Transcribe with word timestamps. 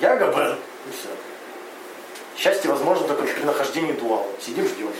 Я 0.00 0.16
Габен. 0.16 0.52
И 0.88 0.92
все. 0.92 1.08
Счастье 2.36 2.70
возможно 2.70 3.06
только 3.06 3.24
при 3.24 3.42
нахождении 3.44 3.92
дуала. 3.92 4.26
Сидим, 4.40 4.66
ждем. 4.66 4.90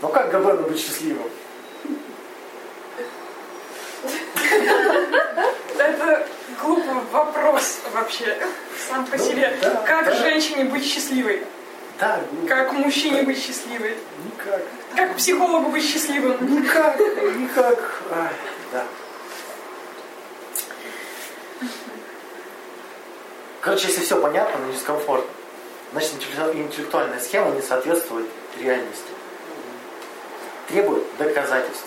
Ну 0.00 0.08
как 0.08 0.30
Габену 0.30 0.62
быть 0.68 0.80
счастливым? 0.80 1.30
Это 5.78 6.26
глупый 6.60 6.94
вопрос 7.12 7.78
вообще 7.94 8.36
сам 8.88 9.06
по 9.06 9.16
Ну, 9.16 9.24
себе. 9.24 9.56
да, 9.62 9.82
как 9.86 10.06
да. 10.06 10.14
женщине 10.14 10.64
быть 10.64 10.84
счастливой? 10.84 11.42
Да, 11.98 12.20
ну, 12.32 12.46
Как 12.48 12.72
мужчине 12.72 13.22
быть 13.22 13.38
счастливой? 13.40 13.96
никак. 14.24 14.62
Как 14.96 15.16
психологу 15.16 15.70
быть 15.70 15.84
счастливым? 15.84 16.36
Никак, 16.62 16.98
никак. 16.98 18.02
Ай, 18.10 18.32
да. 18.72 18.84
Короче, 23.62 23.86
если 23.86 24.00
все 24.00 24.20
понятно, 24.20 24.58
но 24.58 24.72
дискомфортно, 24.72 25.30
значит 25.92 26.14
интеллекту- 26.14 26.52
интеллектуальная 26.52 27.20
схема 27.20 27.52
не 27.52 27.62
соответствует 27.62 28.26
реальности. 28.58 29.06
Требует 30.68 31.04
доказательств 31.16 31.86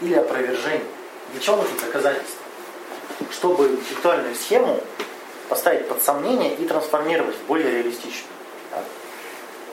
или 0.00 0.14
опровержений. 0.14 0.84
Для 1.30 1.40
чего 1.40 1.58
нужны 1.58 1.78
доказательства? 1.78 2.42
Чтобы 3.30 3.68
интеллектуальную 3.68 4.34
схему 4.34 4.80
поставить 5.48 5.86
под 5.86 6.02
сомнение 6.02 6.56
и 6.56 6.66
трансформировать 6.66 7.36
в 7.36 7.42
более 7.46 7.70
реалистичную. 7.70 8.26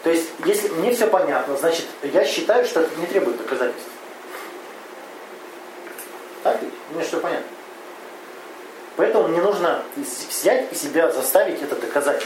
То 0.03 0.11
есть, 0.11 0.29
если 0.45 0.69
мне 0.69 0.93
все 0.93 1.07
понятно, 1.07 1.57
значит, 1.57 1.85
я 2.03 2.25
считаю, 2.25 2.63
что 2.63 2.81
это 2.81 2.95
не 2.99 3.07
требует 3.07 3.37
доказательств. 3.37 3.89
Так 6.43 6.61
ведь? 6.61 6.73
Мне 6.91 7.03
все 7.03 7.19
понятно. 7.19 7.47
Поэтому 8.99 9.29
мне 9.29 9.41
нужно 9.41 9.81
взять 9.95 10.73
и 10.73 10.75
себя 10.75 11.09
заставить 11.09 11.61
это 11.61 11.77
доказать. 11.77 12.21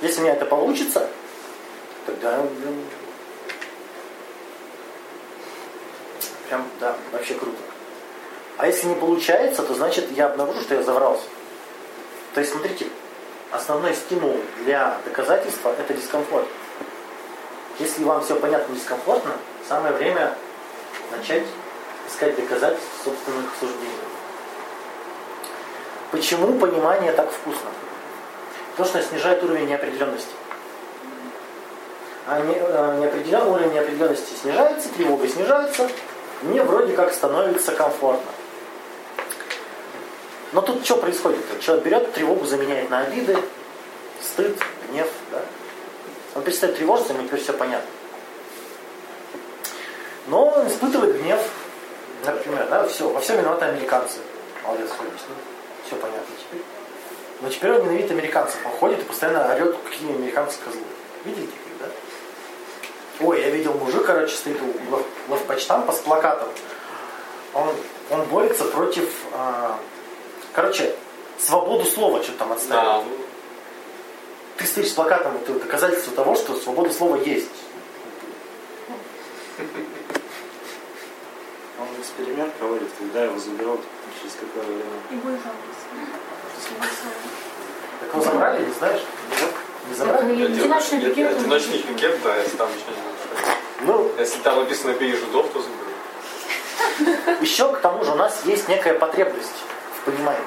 Если 0.00 0.20
у 0.20 0.22
меня 0.22 0.32
это 0.32 0.46
получится, 0.46 1.10
тогда 2.06 2.40
блин, 2.40 2.82
прям, 6.48 6.66
да, 6.80 6.96
вообще 7.12 7.34
круто. 7.34 7.58
А 8.56 8.66
если 8.66 8.86
не 8.86 8.94
получается, 8.94 9.62
то 9.62 9.74
значит 9.74 10.10
я 10.12 10.28
обнаружу, 10.28 10.62
что 10.62 10.76
я 10.76 10.82
заврался. 10.82 11.26
То 12.32 12.40
есть, 12.40 12.52
смотрите, 12.52 12.86
основной 13.50 13.94
стимул 13.94 14.40
для 14.64 14.96
доказательства– 15.04 15.74
это 15.78 15.92
дискомфорт. 15.92 16.46
Если 17.78 18.02
вам 18.02 18.24
все 18.24 18.34
понятно 18.36 18.74
дискомфортно, 18.74 19.32
самое 19.68 19.92
время 19.92 20.34
начать 21.14 21.44
искать 22.08 22.36
доказательства 22.36 23.04
собственных 23.04 23.46
суждений. 23.58 23.90
Почему 26.10 26.58
понимание 26.58 27.12
так 27.12 27.30
вкусно? 27.30 27.70
Потому 28.70 28.88
что 28.88 29.02
снижает 29.02 29.42
уровень 29.42 29.66
неопределенности. 29.66 30.30
А 32.26 32.40
не, 32.40 32.54
э, 32.54 32.98
неопределен- 33.00 33.48
уровень 33.48 33.72
неопределенности 33.72 34.34
снижается, 34.40 34.88
тревога 34.90 35.28
снижается, 35.28 35.88
мне 36.42 36.62
вроде 36.62 36.94
как 36.94 37.12
становится 37.12 37.72
комфортно. 37.72 38.30
Но 40.52 40.60
тут 40.60 40.84
что 40.84 40.96
происходит? 40.96 41.40
Человек 41.60 41.84
берет, 41.84 42.12
тревогу 42.12 42.44
заменяет 42.44 42.90
на 42.90 43.00
обиды, 43.00 43.36
стыд, 44.22 44.56
гнев. 44.88 45.08
Да? 45.30 45.42
Он 46.34 46.42
перестает 46.42 46.76
тревожиться, 46.76 47.12
ему 47.12 47.26
теперь 47.26 47.40
все 47.40 47.52
понятно. 47.52 47.88
Но 50.26 50.46
он 50.48 50.68
испытывает 50.68 51.20
гнев, 51.22 51.40
например, 52.32 52.66
да, 52.68 52.86
все, 52.88 53.08
во 53.08 53.20
всем 53.20 53.38
виноваты 53.38 53.64
американцы. 53.66 54.18
Молодец, 54.64 54.88
все 54.88 54.98
объяснил. 55.00 55.36
Все 55.86 55.96
понятно 55.96 56.34
теперь. 56.40 56.62
Но 57.40 57.48
теперь 57.50 57.72
он 57.72 57.82
ненавидит 57.82 58.10
американцев. 58.10 58.58
Он 58.64 58.72
ходит 58.72 59.00
и 59.00 59.04
постоянно 59.04 59.52
орет, 59.54 59.76
какие 59.84 60.10
американцы 60.14 60.58
козлы. 60.64 60.82
Видели 61.24 61.46
таких, 61.46 61.78
да? 61.80 61.86
Ой, 63.26 63.40
я 63.40 63.50
видел 63.50 63.74
мужик, 63.74 64.04
короче, 64.06 64.34
стоит 64.34 64.58
у 64.60 64.66
глав- 64.90 65.06
главпочтампа 65.28 65.92
с 65.92 65.98
плакатом. 65.98 66.48
Он, 67.54 67.68
он 68.10 68.22
борется 68.24 68.64
против, 68.64 69.10
а, 69.32 69.78
короче, 70.52 70.94
свободу 71.38 71.84
слова 71.84 72.22
что-то 72.22 72.38
там 72.40 72.48
Да, 72.48 72.54
отстаивает. 72.54 73.04
ну, 73.06 73.24
Ты 74.58 74.66
стоишь 74.66 74.88
с 74.88 74.92
плакатом, 74.92 75.36
это 75.36 75.52
доказательство 75.54 76.14
того, 76.14 76.34
что 76.34 76.54
свобода 76.56 76.90
слова 76.92 77.16
есть. 77.16 77.48
Эксперимент 82.06 82.54
проводит, 82.54 82.88
когда 82.96 83.24
его 83.24 83.36
заберут, 83.36 83.80
через 84.22 84.34
какое 84.34 84.62
время. 84.62 84.84
И 85.10 85.14
будет 85.16 85.40
запись. 85.42 86.78
Так 88.00 88.14
его 88.14 88.22
забрали, 88.22 88.64
не 88.64 88.72
знаешь? 88.72 89.00
Не 89.88 89.94
забрали? 89.96 90.44
Одиночный 90.44 90.98
один- 90.98 91.10
пикет. 91.10 91.36
Одиночный 91.36 91.78
пикет, 91.80 92.22
да, 92.22 92.36
если 92.36 92.56
там 92.56 92.68
ничего 92.68 92.92
не. 92.92 93.86
Ну, 93.86 94.10
Если 94.20 94.38
там 94.38 94.60
написано 94.60 94.92
«бей 94.92 95.16
жидов», 95.16 95.46
то 95.52 95.60
заберу. 95.60 97.40
еще 97.40 97.72
к 97.72 97.80
тому 97.80 98.04
же 98.04 98.12
у 98.12 98.14
нас 98.14 98.40
есть 98.44 98.68
некая 98.68 98.94
потребность 98.94 99.64
в 100.00 100.04
понимании. 100.04 100.44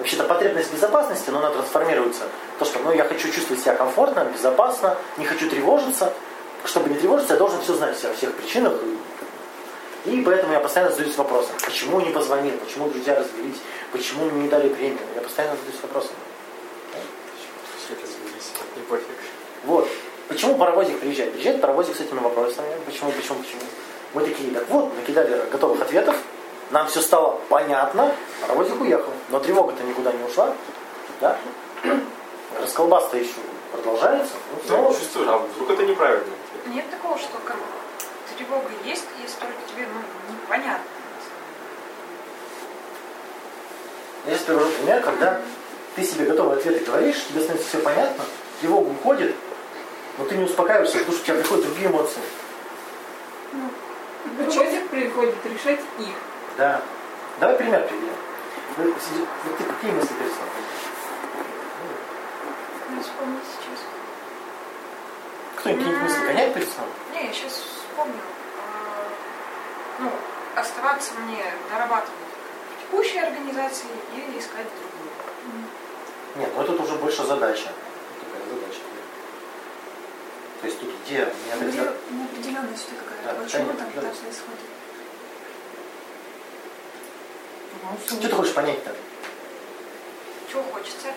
Вообще-то 0.00 0.24
потребность 0.24 0.72
безопасности, 0.72 1.30
но 1.30 1.38
она 1.38 1.50
трансформируется. 1.50 2.24
То, 2.58 2.64
что 2.64 2.80
ну, 2.80 2.92
я 2.92 3.04
хочу 3.04 3.30
чувствовать 3.30 3.62
себя 3.62 3.76
комфортно, 3.76 4.24
безопасно, 4.24 4.96
не 5.18 5.24
хочу 5.24 5.48
тревожиться. 5.48 6.12
Чтобы 6.64 6.90
не 6.90 6.96
тревожиться, 6.96 7.34
я 7.34 7.38
должен 7.38 7.60
все 7.62 7.74
знать 7.74 8.04
о 8.04 8.12
всех 8.12 8.34
причинах. 8.34 8.72
И 10.06 10.22
поэтому 10.22 10.52
я 10.52 10.60
постоянно 10.60 10.92
задаюсь 10.92 11.16
вопросом, 11.16 11.52
почему 11.64 12.00
не 12.00 12.10
позвонил, 12.10 12.56
почему 12.58 12.88
друзья 12.88 13.16
развелись, 13.16 13.56
почему 13.90 14.26
мне 14.26 14.44
не 14.44 14.48
дали 14.48 14.68
премию. 14.68 15.00
Я 15.16 15.20
постоянно 15.20 15.56
задаюсь 15.56 15.82
вопросом. 15.82 16.12
Развелись, 17.90 18.52
не 18.76 18.82
пофиг. 18.82 19.06
Вот. 19.64 19.88
Почему 20.28 20.56
паровозик 20.56 21.00
приезжает? 21.00 21.32
Приезжает 21.32 21.60
паровозик 21.60 21.96
с 21.96 22.00
этими 22.00 22.20
вопросами. 22.20 22.68
Почему, 22.84 23.10
почему, 23.10 23.38
почему? 23.38 23.60
Мы 24.14 24.22
такие, 24.24 24.52
так 24.52 24.68
вот, 24.68 24.94
накидали 24.96 25.42
готовых 25.50 25.80
ответов, 25.82 26.16
нам 26.70 26.86
все 26.86 27.00
стало 27.00 27.40
понятно, 27.48 28.12
паровозик 28.42 28.80
уехал. 28.80 29.12
Но 29.30 29.40
тревога-то 29.40 29.82
никуда 29.82 30.12
не 30.12 30.22
ушла. 30.24 30.52
Да? 31.20 31.36
Расколбас-то 32.60 33.16
еще 33.16 33.34
продолжается. 33.72 34.34
Ну, 34.52 34.68
снова 34.68 34.94
чувствую, 34.94 35.32
а 35.32 35.38
вдруг 35.38 35.70
это 35.70 35.84
неправильно? 35.84 36.24
Нет 36.66 36.84
такого, 36.90 37.18
что 37.18 37.38
как, 37.44 37.56
тревога 38.36 38.68
есть, 38.84 39.04
если 39.22 39.40
только 39.40 39.56
тебе 39.68 39.86
ну, 39.92 40.34
непонятно. 40.34 40.84
Сейчас 44.26 44.40
привожу 44.40 44.70
пример, 44.72 45.02
когда 45.02 45.40
ты 45.94 46.02
себе 46.02 46.26
готовые 46.26 46.58
ответы 46.58 46.84
говоришь, 46.84 47.24
тебе 47.28 47.40
становится 47.40 47.68
все 47.68 47.78
понятно, 47.78 48.24
тревога 48.60 48.88
уходит, 48.90 49.34
но 50.18 50.24
ты 50.24 50.36
не 50.36 50.44
успокаиваешься, 50.44 50.98
потому 50.98 51.16
что 51.16 51.22
у 51.22 51.26
тебя 51.26 51.36
приходят 51.36 51.64
другие 51.66 51.88
эмоции. 51.88 52.20
Учетик 54.38 54.88
приходит 54.88 55.34
решать 55.46 55.80
их. 55.98 56.14
Да. 56.58 56.82
Давай 57.38 57.56
пример 57.56 57.86
приведем. 57.86 58.12
Вот 58.76 59.58
ты 59.58 59.64
какие 59.64 59.92
мысли 59.92 60.08
перед 60.08 60.32
Не 62.90 63.02
вспомнить 63.02 63.42
сейчас. 63.44 63.80
Кто-нибудь 65.56 65.84
какие-нибудь 65.84 66.10
мысли 66.10 66.26
гоняет 66.26 66.54
перед 66.54 66.68
сном? 66.68 66.88
Не, 67.14 67.26
я 67.26 67.32
сейчас 67.32 67.75
вспомню. 67.96 68.20
А, 68.60 69.08
Ну, 69.98 70.10
оставаться 70.54 71.14
мне 71.14 71.42
дорабатывать 71.70 72.12
в 72.76 72.82
текущей 72.82 73.18
организации 73.18 73.88
или 74.14 74.38
искать 74.38 74.66
другую. 74.66 75.64
Нет, 76.36 76.50
ну 76.54 76.62
это 76.62 76.72
уже 76.82 76.96
больше 76.96 77.24
задача. 77.24 77.70
Такая 78.20 78.42
задача. 78.50 78.80
То 80.60 80.66
есть 80.66 80.80
тут 80.80 80.90
где 81.04 81.32
Неопределенность 81.48 82.88
Да, 82.90 83.30
какая-то. 83.30 83.42
Почему 83.44 83.66
какая 83.72 83.78
там 83.78 83.90
так 83.92 84.14
происходит? 84.14 84.60
Что 88.06 88.16
ты 88.16 88.34
хочешь 88.34 88.54
понять-то? 88.54 88.94
Чего 90.50 90.62
хочется? 90.64 91.08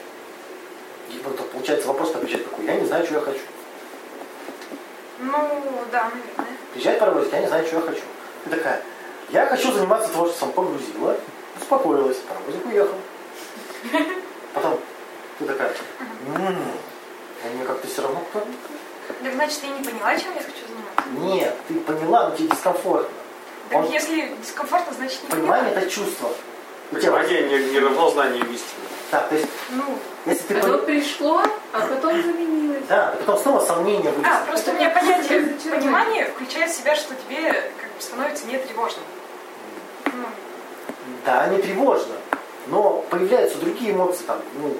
И 1.09 1.21
вот 1.23 1.51
получается 1.51 1.87
вопрос 1.87 2.15
отвечать 2.15 2.49
такой, 2.49 2.65
я 2.65 2.75
не 2.75 2.85
знаю, 2.85 3.03
что 3.05 3.15
я 3.15 3.21
хочу. 3.21 3.39
Ну, 5.19 5.85
да, 5.91 6.11
наверное. 6.37 6.48
Приезжает 6.73 6.99
паровозик, 6.99 7.33
я 7.33 7.39
не 7.41 7.47
знаю, 7.47 7.65
что 7.65 7.75
я 7.77 7.81
хочу. 7.81 8.01
Ты 8.43 8.49
такая, 8.51 8.81
я 9.29 9.45
хочу 9.47 9.71
заниматься 9.71 10.09
творчеством, 10.09 10.51
погрузила, 10.51 11.17
успокоилась, 11.59 12.17
паровозик 12.17 12.65
уехал. 12.65 12.95
Потом 14.53 14.79
ты 15.39 15.45
такая, 15.45 15.69
«М, 16.35 16.57
а 17.43 17.47
мне 17.55 17.65
как-то 17.65 17.87
все 17.87 18.01
равно 18.01 18.21
кто 18.29 18.39
Так 19.23 19.33
значит, 19.33 19.63
я 19.63 19.69
не 19.69 19.83
поняла, 19.83 20.17
чем 20.17 20.33
я 20.35 20.41
хочу 20.41 20.65
заниматься. 20.67 21.35
Нет, 21.35 21.55
ты 21.67 21.73
поняла, 21.75 22.29
но 22.29 22.35
тебе 22.35 22.49
дискомфортно. 22.49 23.09
Так 23.69 23.79
Он- 23.79 23.91
если 23.91 24.33
дискомфортно, 24.41 24.93
значит 24.93 25.23
не 25.23 25.29
Понимание 25.29 25.73
это 25.73 25.89
чувство. 25.89 26.29
У 26.91 26.95
тебя- 26.97 27.11
Понимание 27.11 27.43
не, 27.43 27.71
не 27.71 27.79
равно 27.79 28.09
знанию 28.09 28.43
истины. 28.45 28.85
Да, 29.11 29.21
то 29.21 29.35
есть, 29.35 29.47
Ну, 29.71 29.83
если 30.25 30.43
ты 30.43 30.59
Оно 30.59 30.75
пон- 30.77 30.85
пришло, 30.85 31.41
а 31.73 31.79
потом 31.81 32.21
заменилось. 32.21 32.83
Да, 32.87 33.15
потом 33.19 33.39
снова 33.39 33.59
сомнения 33.65 34.11
будет. 34.11 34.25
а, 34.27 34.43
просто 34.45 34.71
у 34.71 34.73
меня 34.75 34.89
понятие 34.89 35.41
понимания 35.71 36.25
включает 36.25 36.69
в 36.71 36.75
себя, 36.77 36.95
что 36.95 37.15
тебе 37.15 37.51
как 37.51 37.89
бы 37.91 38.01
становится 38.01 38.45
не 38.45 38.57
тревожно. 38.59 39.01
Ну, 40.05 40.25
Да, 41.25 41.47
не 41.47 41.59
тревожно, 41.61 42.13
но 42.67 43.03
появляются 43.09 43.57
другие 43.57 43.91
эмоции 43.93 44.23
там, 44.25 44.39
ну, 44.61 44.77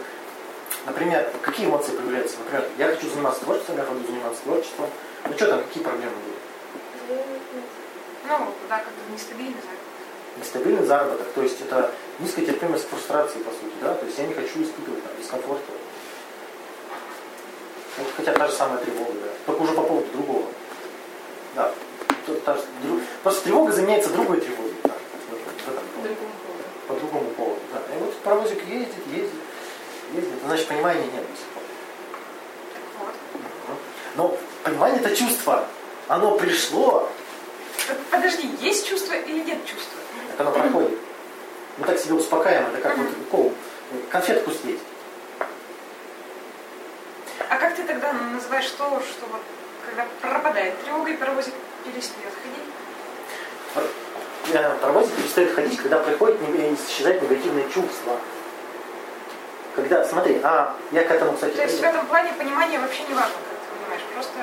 например, 0.85 1.31
какие 1.41 1.65
эмоции 1.65 1.91
появляются? 1.93 2.37
Например, 2.37 2.65
я 2.77 2.87
хочу 2.87 3.09
заниматься 3.09 3.41
творчеством, 3.41 3.77
я 3.77 3.83
хочу 3.83 4.05
заниматься 4.05 4.41
творчеством. 4.43 4.89
Ну 5.25 5.33
что 5.35 5.47
там, 5.47 5.63
какие 5.63 5.83
проблемы 5.83 6.13
будут? 6.23 7.19
ну, 8.27 8.45
да, 8.69 8.77
как 8.77 8.87
бы 8.87 9.11
нестабильный 9.13 9.53
заработок. 9.55 10.37
Нестабильный 10.37 10.85
заработок, 10.85 11.27
то 11.33 11.41
есть 11.41 11.59
это 11.61 11.91
низкая 12.19 12.45
терпимость 12.45 12.85
к 12.85 12.89
фрустрации, 12.89 13.39
по 13.39 13.51
сути, 13.51 13.73
да, 13.81 13.93
то 13.93 14.05
есть 14.05 14.17
я 14.17 14.25
не 14.27 14.33
хочу 14.33 14.61
испытывать 14.63 15.03
там, 15.03 15.11
дискомфорта. 15.19 15.71
Ну, 17.97 18.03
хотя 18.15 18.33
та 18.33 18.47
же 18.47 18.53
самая 18.53 18.77
тревога, 18.79 19.13
да, 19.13 19.29
только 19.45 19.61
уже 19.61 19.73
по 19.73 19.83
поводу 19.83 20.07
другого. 20.13 20.45
Да, 21.55 21.73
та 22.45 22.53
же- 22.55 22.63
дру- 22.83 23.01
просто 23.23 23.43
тревога 23.43 23.71
заменяется 23.71 24.09
другой 24.11 24.39
тревогой. 24.41 24.73
да, 24.83 24.91
По 26.87 26.93
другому 26.95 27.29
поводу. 27.31 27.59
Да. 27.73 27.95
И 27.95 27.99
вот 27.99 28.15
паровозик 28.17 28.63
ездит, 28.67 28.93
ездит, 29.11 29.31
ездит, 30.13 30.33
значит 30.45 30.67
понимания 30.67 31.03
нет 31.03 31.23
до 31.29 31.37
сих 31.37 31.45
пор. 31.53 31.63
Вот. 33.67 33.77
Но 34.15 34.37
понимание 34.63 34.99
это 34.99 35.15
чувство. 35.15 35.65
Оно 36.07 36.37
пришло, 36.37 37.09
Подожди, 38.11 38.49
есть 38.61 38.87
чувство 38.87 39.13
или 39.13 39.39
нет 39.43 39.65
чувства? 39.65 39.97
так 40.37 40.47
оно 40.47 40.51
проходит. 40.51 40.97
Мы 41.79 41.85
так 41.85 41.97
себя 41.97 42.15
успокаиваем, 42.15 42.67
это 42.73 42.81
как 42.81 42.97
вот 42.97 43.07
кол, 43.31 43.53
конфетку 44.09 44.51
съесть. 44.51 44.83
А 47.49 47.57
как 47.57 47.75
ты 47.75 47.83
тогда 47.83 48.11
называешь 48.13 48.69
то, 48.71 48.83
что 49.01 49.25
вот 49.31 49.41
когда 49.85 50.05
пропадает 50.21 50.73
тревога 50.83 51.09
и 51.09 51.15
паровозик 51.15 51.53
перестает 51.85 52.33
ходить? 52.43 53.87
Э, 54.53 54.75
Паровозик 54.81 55.15
перестает 55.15 55.53
ходить, 55.55 55.79
когда 55.81 55.99
приходит 55.99 56.41
не- 56.41 56.73
исчезать 56.75 57.21
негативные 57.21 57.65
чувства. 57.69 58.17
Когда, 59.75 60.03
смотри, 60.05 60.39
а 60.43 60.75
я 60.91 61.03
к 61.03 61.11
этому, 61.11 61.33
кстати, 61.33 61.55
То 61.55 61.63
есть 61.63 61.79
в 61.79 61.83
этом 61.83 62.05
плане 62.07 62.33
понимание 62.33 62.79
вообще 62.79 63.03
не 63.03 63.13
важно, 63.13 63.35
как 63.49 63.59
ты 63.59 63.79
понимаешь, 63.79 64.01
просто 64.13 64.39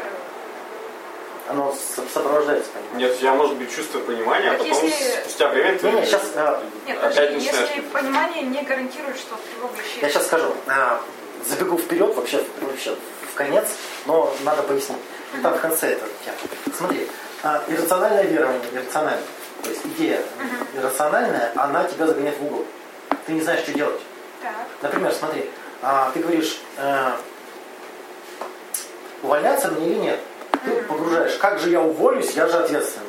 оно 1.48 1.74
со- 1.94 2.02
сопровождается 2.12 2.70
пониманием. 2.72 2.98
Нет, 2.98 3.16
у 3.16 3.20
тебя 3.20 3.32
может 3.34 3.56
быть 3.56 3.74
чувство 3.74 3.98
понимания, 4.00 4.50
а 4.50 4.58
Так 4.58 4.68
потом 4.68 4.84
если- 4.84 5.20
спустя 5.20 5.48
время 5.48 5.78
ты 5.78 5.86
Не, 5.90 6.00
не, 6.00 6.06
сейчас, 6.06 6.22
э, 6.34 6.60
Нет, 6.86 6.98
опять 6.98 7.14
подожди, 7.14 7.34
начинаешь. 7.36 7.68
если 7.70 7.80
понимание 7.82 8.42
не 8.42 8.62
гарантирует, 8.62 9.16
что 9.18 9.36
тревога 9.36 9.74
исчезнет. 9.82 10.02
Я 10.02 10.08
сейчас 10.10 10.26
скажу. 10.26 10.54
А, 10.66 11.00
Забегу 11.46 11.78
вперед, 11.78 12.12
вообще, 12.16 12.42
вообще 12.60 12.96
в 13.30 13.34
конец, 13.34 13.68
но 14.06 14.34
надо 14.40 14.62
пояснить. 14.64 14.98
Там 15.44 15.54
в 15.54 15.60
конце 15.60 15.92
это. 15.92 16.04
Смотри, 16.76 17.06
а, 17.44 17.62
иррациональное 17.68 18.24
верование, 18.24 18.60
иррациональное, 18.72 19.22
то 19.62 19.70
есть 19.70 19.82
идея 19.84 20.20
иррациональная, 20.74 21.52
она 21.54 21.84
тебя 21.84 22.06
загоняет 22.08 22.36
в 22.38 22.46
угол. 22.46 22.64
Ты 23.26 23.32
не 23.32 23.42
знаешь, 23.42 23.60
что 23.60 23.72
делать. 23.72 24.00
Так. 24.42 24.52
Например, 24.82 25.12
смотри, 25.12 25.48
а, 25.82 26.10
ты 26.12 26.18
говоришь, 26.20 26.58
э, 26.78 27.12
увольняться 29.22 29.68
мне 29.68 29.86
или 29.90 29.94
нет? 29.98 30.20
Ты 30.66 30.82
погружаешь, 30.82 31.34
как 31.38 31.60
же 31.60 31.70
я 31.70 31.80
уволюсь, 31.80 32.32
я 32.32 32.48
же 32.48 32.58
ответственная. 32.58 33.06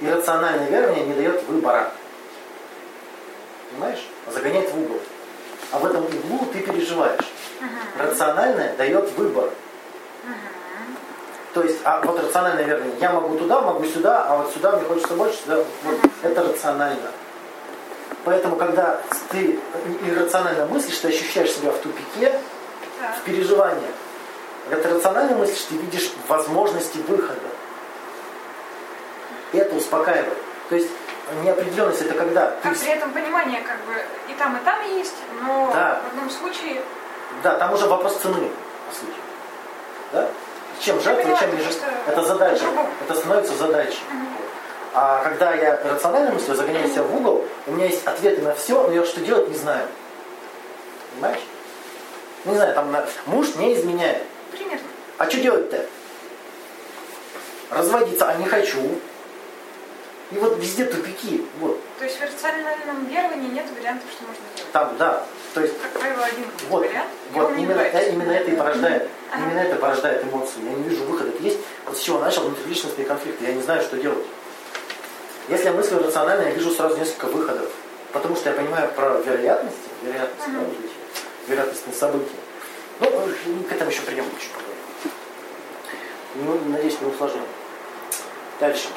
Иррациональное 0.00 0.68
верование 0.68 1.04
не 1.04 1.14
дает 1.14 1.42
выбора. 1.44 1.90
Понимаешь? 3.70 4.06
Загоняет 4.32 4.70
в 4.70 4.80
угол. 4.80 5.00
А 5.72 5.78
в 5.80 5.86
этом 5.86 6.04
углу 6.04 6.46
ты 6.52 6.60
переживаешь. 6.60 7.26
Рациональное 7.98 8.74
дает 8.76 9.10
выбор. 9.16 9.50
То 11.54 11.62
есть, 11.62 11.78
а 11.84 12.02
вот 12.02 12.22
рациональное 12.22 12.64
верование, 12.64 12.94
я 13.00 13.12
могу 13.12 13.36
туда, 13.36 13.62
могу 13.62 13.84
сюда, 13.86 14.26
а 14.28 14.36
вот 14.36 14.52
сюда 14.52 14.76
мне 14.76 14.84
хочется 14.84 15.14
больше, 15.14 15.38
сюда, 15.38 15.56
вот, 15.56 15.98
это 16.22 16.42
рационально. 16.42 17.10
Поэтому, 18.24 18.56
когда 18.56 19.00
ты 19.30 19.58
иррационально 20.06 20.66
мыслишь, 20.66 20.98
ты 20.98 21.08
ощущаешь 21.08 21.52
себя 21.52 21.70
в 21.72 21.78
тупике, 21.78 22.38
Так. 23.00 23.16
в 23.18 23.22
переживании. 23.22 23.88
Когда 24.68 24.82
ты 24.88 24.94
рационально 24.94 25.36
мыслишь, 25.36 25.62
ты 25.62 25.76
видишь 25.76 26.10
возможности 26.28 26.98
выхода. 27.06 27.38
И 29.52 29.58
это 29.58 29.74
успокаивает. 29.76 30.36
То 30.68 30.74
есть 30.74 30.88
неопределенность 31.44 32.02
это 32.02 32.14
когда 32.14 32.50
ты 32.50 32.68
А 32.68 32.72
при 32.72 32.88
этом 32.90 33.12
понимание 33.12 33.60
как 33.62 33.78
бы 33.84 33.94
и 34.28 34.34
там, 34.34 34.56
и 34.56 34.64
там 34.64 34.80
есть, 34.96 35.14
но 35.42 35.70
Да. 35.72 36.00
в 36.04 36.08
одном 36.12 36.30
случае 36.30 36.82
Да, 37.42 37.56
там 37.58 37.72
уже 37.74 37.86
вопрос 37.86 38.16
цены, 38.16 38.50
по 38.88 38.94
сути. 38.94 39.18
Да? 40.12 40.28
Чем 40.80 41.00
жертва, 41.00 41.36
чем 41.38 41.56
не 41.56 41.62
жертва. 41.62 41.88
Это 42.06 42.22
задача. 42.22 42.64
Это 43.04 43.14
становится 43.14 43.54
задачей. 43.54 44.00
А 44.94 45.22
когда 45.22 45.54
я 45.54 45.80
рационально 45.84 46.32
мыслю, 46.32 46.54
загоняю 46.54 46.88
себя 46.88 47.02
в 47.02 47.14
угол, 47.14 47.44
у 47.66 47.72
меня 47.72 47.86
есть 47.86 48.06
ответы 48.06 48.40
на 48.42 48.54
все, 48.54 48.82
но 48.82 48.92
я 48.92 49.04
что 49.04 49.20
делать 49.20 49.48
не 49.48 49.56
знаю. 49.56 49.86
Понимаешь? 51.12 51.40
Ну, 52.44 52.52
не 52.52 52.56
знаю, 52.58 52.74
там 52.74 52.92
на- 52.92 53.06
муж 53.26 53.54
не 53.56 53.74
изменяет. 53.74 54.22
Примерно. 54.52 54.86
А 55.18 55.28
что 55.28 55.38
делать-то? 55.40 55.86
Разводиться, 57.70 58.28
а 58.28 58.34
не 58.36 58.44
хочу. 58.46 58.80
И 60.32 60.34
вот 60.38 60.58
везде 60.58 60.84
тупики. 60.86 61.44
Вот. 61.60 61.80
То 61.98 62.04
есть 62.04 62.18
в 62.18 62.22
рациональном 62.22 63.06
веровании 63.06 63.48
нет 63.50 63.64
вариантов, 63.76 64.08
что 64.12 64.24
можно 64.26 64.42
делать. 64.56 64.72
Там, 64.72 64.96
да. 64.98 65.24
То 65.54 65.60
есть 65.60 65.74
Как 65.80 65.92
правило, 65.92 66.24
один 66.24 66.44
Вот, 66.68 66.80
вариант, 66.80 67.08
вот 67.32 67.52
именно, 67.52 67.74
нравится. 67.74 67.98
э, 67.98 68.12
именно 68.12 68.32
это 68.32 68.50
и 68.50 68.56
порождает, 68.56 69.08
Ага. 69.32 69.42
именно 69.44 69.58
это 69.60 69.76
порождает 69.76 70.24
эмоции. 70.24 70.64
Я 70.64 70.72
не 70.72 70.82
вижу 70.82 71.04
выхода. 71.04 71.30
Это 71.30 71.42
есть, 71.42 71.58
вот 71.86 71.96
с 71.96 72.00
чего 72.00 72.18
начал 72.18 72.42
внутриличностные 72.42 73.06
конфликты. 73.06 73.44
Я 73.44 73.52
не 73.52 73.62
знаю, 73.62 73.82
что 73.82 73.96
делать. 73.96 74.24
Если 75.48 75.66
я 75.66 75.72
мыслю 75.72 75.98
рационально, 76.02 76.42
я 76.42 76.50
вижу 76.50 76.70
сразу 76.72 76.96
несколько 76.96 77.26
выходов. 77.26 77.70
Потому 78.12 78.34
что 78.34 78.50
я 78.50 78.56
понимаю 78.56 78.88
про 78.96 79.18
вероятности, 79.20 79.78
вероятности, 80.02 80.50
да, 80.50 80.58
вот 80.58 80.68
эти 80.72 81.50
вероятностные 81.50 81.94
события. 81.94 82.34
Ну, 83.00 83.62
к 83.68 83.72
этому 83.72 83.90
еще 83.90 84.02
придем 84.02 84.24
чуть 84.40 84.50
поговорим. 84.52 84.76
Ну, 86.36 86.72
надеюсь, 86.72 87.00
не 87.00 87.08
усложним. 87.08 87.42
Дальше. 88.60 88.88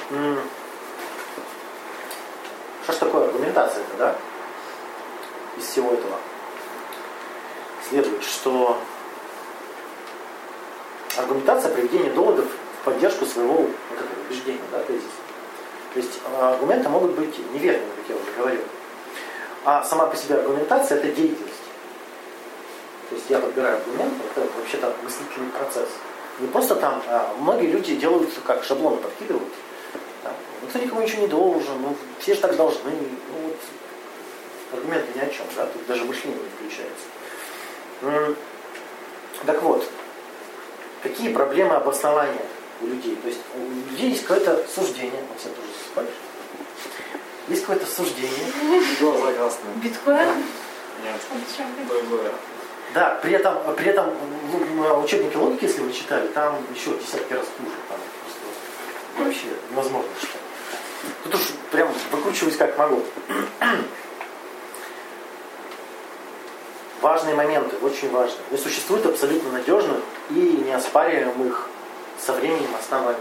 Что 2.83 2.93
ж 2.93 2.95
такое 2.95 3.25
аргументация-то, 3.25 3.97
да? 3.97 4.15
Из 5.57 5.65
всего 5.65 5.91
этого 5.93 6.17
следует, 7.89 8.23
что 8.23 8.77
аргументация 11.17 11.73
приведение 11.73 12.11
доводов 12.11 12.45
в 12.45 12.85
поддержку 12.85 13.25
своего 13.25 13.53
вот 13.53 13.69
этого 13.91 14.09
убеждения, 14.27 14.61
да, 14.71 14.79
тезиса. 14.83 15.07
То 15.93 15.99
есть 15.99 16.19
э, 16.23 16.41
аргументы 16.41 16.87
могут 16.87 17.11
быть 17.11 17.37
неверными, 17.53 17.89
как 17.97 18.09
я 18.09 18.15
уже 18.15 18.31
говорил. 18.37 18.61
А 19.65 19.83
сама 19.83 20.05
по 20.05 20.15
себе 20.15 20.35
аргументация 20.35 20.97
это 20.97 21.07
деятельность. 21.07 21.55
То 23.09 23.15
есть 23.15 23.29
я 23.29 23.39
подбираю 23.39 23.77
аргументы, 23.77 24.15
это 24.35 24.47
вообще-то 24.55 24.93
мыслительный 25.03 25.49
процесс. 25.49 25.89
Не 26.39 26.47
просто 26.47 26.75
там, 26.75 27.01
а 27.07 27.33
многие 27.39 27.67
люди 27.67 27.95
делают 27.95 28.29
как 28.45 28.63
шаблоны 28.63 28.97
подкидывают. 28.97 29.51
Там, 30.23 30.33
никто 30.61 30.79
никому 30.79 31.01
ничего 31.01 31.23
не 31.23 31.27
должен, 31.27 31.81
ну 31.81 31.95
все 32.19 32.35
же 32.35 32.41
так 32.41 32.55
должны. 32.55 32.91
Ну 32.91 33.47
вот 33.47 33.57
аргументы 34.73 35.07
ни 35.15 35.21
о 35.21 35.29
чем, 35.29 35.45
да, 35.55 35.65
тут 35.65 35.85
даже 35.87 36.05
мышление 36.05 36.39
не 36.39 36.49
включается. 36.49 37.05
Так 39.45 39.61
вот, 39.63 39.85
какие 41.01 41.33
проблемы 41.33 41.75
обоснования 41.75 42.45
у 42.81 42.87
людей? 42.87 43.15
То 43.15 43.27
есть 43.27 43.39
у 43.55 43.91
людей 43.91 44.11
есть 44.11 44.25
какое-то 44.25 44.65
суждение, 44.73 45.23
Максим 45.29 45.51
тоже 45.53 45.67
засыпаешь? 45.79 46.15
Есть 47.47 47.61
какое-то 47.61 47.85
суждение, 47.87 48.51
глаза 48.99 49.33
красные. 49.33 49.73
Биткоин? 49.77 50.43
Нет, 51.03 51.21
Обещали. 51.31 52.58
Да, 52.93 53.19
при 53.21 53.33
этом, 53.33 53.55
при 53.75 53.87
этом 53.87 54.09
в 54.51 55.03
учебнике 55.03 55.37
логики, 55.37 55.65
если 55.65 55.81
вы 55.81 55.93
читали, 55.93 56.27
там 56.27 56.57
еще 56.73 56.91
десятки 56.97 57.33
раз 57.33 57.45
хуже. 57.57 57.75
Там 57.87 57.99
просто 58.23 58.39
вообще 59.23 59.47
невозможно 59.69 60.09
читать. 60.19 60.41
Тут 61.23 61.35
уж 61.35 61.41
прям 61.71 61.89
выкручиваюсь 62.11 62.57
как 62.57 62.77
могу. 62.77 63.03
Важные 67.01 67.35
моменты, 67.35 67.77
очень 67.77 68.09
важные. 68.11 68.39
Не 68.51 68.57
существует 68.57 69.05
абсолютно 69.05 69.51
надежных 69.51 69.97
и 70.31 70.33
неоспариваемых 70.33 71.69
со 72.19 72.33
временем 72.33 72.75
оснований. 72.77 73.19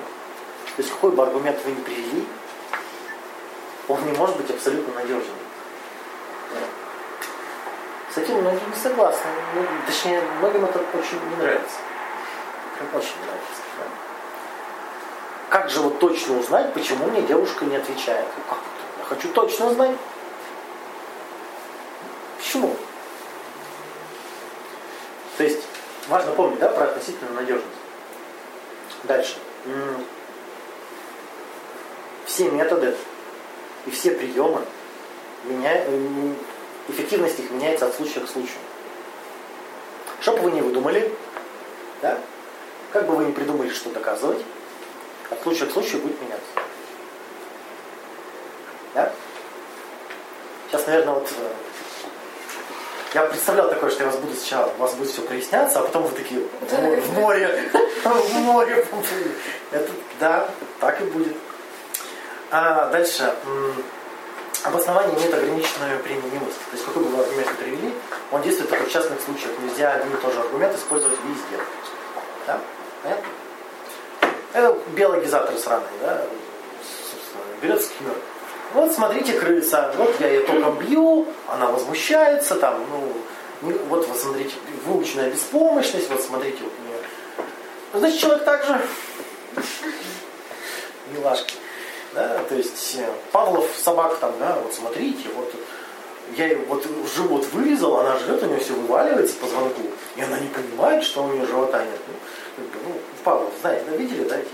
То 0.77 0.83
есть 0.83 0.91
какой 0.91 1.13
бы 1.13 1.23
аргумент 1.23 1.59
вы 1.65 1.73
ни 1.73 1.81
привели, 1.81 2.25
он 3.87 4.05
не 4.05 4.13
может 4.13 4.37
быть 4.37 4.51
абсолютно 4.51 4.95
надежным. 4.95 5.37
С 8.13 8.17
этим 8.19 8.37
многие 8.41 8.65
не 8.65 8.77
согласны. 8.83 9.31
Ну, 9.55 9.63
точнее, 9.87 10.21
многим 10.39 10.65
это 10.65 10.79
очень 10.95 11.21
не 11.31 11.37
нравится. 11.37 11.77
Прям 12.77 12.89
очень 12.95 13.21
нравится. 13.25 13.63
да. 13.79 13.85
Как 15.51 15.71
же 15.71 15.81
вот 15.81 15.99
точно 15.99 16.39
узнать, 16.39 16.73
почему 16.75 17.07
мне 17.07 17.23
девушка 17.23 17.65
не 17.65 17.77
отвечает? 17.77 18.27
Ну 18.37 18.43
как 18.49 18.59
это? 18.59 19.01
Я 19.01 19.05
хочу 19.05 19.29
точно 19.33 19.71
знать. 19.75 19.97
Почему? 22.39 22.77
То 25.37 25.45
есть 25.45 25.63
важно 26.09 26.33
помнить, 26.33 26.59
да, 26.59 26.69
про 26.69 26.85
относительную 26.85 27.35
надежность. 27.35 27.67
Дальше. 29.05 29.37
Все 32.27 32.51
методы 32.51 32.95
и 33.87 33.91
все 33.91 34.11
приемы, 34.13 34.61
меня- 35.45 35.85
эффективность 36.89 37.39
их 37.39 37.51
меняется 37.51 37.87
от 37.87 37.95
случая 37.95 38.21
к 38.21 38.29
случаю. 38.29 38.59
Что 40.21 40.33
бы 40.33 40.41
вы 40.41 40.51
ни 40.53 40.61
выдумали, 40.61 41.13
да? 42.03 42.19
как 42.93 43.07
бы 43.07 43.15
вы 43.15 43.25
ни 43.25 43.33
придумали, 43.33 43.71
что 43.71 43.91
доказывать, 43.91 44.43
от 45.31 45.43
случая 45.43 45.67
к 45.67 45.73
случаю 45.73 46.03
будет 46.03 46.21
меняться. 46.21 46.47
Да? 48.95 49.13
Сейчас, 50.69 50.87
наверное, 50.87 51.15
вот 51.15 51.31
э, 51.39 51.51
я 53.15 53.23
представлял 53.23 53.69
такое, 53.69 53.91
что 53.91 54.05
я 54.05 54.11
вас 54.11 54.19
буду 54.19 54.35
сначала, 54.35 54.73
у 54.77 54.81
вас 54.81 54.95
будет 54.95 55.11
все 55.11 55.23
проясняться, 55.23 55.81
а 55.81 55.83
потом 55.83 56.03
вы 56.05 56.17
такие 56.17 56.41
в 56.41 57.13
море, 57.15 57.71
в 58.05 58.35
море. 58.35 58.87
Это, 59.71 59.91
да, 60.21 60.51
так 60.81 61.01
и 61.01 61.05
будет. 61.05 61.37
А 62.51 62.89
дальше. 62.91 63.35
Обоснование 64.69 65.17
имеет 65.17 65.33
ограниченную 65.33 65.99
применимость. 66.01 66.59
То 66.71 66.75
есть 66.75 66.85
какой 66.85 67.03
бы 67.03 67.09
вы 67.09 67.23
аргумент 67.23 67.49
ни 67.51 67.65
привели, 67.65 67.95
он 68.31 68.43
действует 68.43 68.69
только 68.69 68.85
в 68.85 68.93
частных 68.93 69.19
случаях. 69.23 69.53
Нельзя 69.63 69.93
один 69.93 70.13
и 70.13 70.17
тот 70.17 70.35
же 70.35 70.41
аргумент 70.41 70.77
использовать 70.77 71.19
везде. 71.25 71.65
Да? 72.47 72.61
Понятно? 73.03 73.29
Это 74.53 74.79
биологизаторы 74.89 75.59
сраные, 75.59 75.89
да? 76.03 76.23
Собственно, 76.83 77.45
берет 77.63 77.83
скиммер. 77.83 78.15
Вот 78.75 78.93
смотрите, 78.93 79.41
крыса, 79.41 79.95
вот 79.97 80.15
я 80.21 80.29
ее 80.29 80.41
током 80.41 80.79
бью, 80.79 81.27
она 81.49 81.69
возмущается, 81.69 82.57
там, 82.57 82.85
ну, 82.91 83.13
вот, 83.63 84.07
вот 84.07 84.19
смотрите, 84.19 84.55
выученная 84.85 85.31
беспомощность, 85.31 86.11
вот 86.11 86.23
смотрите, 86.23 86.59
вот 86.63 86.73
у 86.79 86.89
нее. 86.89 86.99
Значит, 87.95 88.21
человек 88.21 88.45
также 88.45 88.79
милашки. 91.11 91.55
Да, 92.15 92.43
то 92.49 92.55
есть 92.55 92.97
э, 92.99 93.07
Павлов 93.33 93.69
собак 93.77 94.19
там, 94.19 94.33
да, 94.39 94.59
вот 94.63 94.73
смотрите, 94.73 95.29
вот 95.37 95.53
я 96.37 96.47
ей 96.47 96.57
вот 96.57 96.87
живот 97.15 97.47
вырезал, 97.53 97.99
она 97.99 98.19
живет, 98.19 98.43
у 98.43 98.47
нее 98.47 98.59
все 98.61 98.73
вываливается 98.73 99.37
по 99.37 99.47
звонку, 99.47 99.83
и 100.17 100.23
она 100.23 100.39
не 100.41 100.49
понимает, 100.49 101.05
что 101.05 101.25
у 101.25 101.33
нее 101.33 101.47
живота 101.47 101.85
нет. 101.85 102.01
Ну, 102.57 102.65
ну, 102.85 102.95
Павлов, 103.25 103.53
знаете, 103.61 103.85
да, 103.91 103.97
видели, 103.97 104.29
да, 104.29 104.39
эти? 104.39 104.49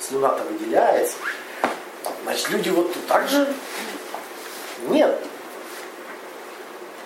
слюна-то 0.00 0.42
выделяется. 0.44 1.16
Значит, 2.24 2.50
люди 2.50 2.70
вот 2.70 2.94
так 3.08 3.28
же 3.28 3.52
нет. 4.88 5.18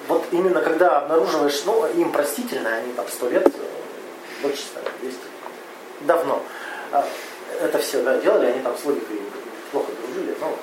Вот 0.09 0.25
именно 0.31 0.61
когда 0.61 0.99
обнаруживаешь, 0.99 1.63
ну, 1.65 1.87
им 1.87 2.13
простительно, 2.13 2.75
они 2.75 2.93
там 2.93 3.07
сто 3.09 3.29
лет, 3.29 3.47
э, 3.47 4.43
больше 4.43 4.63
ста, 4.63 4.81
200, 5.01 5.19
давно. 6.03 6.43
А, 6.93 7.07
Это 7.61 7.79
все, 7.79 8.03
да, 8.03 8.19
делали, 8.19 8.47
они 8.47 8.61
там 8.61 8.77
с 8.77 8.85
логикой 8.85 9.21
плохо 9.73 9.93
дружили, 9.93 10.37
но... 10.41 10.59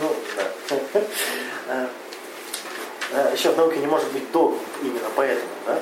Ну, 0.00 0.16
да. 0.36 1.00
Э, 3.12 3.34
э, 3.34 3.50
в 3.50 3.56
науке 3.56 3.78
не 3.78 3.86
может 3.86 4.10
быть 4.12 4.30
догм 4.32 4.58
именно 4.82 5.08
поэтому, 5.14 5.48
да? 5.66 5.78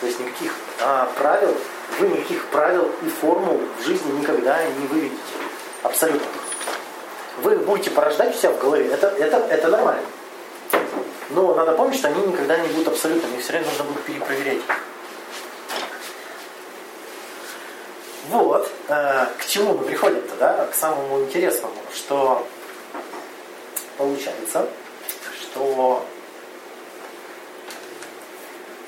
То 0.00 0.06
есть 0.06 0.20
никаких 0.20 0.52
а, 0.80 1.10
правил, 1.16 1.54
вы 1.98 2.08
никаких 2.08 2.44
правил 2.46 2.90
и 3.02 3.08
формул 3.08 3.60
в 3.78 3.86
жизни 3.86 4.12
никогда 4.12 4.62
не 4.64 4.86
выведете. 4.86 5.16
Абсолютно. 5.82 6.26
Вы 7.42 7.56
будете 7.58 7.90
порождать 7.90 8.36
себя 8.36 8.50
в 8.50 8.58
голове, 8.58 8.86
это, 8.88 9.08
это, 9.08 9.36
это 9.50 9.68
нормально. 9.68 10.04
Но 11.30 11.54
надо 11.54 11.72
помнить, 11.72 11.98
что 11.98 12.08
они 12.08 12.26
никогда 12.26 12.56
не 12.58 12.68
будут 12.68 12.88
абсолютными, 12.88 13.36
их 13.36 13.42
все 13.42 13.52
время 13.52 13.66
нужно 13.66 13.84
будет 13.84 14.02
перепроверять. 14.02 14.60
Вот, 18.28 18.70
э, 18.88 19.26
к 19.38 19.46
чему 19.46 19.74
мы 19.74 19.84
приходим-то, 19.84 20.36
да? 20.36 20.66
К 20.66 20.74
самому 20.74 21.20
интересному, 21.24 21.76
что 21.94 22.46
получается, 23.98 24.66
что 25.40 26.04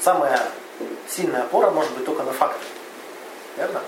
самая 0.00 0.40
сильная 1.08 1.42
опора 1.42 1.70
может 1.70 1.92
быть 1.92 2.06
только 2.06 2.22
на 2.22 2.32
факты. 2.32 2.64
Верно? 3.56 3.80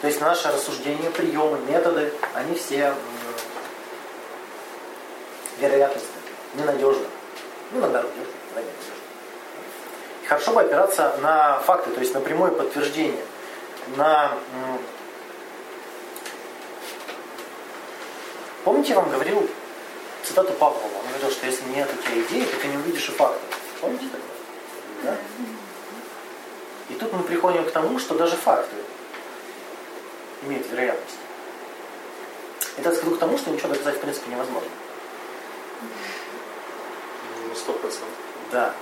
То 0.00 0.06
есть 0.06 0.20
наши 0.20 0.48
рассуждения, 0.48 1.10
приемы, 1.10 1.58
методы, 1.68 2.12
они 2.34 2.54
все 2.54 2.94
вероятностны, 5.58 6.08
ненадежны. 6.54 7.06
Ну, 7.72 7.80
иногда 7.80 8.02
надежны, 8.02 8.32
иногда 8.52 8.60
ненадежны. 8.60 8.94
Хорошо 10.26 10.52
бы 10.52 10.60
опираться 10.62 11.16
на 11.20 11.58
факты, 11.60 11.90
то 11.90 12.00
есть 12.00 12.14
на 12.14 12.20
прямое 12.20 12.50
подтверждение, 12.50 13.24
на... 13.96 14.36
Помните, 18.64 18.90
я 18.90 19.00
вам 19.00 19.10
говорил 19.10 19.48
цитату 20.22 20.52
Павлова? 20.54 20.84
Он 20.84 21.08
говорил, 21.08 21.30
что 21.30 21.46
если 21.46 21.64
нет 21.68 21.88
у 21.92 22.02
тебя 22.02 22.20
идеи, 22.22 22.44
то 22.44 22.56
ты 22.56 22.68
не 22.68 22.76
увидишь 22.76 23.08
и 23.08 23.12
фактов. 23.12 23.42
Помните 23.80 24.06
такое? 24.06 24.22
Да? 25.02 25.16
И 26.88 26.94
тут 26.94 27.12
мы 27.12 27.22
приходим 27.22 27.64
к 27.64 27.70
тому, 27.70 27.98
что 27.98 28.14
даже 28.14 28.36
факты 28.36 28.76
имеют 30.42 30.70
вероятность. 30.70 31.18
Это 32.76 32.94
скажу 32.94 33.16
к 33.16 33.18
тому, 33.18 33.38
что 33.38 33.50
ничего 33.50 33.68
доказать 33.68 33.96
в 33.96 34.00
принципе 34.00 34.30
невозможно. 34.30 34.70
Ну, 37.48 37.54
сто 37.54 37.72
процентов. 37.74 38.08
Да. 38.50 38.74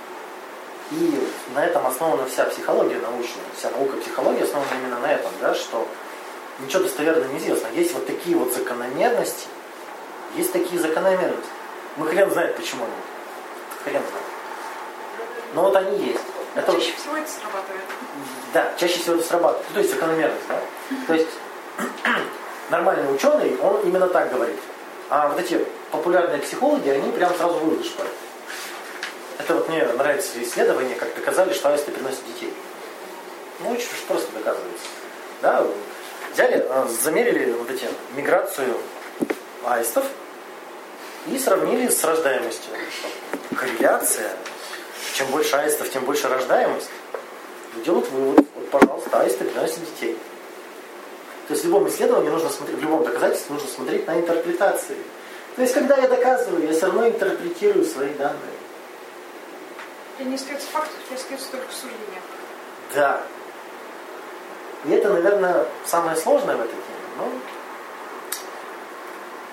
И 0.91 1.27
на 1.55 1.65
этом 1.65 1.85
основана 1.87 2.25
вся 2.27 2.45
психология 2.45 2.97
научная, 2.99 3.43
вся 3.57 3.71
наука 3.71 3.97
психологии 3.97 4.43
основана 4.43 4.69
именно 4.79 4.99
на 4.99 5.11
этом, 5.13 5.31
да, 5.41 5.53
что 5.55 5.87
ничего 6.59 6.83
достоверно 6.83 7.25
неизвестно. 7.33 7.67
Есть 7.73 7.93
вот 7.93 8.05
такие 8.05 8.35
вот 8.35 8.53
закономерности, 8.53 9.47
есть 10.35 10.51
такие 10.51 10.79
закономерности. 10.79 11.49
Мы 11.95 12.07
хрен 12.07 12.29
знает, 12.31 12.55
почему 12.55 12.83
они. 12.85 12.93
Хрен 13.83 14.01
знает. 14.01 14.25
Но 15.53 15.63
вот 15.63 15.75
они 15.75 16.05
есть. 16.05 16.19
Это 16.55 16.71
вот- 16.71 16.81
Чаще 16.81 16.95
всего 16.95 17.17
это 17.17 17.29
срабатывает. 17.29 17.83
Да, 18.53 18.73
чаще 18.79 18.99
всего 18.99 19.15
это 19.15 19.25
срабатывает. 19.25 19.65
Ну, 19.69 19.73
То 19.73 19.79
есть 19.79 19.93
закономерность, 19.93 20.47
да? 20.47 20.59
То 21.07 21.13
есть 21.13 21.29
нормальный 22.69 23.15
ученый, 23.15 23.57
он 23.61 23.81
именно 23.81 24.07
так 24.07 24.31
говорит. 24.31 24.59
А 25.09 25.29
вот 25.29 25.39
эти 25.39 25.65
популярные 25.91 26.39
психологи, 26.39 26.89
они 26.89 27.11
прям 27.11 27.33
сразу 27.35 27.59
шпарят. 27.83 28.11
Это 29.43 29.55
вот 29.55 29.67
мне 29.67 29.83
нравится 29.83 30.41
исследование, 30.41 30.95
как 30.95 31.13
доказали, 31.15 31.51
что 31.51 31.67
аисты 31.67 31.91
приносят 31.91 32.25
детей. 32.27 32.53
Ну, 33.59 33.71
очень 33.71 33.89
просто 34.07 34.31
доказывается. 34.31 34.85
Да, 35.41 35.67
взяли, 36.31 36.65
а, 36.69 36.87
замерили 36.87 37.51
вот 37.51 37.69
эти 37.69 37.85
миграцию 38.15 38.77
аистов 39.65 40.05
и 41.27 41.37
сравнили 41.37 41.89
с 41.89 42.01
рождаемостью. 42.05 42.71
Корреляция. 43.53 44.31
Чем 45.15 45.27
больше 45.27 45.57
аистов, 45.57 45.91
тем 45.91 46.05
больше 46.05 46.29
рождаемость. 46.29 46.89
Делают 47.83 48.09
вывод, 48.11 48.45
вот, 48.55 48.69
пожалуйста, 48.69 49.19
аисты 49.19 49.43
приносят 49.43 49.79
детей. 49.81 50.17
То 51.49 51.53
есть 51.53 51.65
в 51.65 51.67
любом 51.67 51.89
исследовании 51.89 52.29
нужно 52.29 52.47
смотреть, 52.47 52.77
в 52.79 52.81
любом 52.81 53.03
доказательстве 53.03 53.55
нужно 53.55 53.69
смотреть 53.69 54.07
на 54.07 54.17
интерпретации. 54.17 54.95
То 55.57 55.61
есть, 55.63 55.73
когда 55.73 55.97
я 55.97 56.07
доказываю, 56.07 56.65
я 56.65 56.71
все 56.71 56.85
равно 56.85 57.09
интерпретирую 57.09 57.83
свои 57.83 58.13
данные. 58.13 58.62
И 60.19 60.23
не 60.23 60.35
остается 60.35 60.67
фактов, 60.67 60.97
не 61.09 61.15
остается 61.15 61.51
только 61.51 61.71
суждения. 61.71 62.21
Да. 62.93 63.23
И 64.85 64.91
это, 64.91 65.09
наверное, 65.09 65.65
самое 65.85 66.15
сложное 66.15 66.55
в 66.55 66.61
этой 66.61 66.73
теме. 66.73 66.83
Но 67.17 67.31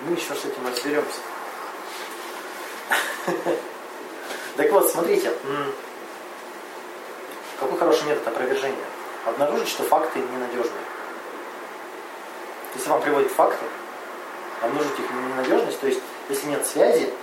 мы 0.01 0.15
еще 0.15 0.35
с 0.35 0.45
этим 0.45 0.67
разберемся. 0.67 1.19
Так 4.57 4.69
вот, 4.73 4.91
смотрите, 4.91 5.33
какой 7.57 7.77
хороший 7.79 8.05
метод 8.05 8.27
опровержения. 8.27 8.85
Обнаружить, 9.25 9.69
что 9.69 9.83
факты 9.83 10.19
ненадежные. 10.19 10.83
Если 12.75 12.89
вам 12.89 13.01
приводят 13.01 13.31
факты, 13.31 13.65
обнаружить 14.61 14.99
их 14.99 15.09
ненадежность, 15.09 15.79
то 15.79 15.87
есть 15.87 16.01
если 16.27 16.47
нет 16.47 16.65
связи, 16.65 17.13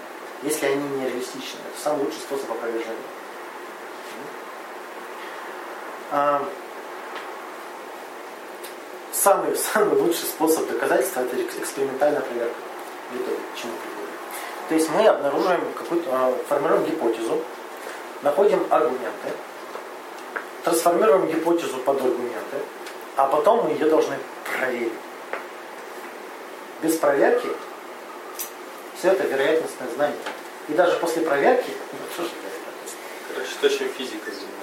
если 0.42 0.66
они 0.66 0.88
нереалистичны, 0.97 1.61
это 1.73 1.83
самый 1.83 2.04
лучший 2.04 2.21
способ 2.21 2.50
опровержения. 2.50 2.97
А, 6.10 6.44
Самый, 9.12 9.56
самый 9.56 9.96
лучший 10.00 10.26
способ 10.26 10.68
доказательства 10.68 11.20
это 11.22 11.36
экс- 11.36 11.56
экспериментальная 11.58 12.20
проверка. 12.20 12.54
Итоге, 13.12 13.36
к 13.36 13.58
чему 13.58 13.72
приходит. 13.72 14.10
То 14.68 14.74
есть 14.76 14.90
мы 14.90 15.06
обнаруживаем 15.06 15.72
какую-то, 15.76 16.08
а, 16.12 16.34
формируем 16.48 16.84
гипотезу, 16.84 17.42
находим 18.22 18.64
аргументы, 18.70 19.28
трансформируем 20.62 21.26
гипотезу 21.26 21.78
под 21.78 22.00
аргументы, 22.00 22.58
а 23.16 23.26
потом 23.26 23.64
мы 23.64 23.70
ее 23.70 23.88
должны 23.90 24.16
проверить. 24.56 24.92
Без 26.82 26.96
проверки 26.96 27.48
все 28.98 29.08
это 29.12 29.24
вероятностное 29.24 29.88
знание. 29.96 30.18
И 30.68 30.74
даже 30.74 30.96
после 30.98 31.22
проверки, 31.22 31.72
ну? 31.92 32.24
Короче, 33.34 33.52
то, 33.60 33.68
чем 33.68 33.88
физика 33.88 34.30
занимается. 34.30 34.57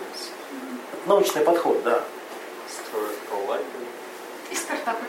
Научный 1.06 1.42
подход, 1.42 1.82
да. 1.84 2.04
Строят 2.70 3.16
коллайдеры. 3.30 3.86
И 4.52 4.56
стартапы. 4.56 5.06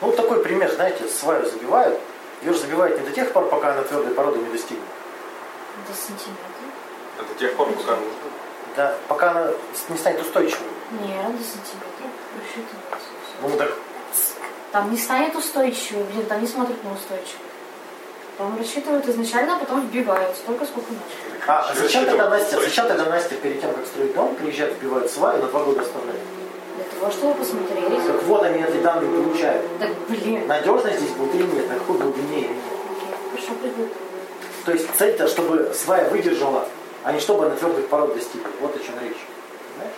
Ну, 0.00 0.06
вот 0.08 0.16
такой 0.16 0.42
пример, 0.42 0.72
знаете, 0.72 1.08
сваю 1.08 1.46
забивают. 1.46 2.00
Ее 2.42 2.52
же 2.52 2.58
забивают 2.58 2.98
не 2.98 3.06
до 3.06 3.12
тех 3.12 3.32
пор, 3.32 3.48
пока 3.48 3.72
она 3.72 3.82
твердой 3.82 4.14
породы 4.14 4.40
не 4.40 4.50
достигнет. 4.50 4.82
До 5.88 5.94
сантиметра. 5.94 6.42
Это 7.18 7.38
тех 7.38 7.54
пор, 7.54 7.68
пока 7.68 7.92
нужно. 7.92 8.14
Да, 8.76 8.96
пока 9.06 9.30
она 9.30 9.52
не 9.88 9.96
станет 9.96 10.20
устойчивой. 10.22 10.66
Нет, 10.92 11.38
до 11.38 11.44
сантиметра. 11.44 12.08
Рассчитывается. 12.40 13.08
Ну, 13.42 13.56
так 13.56 13.72
Там 14.72 14.90
не 14.90 14.98
станет 14.98 15.36
устойчивой, 15.36 16.04
блин, 16.04 16.26
там 16.26 16.40
не 16.40 16.48
смотрят 16.48 16.82
на 16.82 16.92
устойчивость. 16.92 17.38
Там 18.38 18.58
рассчитывают 18.58 19.06
изначально, 19.08 19.56
а 19.56 19.58
потом 19.58 19.86
вбивают 19.86 20.34
столько, 20.36 20.64
сколько 20.64 20.88
надо. 20.92 21.04
А 21.46 21.74
зачем 21.74 22.06
тогда 22.06 22.30
Настя, 22.30 22.60
зачем 22.60 22.88
тогда 22.88 23.04
Настя 23.06 23.34
перед 23.34 23.60
тем, 23.60 23.72
как 23.74 23.86
строить 23.86 24.14
дом, 24.14 24.34
приезжает, 24.36 24.74
вбивает 24.74 25.10
сваю, 25.10 25.42
на 25.42 25.48
два 25.48 25.64
года 25.64 25.82
оставляет? 25.82 26.20
Для 26.76 26.84
того, 26.84 27.12
чтобы 27.12 27.34
посмотреть. 27.34 28.06
Так 28.06 28.22
вот 28.22 28.42
они 28.42 28.62
эти 28.62 28.80
данные 28.82 29.10
получают. 29.22 29.78
Так, 29.78 29.90
блин. 30.08 30.46
Надежность 30.46 31.00
здесь 31.00 31.10
будет 31.10 31.34
или 31.34 31.42
нет, 31.42 31.68
на 31.68 31.74
какой 31.74 31.98
глубине 31.98 32.38
или 32.38 32.48
нет. 32.48 32.56
Хорошо 33.30 33.52
придумал. 33.60 33.88
То 34.64 34.72
есть 34.72 34.88
цель-то, 34.96 35.28
чтобы 35.28 35.72
свая 35.74 36.08
выдержала, 36.08 36.66
а 37.04 37.12
не 37.12 37.20
чтобы 37.20 37.46
она 37.46 37.56
твердых 37.56 37.88
пород 37.88 38.14
достигла. 38.14 38.50
Вот 38.60 38.74
о 38.74 38.78
чем 38.78 38.94
речь. 39.02 39.16
Понимаешь? 39.74 39.96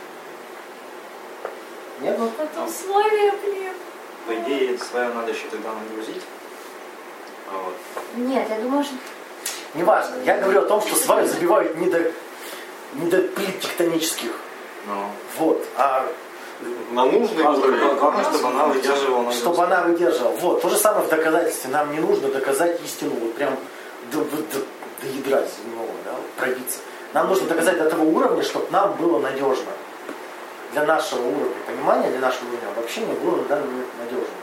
Нет? 2.01 2.19
Вот 2.19 2.33
это 2.39 2.65
условие, 2.65 3.33
блин. 3.45 3.73
По 4.27 4.35
идее, 4.35 4.79
свою 4.79 5.13
надо 5.15 5.31
еще 5.31 5.47
тогда 5.51 5.69
нагрузить. 5.73 6.23
Вот. 7.53 7.75
Нет, 8.17 8.47
я 8.49 8.59
думаю, 8.59 8.85
что... 8.85 8.95
Неважно. 9.75 10.15
Я 10.25 10.39
говорю 10.39 10.61
о 10.63 10.67
том, 10.67 10.81
что 10.81 10.95
сваю 10.97 11.27
забивают 11.27 11.77
не 11.77 11.87
до, 11.91 12.01
не 12.95 13.11
до 13.11 13.19
плит 13.19 13.61
тектонических. 13.61 14.31
Ну. 14.87 15.07
Вот. 15.39 15.65
А 15.77 16.07
На 16.93 17.05
нужный 17.07 17.43
Главное, 17.43 17.69
уровень. 17.69 17.97
главное, 17.99 18.25
чтобы 18.25 18.49
она 18.49 18.67
выдерживала 18.67 19.19
нагрузку. 19.19 19.41
чтобы 19.41 19.65
она 19.65 19.83
выдержала. 19.83 20.29
Вот. 20.31 20.63
То 20.63 20.69
же 20.69 20.77
самое 20.77 21.05
в 21.07 21.09
доказательстве. 21.09 21.71
Нам 21.71 21.93
не 21.93 21.99
нужно 22.01 22.29
доказать 22.29 22.81
истину. 22.85 23.15
Вот 23.21 23.35
прям 23.35 23.57
до, 24.13 24.19
до, 24.25 24.37
до- 24.37 25.07
ядра 25.07 25.43
земного, 25.43 25.91
да, 26.05 26.13
пробиться. 26.37 26.79
Нам 27.13 27.29
нужно 27.29 27.47
доказать 27.49 27.77
до 27.79 27.91
того 27.91 28.05
уровня, 28.05 28.43
чтобы 28.43 28.67
нам 28.71 28.93
было 28.95 29.19
надежно. 29.19 29.73
Для 30.73 30.85
нашего 30.87 31.21
уровня 31.21 31.55
понимания, 31.67 32.11
для 32.11 32.21
нашего 32.21 32.49
уровня 32.49 32.69
обобщения 32.77 33.13
было 33.15 33.37
на 33.37 33.43
данный 33.45 33.67
момент 33.67 33.89
надежно. 33.99 34.35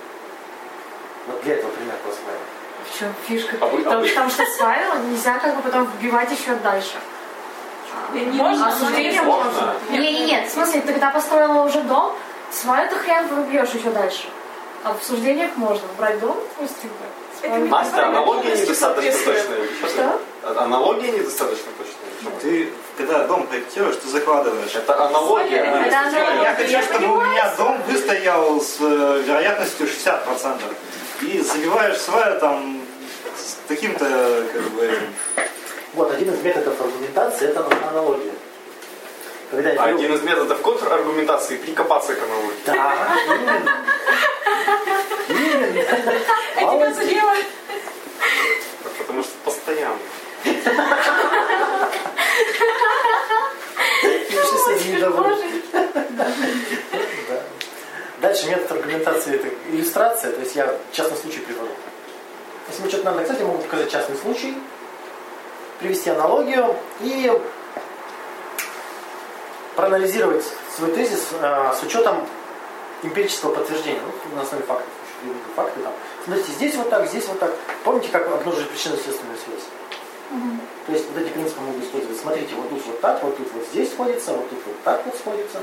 Вот 1.28 1.42
для 1.44 1.56
этого 1.56 1.72
пример 1.72 1.96
посмотрим. 2.06 2.40
В 2.90 3.00
чем 3.00 3.14
фишка? 3.28 3.58
А 3.62 3.66
вы- 3.68 3.82
а 3.82 3.84
Потому 3.84 4.02
вы- 4.02 4.08
потому 4.10 4.30
что 4.30 4.46
свайл 4.46 4.96
нельзя 5.10 5.38
как 5.40 5.56
бы 5.56 5.62
потом 5.62 5.86
вбивать 5.98 6.32
еще 6.32 6.56
дальше. 6.56 6.96
Можно, 8.14 8.68
А 8.68 8.72
но 8.72 8.76
суждение 8.86 9.12
нельзя. 9.12 9.24
можно. 9.24 9.74
Не, 9.90 9.98
не, 10.00 10.26
нет, 10.26 10.48
в 10.50 10.52
смысле, 10.52 10.82
ты 10.82 10.92
когда 10.94 11.12
построила 11.12 11.64
уже 11.64 11.82
дом, 11.82 12.14
сваю 12.52 12.90
ты 12.90 12.96
хрен 12.96 13.28
выбьешь 13.28 13.70
еще 13.70 13.90
дальше. 13.90 14.24
А 14.84 14.94
в 14.94 15.04
суждениях 15.04 15.52
можно. 15.56 15.88
Брать 15.98 16.20
дом. 16.20 16.38
Это 17.44 17.58
не- 17.58 17.70
Настя, 17.70 18.08
аналогия 18.08 18.56
недостаточно 18.56 19.12
точная. 19.26 19.68
Что? 19.88 20.20
Аналогия 20.62 21.12
недостаточно 21.12 21.72
точная. 21.78 22.40
Ты, 22.42 22.72
когда 22.98 23.26
дом 23.28 23.48
проектируешь, 23.48 23.96
ты 23.96 24.08
закладываешь. 24.10 24.76
Это 24.76 25.06
аналогия. 25.06 25.58
Это 25.58 25.76
а 25.78 26.10
не 26.10 26.18
аналогия. 26.18 26.42
Я 26.44 26.54
хочу, 26.56 26.82
чтобы 26.84 27.18
у 27.18 27.22
меня 27.22 27.54
дом 27.58 27.82
выстоял 27.88 28.60
с 28.62 28.78
э, 28.80 29.24
вероятностью 29.26 29.88
60%. 29.88 30.76
И 31.22 31.40
забиваешь 31.42 31.98
свою 31.98 32.40
там 32.40 32.82
с 33.38 33.58
таким-то, 33.68 34.06
как 34.54 34.62
бы, 34.72 34.86
этим. 34.86 35.14
Вот 35.94 36.12
один 36.14 36.34
из 36.34 36.42
методов 36.42 36.80
аргументации 36.82 37.50
это 37.50 37.66
аналогия. 37.90 38.32
Когда 39.52 39.70
я 39.72 39.82
А 39.82 39.88
беру- 39.88 39.98
Один 40.00 40.14
из 40.14 40.22
методов 40.24 40.62
контраргументации 40.62 41.58
прикопаться 41.58 42.14
к 42.16 42.24
аналогии. 42.24 42.56
Да, 42.66 42.96
именно. 43.28 43.86
Именно. 45.28 45.82
А 46.56 46.60
тебя 46.60 46.66
Молодец. 46.66 46.96
задело. 46.96 47.34
Потому 48.98 49.24
что 49.24 49.32
постоянно. 49.44 49.98
Пиши 54.02 54.58
себе 54.80 54.94
недовольный. 54.96 55.62
Боже. 55.74 55.88
Да. 57.30 57.44
Дальше 58.22 58.48
метод 58.50 58.72
аргументации 58.72 59.36
это 59.36 59.48
иллюстрация, 59.72 60.32
то 60.32 60.41
есть 60.52 60.56
я 60.56 60.78
частный 60.92 61.18
случай 61.18 61.40
привожу. 61.40 61.72
Если 62.68 62.82
мне 62.82 62.90
что-то 62.90 63.06
надо 63.06 63.18
доказать, 63.20 63.40
я 63.40 63.48
могу 63.48 63.60
показать 63.60 63.92
частный 63.92 64.18
случай, 64.18 64.58
привести 65.80 66.10
аналогию 66.10 66.76
и 67.00 67.32
проанализировать 69.76 70.44
свой 70.76 70.92
тезис 70.92 71.30
э, 71.40 71.74
с 71.80 71.84
учетом 71.84 72.28
эмпирического 73.04 73.56
подтверждения, 73.56 74.00
ну, 74.02 74.36
на 74.36 74.42
основе 74.42 74.64
фактов. 74.64 74.88
Факты 75.56 75.80
там. 75.82 75.94
Смотрите, 76.26 76.52
здесь 76.54 76.76
вот 76.76 76.90
так, 76.90 77.08
здесь 77.08 77.28
вот 77.28 77.40
так. 77.40 77.54
Помните, 77.84 78.10
как 78.12 78.28
обнаружить 78.28 78.70
причинно-следственную 78.70 79.38
связь? 79.38 79.68
То 80.88 80.94
есть 80.94 81.06
вот 81.10 81.22
эти 81.22 81.30
принципы 81.30 81.62
могу 81.62 81.80
использовать. 81.80 82.20
Смотрите, 82.20 82.56
вот 82.56 82.70
тут 82.70 82.86
вот 82.86 83.02
так, 83.02 83.24
вот 83.24 83.38
тут 83.38 83.52
вот 83.54 83.64
здесь 83.72 83.92
сходится, 83.92 84.34
вот 84.34 84.50
тут 84.50 84.60
вот 84.66 84.84
так 84.84 85.06
вот 85.06 85.16
сходится. 85.16 85.62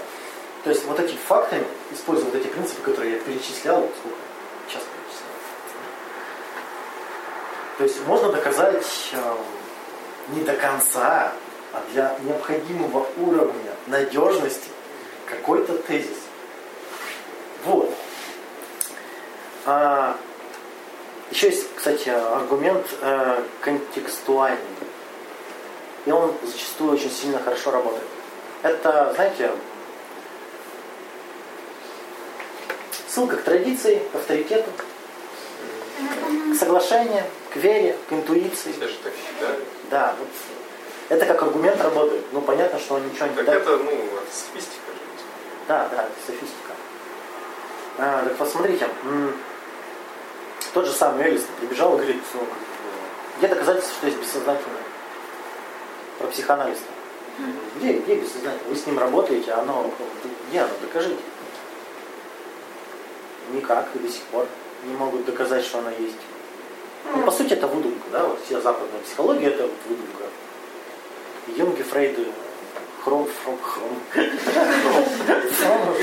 То 0.63 0.71
есть 0.71 0.85
вот 0.85 1.01
этими 1.01 1.17
фактами, 1.17 1.65
используя 1.91 2.31
вот 2.31 2.35
эти 2.37 2.47
принципы, 2.47 2.83
которые 2.83 3.15
я 3.15 3.21
перечислял, 3.21 3.81
вот 3.81 3.91
сколько 3.99 4.19
сейчас 4.69 4.83
перечислял. 4.83 5.29
То 7.79 7.85
есть 7.85 8.05
можно 8.07 8.33
доказать 8.33 8.85
э, 9.13 9.37
не 10.31 10.41
до 10.43 10.53
конца, 10.55 11.33
а 11.73 11.83
для 11.93 12.19
необходимого 12.25 13.07
уровня 13.17 13.73
надежности 13.87 14.69
какой-то 15.27 15.79
тезис. 15.79 16.19
Вот. 17.65 17.95
А, 19.65 20.17
еще 21.31 21.51
есть, 21.51 21.69
кстати, 21.77 22.09
аргумент 22.09 22.85
э, 23.01 23.45
контекстуальный. 23.61 24.59
И 26.05 26.11
он 26.11 26.35
зачастую 26.43 26.95
очень 26.95 27.13
сильно 27.13 27.39
хорошо 27.39 27.71
работает. 27.71 28.09
Это, 28.65 29.13
знаете, 29.15 29.53
ссылка 33.07 33.37
к 33.37 33.43
традиции, 33.43 34.03
к 34.11 34.17
авторитету, 34.17 34.71
к 34.73 36.57
соглашению, 36.57 37.23
к 37.53 37.57
вере, 37.57 37.97
к 38.09 38.13
интуиции. 38.13 38.73
Все 38.73 38.89
же 38.89 38.95
так 39.03 39.13
считают. 39.15 39.65
Да, 39.91 40.15
вот 40.19 40.29
это 41.09 41.25
как 41.27 41.43
аргумент 41.43 41.81
работает. 41.81 42.25
Ну, 42.33 42.41
понятно, 42.43 42.79
что 42.79 42.95
он 42.95 43.09
ничего 43.09 43.27
не 43.27 43.35
Так 43.35 43.47
дает. 43.47 43.63
это, 43.63 43.77
ну, 43.79 43.91
это 43.91 44.33
софистика 44.33 44.93
же. 44.93 44.99
Да, 45.67 45.89
да, 45.89 46.03
это 46.03 46.27
софистика. 46.27 46.73
А, 47.99 48.25
так 48.25 48.39
вот 48.39 48.49
смотрите, 48.49 48.89
тот 50.73 50.87
же 50.87 50.93
самый 50.93 51.25
Эллис 51.25 51.47
прибежал 51.59 51.95
и 51.95 51.97
говорит, 51.97 52.23
что, 52.31 52.39
где 53.39 53.49
доказательства, 53.49 53.95
что 53.97 54.07
есть 54.07 54.19
бессознательное? 54.19 54.83
Про 56.19 56.27
психоанализ. 56.29 56.79
Где, 57.77 57.95
где 57.95 58.17
бессознательное? 58.17 58.69
Вы 58.69 58.77
с 58.77 58.87
ним 58.87 58.99
работаете, 58.99 59.53
а 59.53 59.61
оно, 59.61 59.91
где 60.49 60.61
оно? 60.61 60.71
Докажите. 60.83 61.23
Никак, 63.53 63.89
и 63.95 63.99
до 63.99 64.09
сих 64.09 64.23
пор 64.25 64.47
не 64.85 64.95
могут 64.95 65.25
доказать, 65.25 65.65
что 65.65 65.79
оно 65.79 65.91
есть. 65.91 66.17
Ну, 67.15 67.23
по 67.23 67.31
сути, 67.31 67.55
это 67.55 67.67
выдумка, 67.67 68.07
да, 68.13 68.25
вот 68.25 68.39
вся 68.45 68.61
западная 68.61 69.01
психология 69.01 69.49
это 69.49 69.63
вот 69.65 69.73
выдумка. 69.89 70.25
Юнги, 71.57 71.83
Фрейды, 71.83 72.27
Хром, 73.05 73.29
Фром, 73.45 73.59
Хром. 73.63 74.01
Фром, 75.51 75.95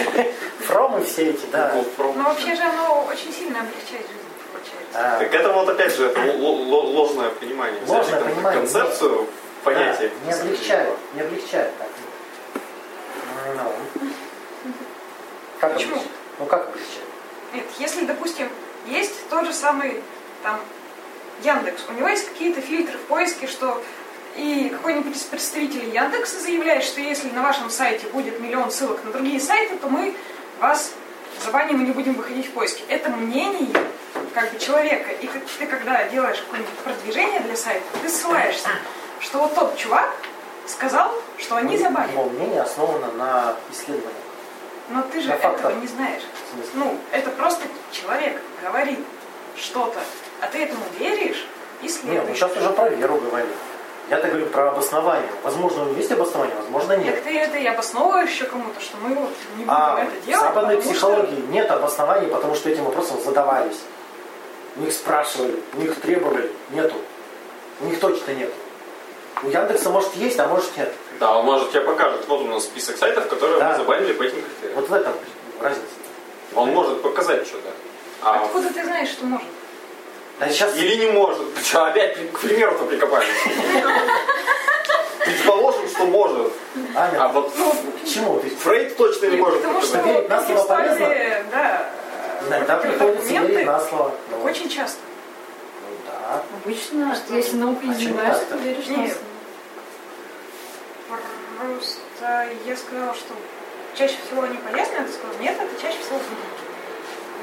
Фром 0.65 1.01
и 1.01 1.05
все 1.05 1.29
эти, 1.29 1.45
да. 1.51 1.73
Но 1.97 2.23
вообще 2.23 2.55
же 2.55 2.63
оно 2.63 3.05
очень 3.05 3.31
сильно 3.33 3.59
облегчает 3.59 4.07
жизнь, 4.07 4.25
получается. 4.51 4.93
А, 4.93 5.19
Так 5.19 5.33
это 5.33 5.51
вот 5.53 5.69
опять 5.69 5.95
же 5.95 6.07
это 6.07 6.19
ложное 6.39 7.29
понимание. 7.29 7.79
Ложное 7.87 8.21
понимание. 8.21 8.61
Концепцию, 8.61 9.27
понятие. 9.63 10.11
да, 10.25 10.33
не 10.33 10.33
облегчает, 10.41 10.97
не 11.13 11.21
облегчает 11.21 11.77
так. 11.77 11.87
Ну, 13.55 14.71
как 15.59 15.73
Почему? 15.75 15.91
облегчает? 15.91 16.11
Ну 16.39 16.45
как 16.47 16.67
облегчает? 16.69 17.05
Нет, 17.53 17.65
если, 17.79 18.05
допустим, 18.05 18.49
есть 18.87 19.29
тот 19.29 19.45
же 19.45 19.53
самый 19.53 20.01
там 20.43 20.59
Яндекс, 21.43 21.83
у 21.89 21.93
него 21.93 22.07
есть 22.07 22.29
какие-то 22.29 22.61
фильтры 22.61 22.97
в 22.97 23.01
поиске, 23.03 23.47
что 23.47 23.81
и 24.35 24.69
какой-нибудь 24.69 25.15
из 25.15 25.23
представителей 25.23 25.91
Яндекса 25.91 26.39
заявляет, 26.39 26.83
что 26.83 26.99
если 26.99 27.29
на 27.29 27.41
вашем 27.41 27.69
сайте 27.69 28.07
будет 28.07 28.39
миллион 28.39 28.69
ссылок 28.69 29.03
на 29.05 29.11
другие 29.11 29.39
сайты, 29.39 29.77
то 29.77 29.87
мы 29.87 30.13
вас 30.59 30.91
забаним 31.43 31.81
и 31.81 31.85
не 31.85 31.91
будем 31.91 32.13
выходить 32.13 32.47
в 32.47 32.51
поиске. 32.51 32.83
Это 32.89 33.09
мнение 33.09 33.75
как 34.33 34.51
бы 34.51 34.59
человека. 34.59 35.11
И 35.11 35.27
как 35.27 35.41
ты 35.45 35.65
когда 35.65 36.07
делаешь 36.09 36.39
какое-нибудь 36.39 36.73
продвижение 36.79 37.39
для 37.41 37.55
сайта, 37.55 37.83
ты 38.01 38.09
ссылаешься, 38.09 38.69
что 39.19 39.39
вот 39.39 39.55
тот 39.55 39.77
чувак 39.77 40.13
сказал, 40.67 41.13
что 41.37 41.55
они 41.55 41.77
забанят. 41.77 42.11
Его 42.11 42.25
мнение 42.25 42.61
основано 42.61 43.11
на 43.13 43.55
исследованиях. 43.71 44.13
Но 44.89 45.01
ты 45.01 45.21
же 45.21 45.29
На 45.29 45.33
этого 45.33 45.71
не 45.71 45.87
знаешь. 45.87 46.21
Ну, 46.73 46.97
это 47.11 47.29
просто 47.31 47.63
человек 47.91 48.39
говорит 48.61 48.99
что-то, 49.55 49.99
а 50.41 50.47
ты 50.47 50.63
этому 50.63 50.83
веришь 50.99 51.45
и 51.81 51.85
Не, 51.85 51.89
следуешь. 51.89 52.23
мы 52.29 52.35
сейчас 52.35 52.55
уже 52.57 52.69
про 52.69 52.89
веру 52.89 53.17
говорим. 53.17 53.47
Я-то 54.09 54.27
говорю 54.27 54.45
про 54.47 54.69
обоснование. 54.69 55.29
Возможно, 55.43 55.81
у 55.83 55.85
него 55.87 55.97
есть 55.97 56.11
обоснование, 56.11 56.55
возможно, 56.57 56.89
Так 56.95 57.03
нет. 57.03 57.23
ты 57.23 57.37
это 57.39 57.57
и 57.57 57.65
обосновываешь 57.65 58.29
еще 58.29 58.45
кому-то, 58.45 58.79
что 58.79 58.97
мы 58.97 59.15
вот 59.15 59.29
не 59.57 59.63
будем 59.65 59.69
А 59.71 59.99
это 60.03 60.11
в 60.11 60.25
делать. 60.25 60.41
западной 60.45 60.75
потому 60.77 60.81
что- 60.83 60.91
психологии 60.93 61.45
нет 61.49 61.71
обоснований, 61.71 62.27
потому 62.27 62.53
что 62.55 62.69
этим 62.69 62.83
вопросом 62.83 63.19
задавались. 63.23 63.79
У 64.75 64.81
них 64.81 64.93
спрашивали, 64.93 65.59
у 65.73 65.77
них 65.79 65.99
требовали, 66.01 66.51
нету. 66.71 66.95
У 67.81 67.85
них 67.85 67.99
точно 67.99 68.31
нет. 68.31 68.51
У 69.41 69.47
Яндекса 69.49 69.89
может 69.89 70.15
есть, 70.15 70.37
а 70.39 70.47
может 70.47 70.77
нет. 70.77 70.93
Да, 71.19 71.37
он 71.37 71.45
может 71.45 71.71
тебе 71.71 71.81
покажет. 71.81 72.25
Вот 72.27 72.41
у 72.41 72.45
нас 72.45 72.63
список 72.63 72.97
сайтов, 72.97 73.27
которые 73.27 73.59
Да. 73.59 73.71
мы 73.71 73.77
забанили 73.77 74.13
по 74.13 74.23
этим 74.23 74.41
критериям. 74.41 74.75
Вот 74.81 74.89
в 74.89 74.93
этом 74.93 75.13
разница. 75.61 75.87
Он 76.55 76.69
может 76.69 77.01
показать 77.01 77.45
что-то. 77.47 77.69
А 78.21 78.43
Откуда 78.43 78.71
ты 78.71 78.83
знаешь, 78.83 79.09
что 79.09 79.25
может? 79.25 79.47
А 80.39 80.49
сейчас 80.49 80.75
Или 80.77 80.95
не 81.05 81.11
может. 81.11 81.41
Что, 81.63 81.85
опять 81.85 82.31
к 82.31 82.39
примеру-то 82.39 82.85
прикопали. 82.85 83.25
Предположим, 85.23 85.87
что 85.87 86.05
может. 86.05 86.51
Аня, 86.95 87.17
А 87.23 87.27
вот 87.29 87.51
к 87.51 88.07
чему 88.07 88.39
ты? 88.39 88.49
Фрейд 88.49 88.95
точно 88.97 89.27
не 89.27 89.37
может 89.37 89.61
потому 89.61 89.81
что. 89.81 89.97
Верить 89.99 90.29
на 90.29 90.45
слово 90.45 90.63
полезно? 90.67 91.09
Да, 91.51 91.89
Иногда 92.47 92.77
приходится 92.77 93.27
верить 93.29 93.65
на 93.65 93.79
слово. 93.79 94.11
Ну, 94.29 94.43
Очень 94.43 94.69
часто. 94.69 94.99
ну 95.81 95.95
да. 96.05 96.43
Обычно, 96.63 97.17
если 97.29 97.55
наука 97.57 97.85
не 97.85 97.91
А 97.91 97.95
занимаешься, 97.95 98.45
то 98.49 98.57
веришь 98.57 98.87
на 98.87 98.95
слово. 98.95 99.17
Просто 101.57 102.49
я 102.65 102.75
сказала, 102.75 103.13
что 103.15 103.33
чаще 103.95 104.17
всего 104.27 104.43
они 104.43 104.57
полезны, 104.57 104.95
а 104.99 105.03
ты 105.03 105.11
сказала, 105.13 105.37
нет, 105.39 105.55
это 105.59 105.81
чаще 105.81 105.97
всего 105.99 106.17
выдумки. 106.17 106.65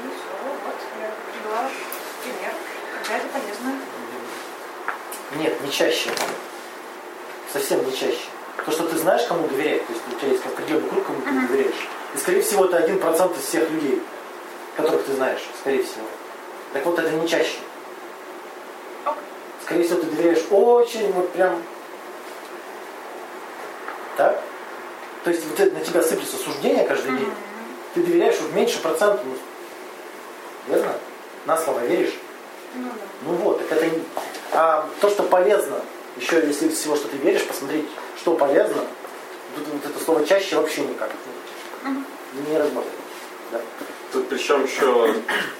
И 0.03 0.07
все, 0.07 0.37
вот, 0.63 0.75
я 1.01 1.09
привела 1.31 1.69
пример, 2.23 2.53
когда 3.03 3.17
это 3.17 3.27
полезно. 3.27 3.79
Нет, 5.35 5.61
не 5.61 5.71
чаще. 5.71 6.09
Совсем 7.51 7.85
не 7.85 7.91
чаще. 7.91 8.25
То, 8.65 8.71
что 8.71 8.87
ты 8.87 8.97
знаешь, 8.97 9.27
кому 9.27 9.47
доверять, 9.47 9.85
то 9.85 9.93
есть 9.93 10.05
у 10.07 10.19
тебя 10.19 10.31
есть 10.31 10.45
определенный 10.45 10.89
круг, 10.89 11.05
кому 11.05 11.21
ты 11.21 11.47
доверяешь. 11.47 11.87
И, 12.15 12.17
скорее 12.17 12.41
всего, 12.41 12.65
это 12.65 12.77
один 12.77 12.99
процент 12.99 13.37
из 13.37 13.43
всех 13.43 13.69
людей, 13.69 14.01
которых 14.77 15.05
ты 15.05 15.13
знаешь, 15.13 15.41
скорее 15.59 15.83
всего. 15.83 16.05
Так 16.71 16.85
вот, 16.85 16.97
это 16.97 17.11
не 17.11 17.27
чаще. 17.27 17.57
Скорее 19.63 19.83
всего, 19.83 20.01
ты 20.01 20.07
доверяешь 20.07 20.43
очень, 20.49 21.11
вот 21.13 21.31
прям... 21.33 21.61
Так? 24.17 24.41
То 25.23 25.31
есть 25.31 25.45
вот 25.47 25.59
это 25.59 25.73
на 25.73 25.83
тебя 25.83 26.03
сыплется 26.03 26.37
суждение 26.37 26.85
каждый 26.85 27.17
день. 27.17 27.33
Ты 27.95 28.03
доверяешь 28.03 28.39
вот 28.39 28.53
меньше 28.53 28.79
процента. 28.81 29.21
Ну, 29.25 29.35
верно? 30.75 30.93
На 31.45 31.57
слово 31.57 31.79
веришь? 31.85 32.13
Ну 32.75 32.83
да. 32.83 32.91
Ну 33.25 33.33
вот, 33.35 33.67
так 33.67 33.77
это. 33.77 33.95
А 34.51 34.87
то, 35.01 35.09
что 35.09 35.23
полезно, 35.23 35.81
еще 36.17 36.45
если 36.45 36.69
всего, 36.69 36.95
что 36.95 37.07
ты 37.07 37.17
веришь, 37.17 37.45
посмотреть, 37.45 37.85
что 38.17 38.35
полезно, 38.35 38.83
тут 39.55 39.67
вот 39.67 39.85
это 39.85 40.03
слово 40.03 40.25
чаще 40.25 40.55
вообще 40.55 40.81
никак 40.81 41.09
ну, 41.83 42.03
не 42.49 42.57
работает. 42.57 42.93
Да. 43.51 43.59
Тут 44.11 44.29
причем 44.29 44.63
еще 44.63 45.15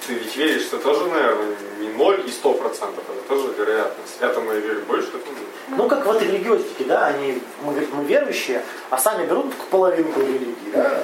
ты 0.06 0.14
ведь 0.14 0.36
веришь, 0.36 0.62
что 0.62 0.78
тоже, 0.78 1.06
наверное, 1.06 1.56
не 1.80 1.88
0 1.88 2.22
и 2.26 2.30
100 2.30 2.52
процентов, 2.54 3.04
это 3.08 3.28
тоже 3.28 3.52
вероятность. 3.58 4.16
Этому 4.20 4.52
я 4.52 4.58
верю 4.58 4.82
больше, 4.86 5.08
этому 5.08 5.36
меньше. 5.36 5.50
Ну, 5.68 5.88
как 5.88 6.06
вот 6.06 6.22
религиозики, 6.22 6.84
да, 6.84 7.06
они, 7.06 7.42
мы 7.62 7.72
говорим, 7.72 7.90
мы 7.94 8.04
верующие, 8.04 8.62
а 8.90 8.98
сами 8.98 9.26
берут 9.26 9.52
половинку 9.70 10.20
религии, 10.20 10.70
да. 10.72 11.02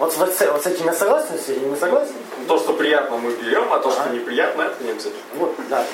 Вот, 0.00 0.12
с- 0.12 0.16
вот 0.16 0.32
с, 0.34 0.40
вот 0.50 0.62
с 0.62 0.66
этим 0.66 0.86
я 0.86 0.92
согласен, 0.94 1.38
с 1.38 1.48
этим 1.48 1.70
не 1.70 1.76
согласен. 1.76 2.14
То, 2.48 2.58
что 2.58 2.72
приятно, 2.72 3.18
мы 3.18 3.30
берем, 3.32 3.72
а 3.72 3.78
то, 3.80 3.90
что 3.92 4.00
Ага. 4.02 4.10
неприятно, 4.14 4.62
это 4.62 4.82
не 4.82 4.90
обязательно. 4.90 5.22
Вот, 5.34 5.54
да. 5.68 5.86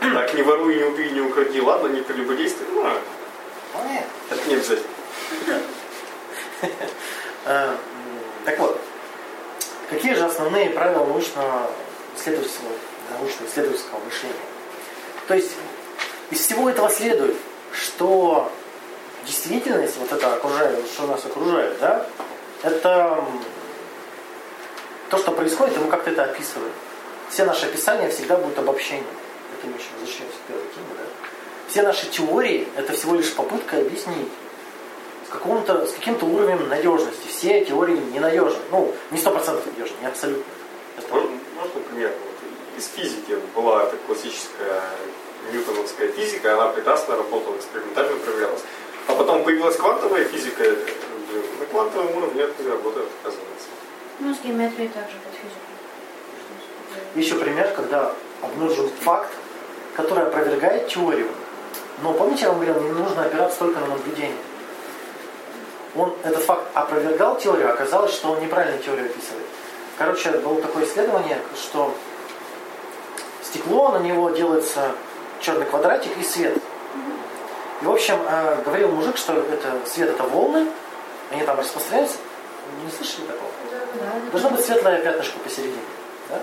Так, 0.00 0.34
не 0.34 0.42
воруй, 0.42 0.74
не 0.76 0.84
убей, 0.84 1.10
не 1.10 1.20
укради, 1.20 1.60
ладно, 1.60 1.88
не 1.88 2.00
прелюбодействуй, 2.00 2.66
ну, 2.72 2.82
а 2.86 2.96
Ну, 3.74 3.92
нет. 3.92 4.04
это 4.30 4.48
не 4.48 4.54
обязательно. 4.54 4.88
Э, 7.44 7.74
Так 8.44 8.58
вот, 8.58 8.80
какие 9.90 10.14
же 10.14 10.24
основные 10.24 10.70
правила 10.70 11.04
научного 11.04 11.70
исследовательского, 12.16 12.70
научно-исследовательского 13.18 13.98
мышления? 14.04 14.34
То 15.28 15.34
есть 15.34 15.50
из 16.30 16.40
всего 16.40 16.70
этого 16.70 16.88
следует, 16.90 17.36
что 17.72 18.50
действительность, 19.26 19.98
вот 19.98 20.10
это 20.10 20.34
окружает, 20.34 20.78
что 20.92 21.06
нас 21.06 21.24
окружает, 21.26 21.78
да, 21.80 22.06
это 22.62 23.24
то, 25.10 25.18
что 25.18 25.32
происходит, 25.32 25.76
и 25.76 25.80
мы 25.80 25.90
как-то 25.90 26.10
это 26.10 26.24
описываем. 26.24 26.72
Все 27.30 27.44
наши 27.44 27.66
описания 27.66 28.08
всегда 28.10 28.36
будут 28.36 28.58
обобщением. 28.58 29.06
Это 29.58 29.66
еще 29.68 29.88
возвращаемся 29.98 30.36
к 30.38 30.48
первой 30.48 30.62
теме, 30.74 30.86
да. 30.98 31.04
Все 31.68 31.82
наши 31.82 32.06
теории– 32.08 32.68
это 32.76 32.92
всего 32.92 33.14
лишь 33.14 33.32
попытка 33.34 33.78
объяснить 33.78 34.28
с, 35.26 35.32
каким-то, 35.32 35.86
с 35.86 35.92
каким-то 35.92 36.26
уровнем 36.26 36.68
надежности. 36.68 37.28
Все 37.28 37.64
теории 37.64 37.96
ненадежны. 37.96 38.58
Ну, 38.70 38.92
не 39.10 39.18
сто 39.18 39.30
процентов 39.30 39.66
надежны, 39.66 39.94
не 40.00 40.06
абсолютно. 40.06 40.44
Это- 40.98 41.14
Можно, 41.14 41.30
можно 41.56 41.80
пример? 41.88 42.12
Вот 42.24 42.78
из 42.78 42.86
физики 42.88 43.38
была 43.54 43.84
эта 43.84 43.96
классическая 44.06 44.82
ньютоновская 45.52 46.08
физика, 46.08 46.54
она 46.54 46.68
прекрасно 46.68 47.16
работала, 47.16 47.56
экспериментально 47.56 48.16
проверялась. 48.16 48.60
А 49.06 49.14
потом 49.14 49.44
появилась 49.44 49.76
квантовая 49.76 50.24
физика, 50.24 50.64
на 51.58 51.66
квантовом 51.66 52.16
уровне 52.16 52.42
это 52.42 52.62
не 52.62 52.68
работает, 52.68 53.08
оказывается. 53.22 53.68
Ну, 54.20 54.34
с 54.34 54.40
геометрией 54.40 54.88
также 54.88 55.16
под 55.16 55.32
физику. 55.32 55.70
Еще 57.14 57.34
пример, 57.36 57.72
когда 57.74 58.12
обнаружен 58.42 58.88
факт, 59.00 59.30
который 59.96 60.24
опровергает 60.24 60.88
теорию. 60.88 61.28
Но 62.02 62.12
помните, 62.12 62.42
я 62.42 62.52
вам 62.52 62.60
говорил, 62.60 62.82
не 62.82 62.90
нужно 62.90 63.24
опираться 63.24 63.58
только 63.58 63.80
на 63.80 63.86
наблюдение. 63.86 64.36
Он 65.96 66.14
этот 66.22 66.42
факт 66.44 66.64
опровергал 66.74 67.36
теорию, 67.38 67.68
а 67.68 67.72
оказалось, 67.72 68.12
что 68.12 68.30
он 68.32 68.40
неправильно 68.40 68.78
теорию 68.78 69.06
описывает. 69.06 69.46
Короче, 69.98 70.30
было 70.30 70.60
такое 70.62 70.84
исследование, 70.84 71.38
что 71.54 71.94
стекло, 73.42 73.90
на 73.90 73.98
него 73.98 74.30
делается 74.30 74.92
черный 75.40 75.66
квадратик 75.66 76.16
и 76.18 76.22
свет. 76.22 76.56
И, 77.82 77.84
в 77.84 77.90
общем, 77.90 78.18
э, 78.26 78.62
говорил 78.64 78.88
мужик, 78.92 79.16
что 79.16 79.32
это 79.32 79.78
свет 79.86 80.10
это 80.10 80.22
волны, 80.24 80.66
они 81.30 81.42
там 81.42 81.58
распространяются. 81.58 82.18
Не 82.84 82.90
слышали 82.90 83.26
такого? 83.26 83.50
Да, 83.94 84.30
Должно 84.30 84.50
быть 84.50 84.64
светлое 84.64 85.02
пятнышко 85.02 85.38
посередине. 85.40 85.82
Да? 86.28 86.40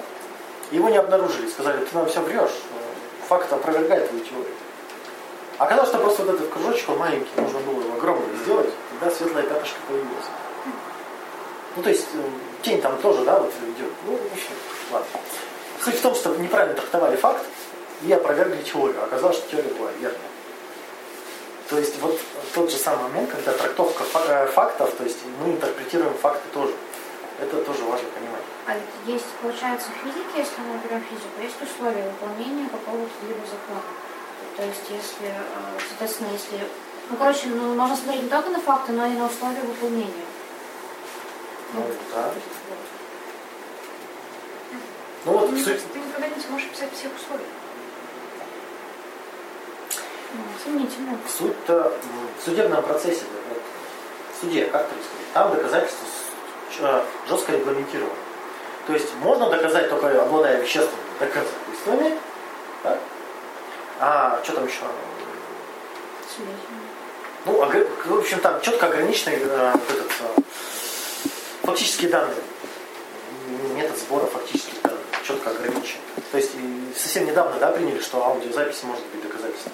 Его 0.72 0.90
не 0.90 0.98
обнаружили, 0.98 1.50
сказали, 1.50 1.86
ты 1.86 1.96
нам 1.96 2.08
все 2.08 2.22
врешь, 2.22 2.52
факт 3.28 3.52
опровергает 3.52 4.10
твою 4.10 4.24
теорию. 4.24 4.54
Оказалось, 5.58 5.90
что 5.90 6.00
просто 6.00 6.24
вот 6.24 6.36
этот 6.36 6.50
кружочек, 6.50 6.90
он 6.90 6.98
маленький, 6.98 7.30
нужно 7.38 7.60
было 7.60 7.82
его 7.82 7.96
огромным 7.96 8.36
сделать, 8.44 8.70
тогда 8.92 9.16
светлое 9.16 9.44
пятнышко 9.44 9.78
появилось. 9.88 10.26
Ну, 11.76 11.84
то 11.84 11.90
есть, 11.90 12.08
э, 12.14 12.18
тень 12.64 12.82
там 12.82 12.98
тоже, 12.98 13.24
да, 13.24 13.40
вот 13.40 13.52
идет. 13.78 13.92
Ну, 14.06 14.14
в 14.14 14.34
общем, 14.34 14.50
ладно. 14.92 15.08
Суть 15.84 15.96
в 15.96 16.02
том, 16.02 16.16
что 16.16 16.36
неправильно 16.36 16.76
трактовали 16.76 17.16
факт 17.16 17.46
и 18.02 18.12
опровергли 18.12 18.62
теорию. 18.64 19.04
Оказалось, 19.04 19.38
что 19.38 19.52
теория 19.52 19.74
была 19.74 19.92
верная. 20.00 20.20
То 21.70 21.78
есть, 21.78 22.00
вот 22.00 22.18
тот 22.54 22.72
же 22.72 22.78
самый 22.78 23.10
момент, 23.10 23.30
когда 23.30 23.52
трактовка 23.52 24.04
э, 24.30 24.48
фактов, 24.48 24.94
то 24.98 25.04
есть 25.04 25.20
мы 25.42 25.52
интерпретируем 25.52 26.14
факты 26.14 26.48
тоже. 26.54 26.74
Это 27.40 27.58
тоже 27.62 27.84
важно 27.84 28.08
понимать. 28.10 28.42
А 28.66 28.74
ведь 28.74 29.16
есть, 29.16 29.26
получается, 29.42 29.90
в 29.92 30.04
физике, 30.04 30.38
если 30.38 30.62
мы 30.62 30.80
берем 30.80 31.02
физику, 31.02 31.42
есть 31.42 31.62
условия 31.62 32.10
выполнения 32.10 32.70
какого-то 32.70 33.14
либо 33.28 33.42
закона. 33.46 33.82
То 34.56 34.64
есть, 34.64 34.90
если, 34.90 35.28
э, 35.28 35.80
соответственно, 35.90 36.30
если... 36.32 36.68
Ну, 37.10 37.18
короче, 37.18 37.48
ну, 37.48 37.76
можно 37.76 37.96
смотреть 37.96 38.24
не 38.24 38.30
только 38.30 38.50
на 38.50 38.60
факты, 38.60 38.94
но 38.94 39.06
и 39.06 39.12
на 39.12 39.26
условия 39.28 39.62
выполнения. 39.62 40.28
Ну, 41.74 41.84
да. 42.14 42.34
Ну 45.26 45.34
вот, 45.34 45.50
суть, 45.50 45.66
кажется, 45.66 45.88
ты 45.92 46.00
никогда 46.00 46.28
не 46.30 46.42
сможешь 46.42 46.70
писать 46.70 46.94
всех 46.94 47.12
условий. 47.14 47.44
Ну, 50.34 50.42
сомнительно. 50.64 51.18
суть-то 51.38 51.74
м, 51.74 51.92
в 52.40 52.46
судебном 52.46 52.84
процессе, 52.84 53.24
вот, 53.50 53.62
в 54.36 54.42
суде 54.42 54.66
как 54.66 54.88
происходит? 54.88 55.34
Там 55.34 55.56
доказательства 55.56 56.08
жестко 57.28 57.54
регламентированы. 57.54 58.14
То 58.86 58.94
есть 58.94 59.14
можно 59.16 59.50
доказать 59.50 59.90
только 59.90 60.22
обладая 60.22 60.62
вещественными 60.62 61.02
доказательствами, 61.20 62.18
да? 62.84 63.00
а 64.00 64.40
что 64.44 64.54
там 64.54 64.66
еще? 64.68 64.82
Ну, 67.46 67.54
в 67.54 68.20
общем, 68.20 68.40
там 68.40 68.62
четко 68.62 68.88
ограничены 68.88 69.34
э, 69.34 69.74
этот, 69.90 70.12
э, 70.22 70.42
фактические 71.64 72.10
данные. 72.10 72.36
Метод 73.76 73.98
сбора 73.98 74.26
фактических 74.26 74.82
данных 74.84 75.00
четко 75.26 75.50
ограничен. 75.50 75.98
То 76.32 76.38
есть 76.38 76.52
совсем 76.96 77.26
недавно 77.26 77.58
да, 77.60 77.72
приняли, 77.72 78.00
что 78.00 78.24
аудиозапись 78.24 78.84
может 78.84 79.06
быть 79.08 79.24
доказательством. 79.24 79.74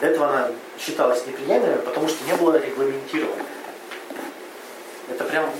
До 0.00 0.06
этого 0.06 0.28
она 0.28 0.50
считалась 0.78 1.26
неприемлемой, 1.26 1.78
потому 1.78 2.08
что 2.08 2.24
не 2.24 2.34
было 2.36 2.56
регламентировано. 2.56 3.42
Это 5.08 5.24
прям, 5.24 5.44
м, 5.44 5.52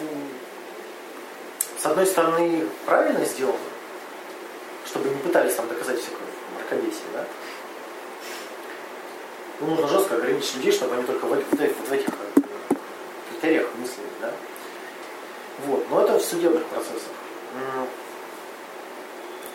с 1.80 1.86
одной 1.86 2.06
стороны, 2.06 2.68
правильно 2.84 3.24
сделано, 3.24 3.58
чтобы 4.86 5.08
не 5.08 5.16
пытались 5.16 5.54
там 5.54 5.68
доказать 5.68 5.98
всякое 5.98 6.26
мракобесие, 6.54 7.04
да? 7.12 7.24
Ну, 9.60 9.68
нужно 9.68 9.88
жестко 9.88 10.16
ограничить 10.16 10.56
людей, 10.56 10.72
чтобы 10.72 10.94
они 10.94 11.04
только 11.04 11.24
в, 11.24 11.30
в 11.30 11.88
в 11.88 11.92
этих 11.92 12.08
э, 12.08 12.40
критериях 13.30 13.68
мыслили, 13.76 14.08
да? 14.20 14.32
Вот, 15.66 15.88
но 15.90 16.02
это 16.02 16.18
в 16.18 16.22
судебных 16.22 16.64
процессах. 16.66 17.12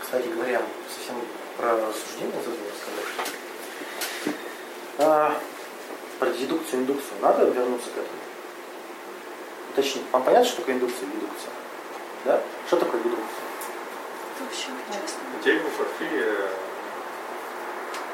Кстати 0.01 0.27
говоря, 0.27 0.61
совсем 0.93 1.15
про 1.55 1.73
рассуждение 1.73 2.41
забыл 2.43 2.57
рассказать. 2.67 3.40
А, 4.99 5.33
про 6.19 6.29
дедукцию, 6.29 6.81
индукцию. 6.81 7.13
Надо 7.21 7.45
вернуться 7.45 7.89
к 7.89 7.93
этому. 7.93 8.19
Уточнить. 9.71 10.03
Вам 10.11 10.23
понятно, 10.23 10.45
что 10.47 10.57
такое 10.57 10.75
индукция 10.75 11.07
и 11.07 11.11
дедукция? 11.11 11.51
Да? 12.25 12.41
Что 12.67 12.77
такое 12.77 12.99
дедукция? 13.01 13.25
Это 14.35 14.43
вообще 14.43 14.67
честно. 14.91 15.19
Дерево 15.43 15.69
порфирия, 15.77 16.35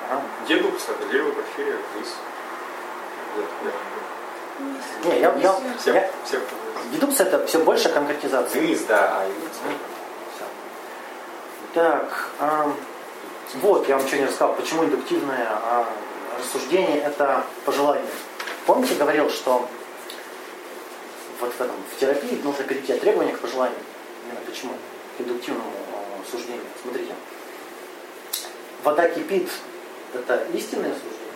Ага. 0.10 0.22
дедукция, 0.48 0.96
это 0.96 1.06
дерево 1.10 1.32
порфирия 1.32 1.76
вниз. 1.96 2.16
Не, 5.04 5.20
я, 5.20 5.36
я, 5.36 5.54
Всем, 5.78 5.94
я- 5.96 6.10
всем 6.26 6.42
дедукция 6.92 7.28
это 7.28 7.46
все 7.46 7.60
больше 7.60 7.90
конкретизация. 7.90 8.62
вниз, 8.62 8.82
да, 8.88 9.20
а 9.20 9.28
индукция. 9.28 9.72
Так, 11.74 12.30
ам, 12.40 12.76
вот, 13.56 13.88
я 13.88 13.98
вам 13.98 14.08
что 14.08 14.18
не 14.18 14.26
рассказал, 14.26 14.56
почему 14.56 14.84
индуктивное 14.86 15.48
а, 15.50 15.86
рассуждение 16.38 17.02
это 17.02 17.44
пожелание. 17.66 18.06
Помните, 18.66 18.96
говорил, 18.96 19.30
что 19.30 19.68
вот 21.40 21.54
в, 21.54 21.62
этом, 21.62 21.76
в 21.96 22.00
терапии 22.00 22.40
нужно 22.44 22.64
перейти 22.64 22.94
от 22.94 23.02
требования 23.02 23.34
к 23.34 23.40
пожеланию. 23.40 23.78
Именно 24.26 24.42
почему? 24.46 24.74
К 25.18 25.22
индуктивному 25.22 25.72
а, 25.94 26.30
суждению. 26.30 26.64
Смотрите. 26.82 27.14
Вода 28.84 29.08
кипит. 29.10 29.50
Это 30.14 30.48
истинное 30.54 30.94
суждение? 30.94 31.28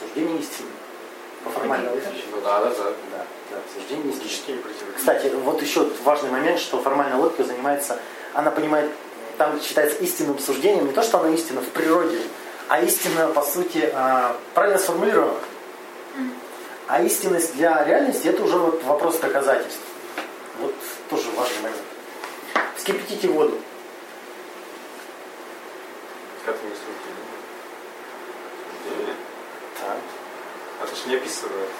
Суждение 0.00 0.38
истинное. 0.38 0.72
По 1.44 1.50
формальному. 1.50 1.96
Ну 1.96 2.40
да, 2.42 2.60
да, 2.60 2.70
да. 2.70 2.84
Да, 3.10 3.26
да, 3.50 3.56
суждение. 3.74 4.12
Кстати, 4.96 5.28
вот 5.28 5.62
еще 5.62 5.88
важный 6.04 6.30
момент, 6.30 6.60
что 6.60 6.80
формальная 6.80 7.16
логика 7.16 7.44
занимается, 7.44 7.98
она 8.34 8.50
понимает, 8.50 8.90
там 9.40 9.58
считается 9.58 9.96
истинным 10.00 10.38
суждением 10.38 10.88
не 10.88 10.92
то, 10.92 11.02
что 11.02 11.18
она 11.18 11.30
истина 11.30 11.62
в 11.62 11.68
природе, 11.70 12.20
а 12.68 12.82
истина, 12.82 13.28
по 13.28 13.40
сути, 13.40 13.90
а, 13.94 14.36
правильно 14.52 14.78
сформулирована. 14.78 15.38
А 16.86 17.02
истинность 17.02 17.54
для 17.56 17.82
реальности 17.84 18.28
это 18.28 18.42
уже 18.42 18.58
вот 18.58 18.84
вопрос 18.84 19.16
доказательств. 19.16 19.80
Вот 20.60 20.74
тоже 21.08 21.30
важный 21.30 21.62
момент. 21.62 21.80
Вскипятите 22.76 23.28
воду. 23.28 23.58
Как 26.44 26.56
не 26.56 26.68
суждение? 26.68 27.30
Суждение? 28.84 29.14
Так, 29.80 29.96
Это 30.82 30.96
ж 30.96 31.06
не 31.06 31.14
описывает 31.14 31.70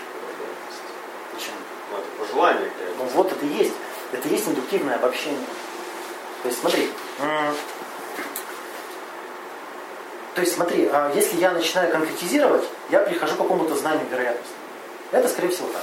почему? 1.35 1.57
Ну, 1.90 1.99
это 1.99 2.07
пожелание 2.25 2.70
Ну 2.96 3.05
вот 3.05 3.31
это 3.31 3.44
и 3.44 3.49
есть. 3.51 3.75
Это 4.12 4.27
и 4.29 4.33
есть 4.33 4.49
индуктивное 4.49 4.94
обобщение. 4.94 5.44
То 6.42 6.49
есть 6.49 6.59
смотри. 6.59 6.90
То 10.35 10.40
есть 10.42 10.54
смотри, 10.54 10.88
а, 10.92 11.12
если 11.14 11.37
я 11.38 11.50
начинаю 11.52 11.90
конкретизировать, 11.92 12.64
я 12.90 13.00
прихожу 13.00 13.35
к 13.35 13.38
какому-то 13.38 13.74
знанию 13.74 14.06
вероятности. 14.11 14.54
Это 15.11 15.28
скорее 15.28 15.48
всего 15.48 15.68
так. 15.68 15.83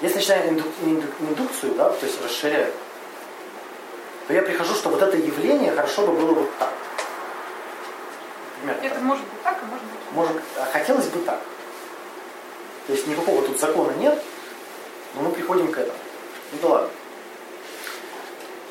Если 0.00 0.16
начинаю 0.16 0.50
инду- 0.50 0.72
инду- 0.84 1.12
индукцию, 1.20 1.74
да, 1.74 1.90
то 1.90 2.04
есть 2.04 2.22
расширяю, 2.22 2.72
то 4.26 4.34
я 4.34 4.42
прихожу, 4.42 4.74
что 4.74 4.90
вот 4.90 5.00
это 5.02 5.16
явление 5.16 5.72
хорошо 5.72 6.06
бы 6.06 6.12
было 6.12 6.32
вот 6.34 6.50
так. 6.58 6.72
Примерно 8.60 8.80
Это 8.84 8.94
так. 8.96 9.02
может 9.04 9.24
быть 9.24 9.42
так, 9.42 9.58
а 9.62 9.66
может 9.66 9.86
быть. 9.86 10.00
Может, 10.12 10.42
а 10.56 10.64
хотелось 10.72 11.06
бы 11.06 11.20
так. 11.20 11.40
То 12.86 12.92
есть 12.92 13.06
никакого 13.06 13.42
тут 13.42 13.58
закона 13.60 13.92
нет, 13.92 14.20
но 15.14 15.22
мы 15.22 15.30
приходим 15.30 15.70
к 15.72 15.78
этому. 15.78 15.98
Ну 16.52 16.58
да 16.62 16.68
ладно. 16.68 16.90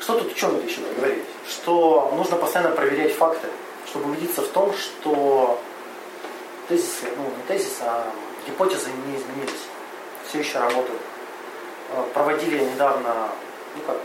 Что 0.00 0.20
тут 0.20 0.32
ученые 0.32 0.62
еще 0.66 0.80
договорились? 0.82 1.24
Что 1.48 2.12
нужно 2.14 2.36
постоянно 2.36 2.74
проверять 2.74 3.14
факты, 3.14 3.48
чтобы 3.86 4.10
убедиться 4.10 4.42
в 4.42 4.48
том, 4.48 4.72
что 4.74 5.58
тезисы, 6.68 7.06
ну 7.16 7.24
не 7.24 7.42
тезисы, 7.46 7.82
а 7.82 8.04
гипотезы 8.46 8.90
не 9.06 9.16
изменились. 9.16 9.64
Все 10.28 10.40
еще 10.40 10.58
работают. 10.58 11.00
Э, 11.92 12.02
Проводили 12.12 12.58
недавно, 12.64 13.30
ну 13.74 13.82
как, 13.86 13.96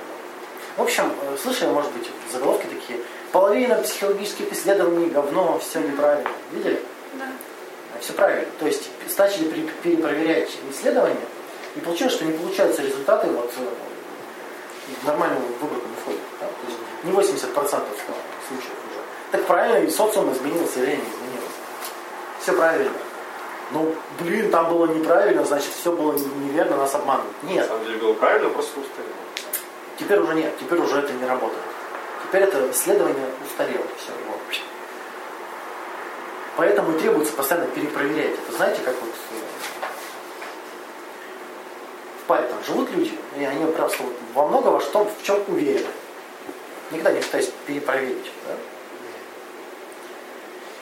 в 0.77 0.81
общем, 0.81 1.11
э, 1.21 1.37
слышали, 1.41 1.69
может 1.71 1.91
быть, 1.91 2.09
заголовки 2.31 2.65
такие. 2.67 2.99
Половина 3.33 3.75
психологических 3.75 4.53
исследований 4.53 5.07
говно, 5.07 5.59
все 5.59 5.79
неправильно. 5.79 6.29
Видели? 6.51 6.81
Да. 7.13 7.25
Все 7.99 8.13
правильно. 8.13 8.45
То 8.59 8.67
есть 8.67 8.89
пере- 9.07 9.69
перепроверять 9.83 10.49
исследования, 10.71 11.17
и 11.75 11.79
получилось, 11.79 12.13
что 12.13 12.25
не 12.25 12.37
получаются 12.37 12.83
результаты 12.83 13.27
вот 13.27 13.51
э, 13.57 13.65
в 15.01 15.05
нормальную 15.07 15.41
выборку 15.61 15.87
не 15.87 15.95
входят. 16.01 16.21
да. 16.39 16.47
То 16.47 16.67
есть 16.67 16.79
не 17.03 17.11
80% 17.11 17.55
случаев 17.57 18.71
уже. 18.89 18.99
Так 19.31 19.45
правильно, 19.45 19.85
и 19.85 19.89
социум 19.89 20.31
изменился, 20.33 20.79
и 20.79 20.83
время 20.83 21.01
изменилось. 21.03 21.51
Все 22.41 22.53
правильно. 22.53 22.91
Ну, 23.71 23.95
блин, 24.19 24.51
там 24.51 24.69
было 24.69 24.85
неправильно, 24.87 25.43
значит, 25.45 25.71
все 25.73 25.91
было 25.91 26.13
не- 26.13 26.25
неверно, 26.47 26.77
нас 26.77 26.93
обманывают. 26.93 27.33
На 27.43 27.47
Нет, 27.47 27.67
самом 27.67 27.85
деле 27.85 27.97
было 27.97 28.13
правильно, 28.13 28.49
просто 28.49 28.79
устарело. 28.79 29.13
теперь 29.97 30.19
уже 30.19 30.35
нет, 30.35 30.53
теперь 30.59 30.79
уже 30.79 30.99
это 30.99 31.11
не 31.13 31.25
работает. 31.25 31.63
Теперь 32.23 32.43
это 32.43 32.69
исследование 32.71 33.25
устарело. 33.45 33.85
Все, 33.97 34.11
его. 34.11 34.33
Поэтому 36.55 36.97
требуется 36.99 37.33
постоянно 37.33 37.67
перепроверять. 37.67 38.33
Это 38.33 38.51
знаете, 38.55 38.81
как 38.83 38.93
вот 39.01 39.09
э, 39.09 39.35
в 42.23 42.25
паре 42.27 42.47
там 42.47 42.63
живут 42.65 42.89
люди, 42.91 43.11
и 43.37 43.43
они 43.43 43.65
просто 43.73 44.03
вот 44.03 44.13
во 44.33 44.47
много 44.47 44.67
во 44.69 44.79
что, 44.79 45.05
в 45.05 45.25
чем 45.25 45.43
уверены. 45.47 45.87
Никогда 46.91 47.11
не 47.11 47.21
пытаясь 47.21 47.51
перепроверить. 47.65 48.31
да. 48.47 48.55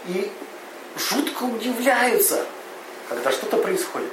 И 0.08 0.32
жутко 0.98 1.44
удивляются, 1.44 2.46
когда 3.10 3.32
что-то 3.32 3.58
происходит. 3.58 4.12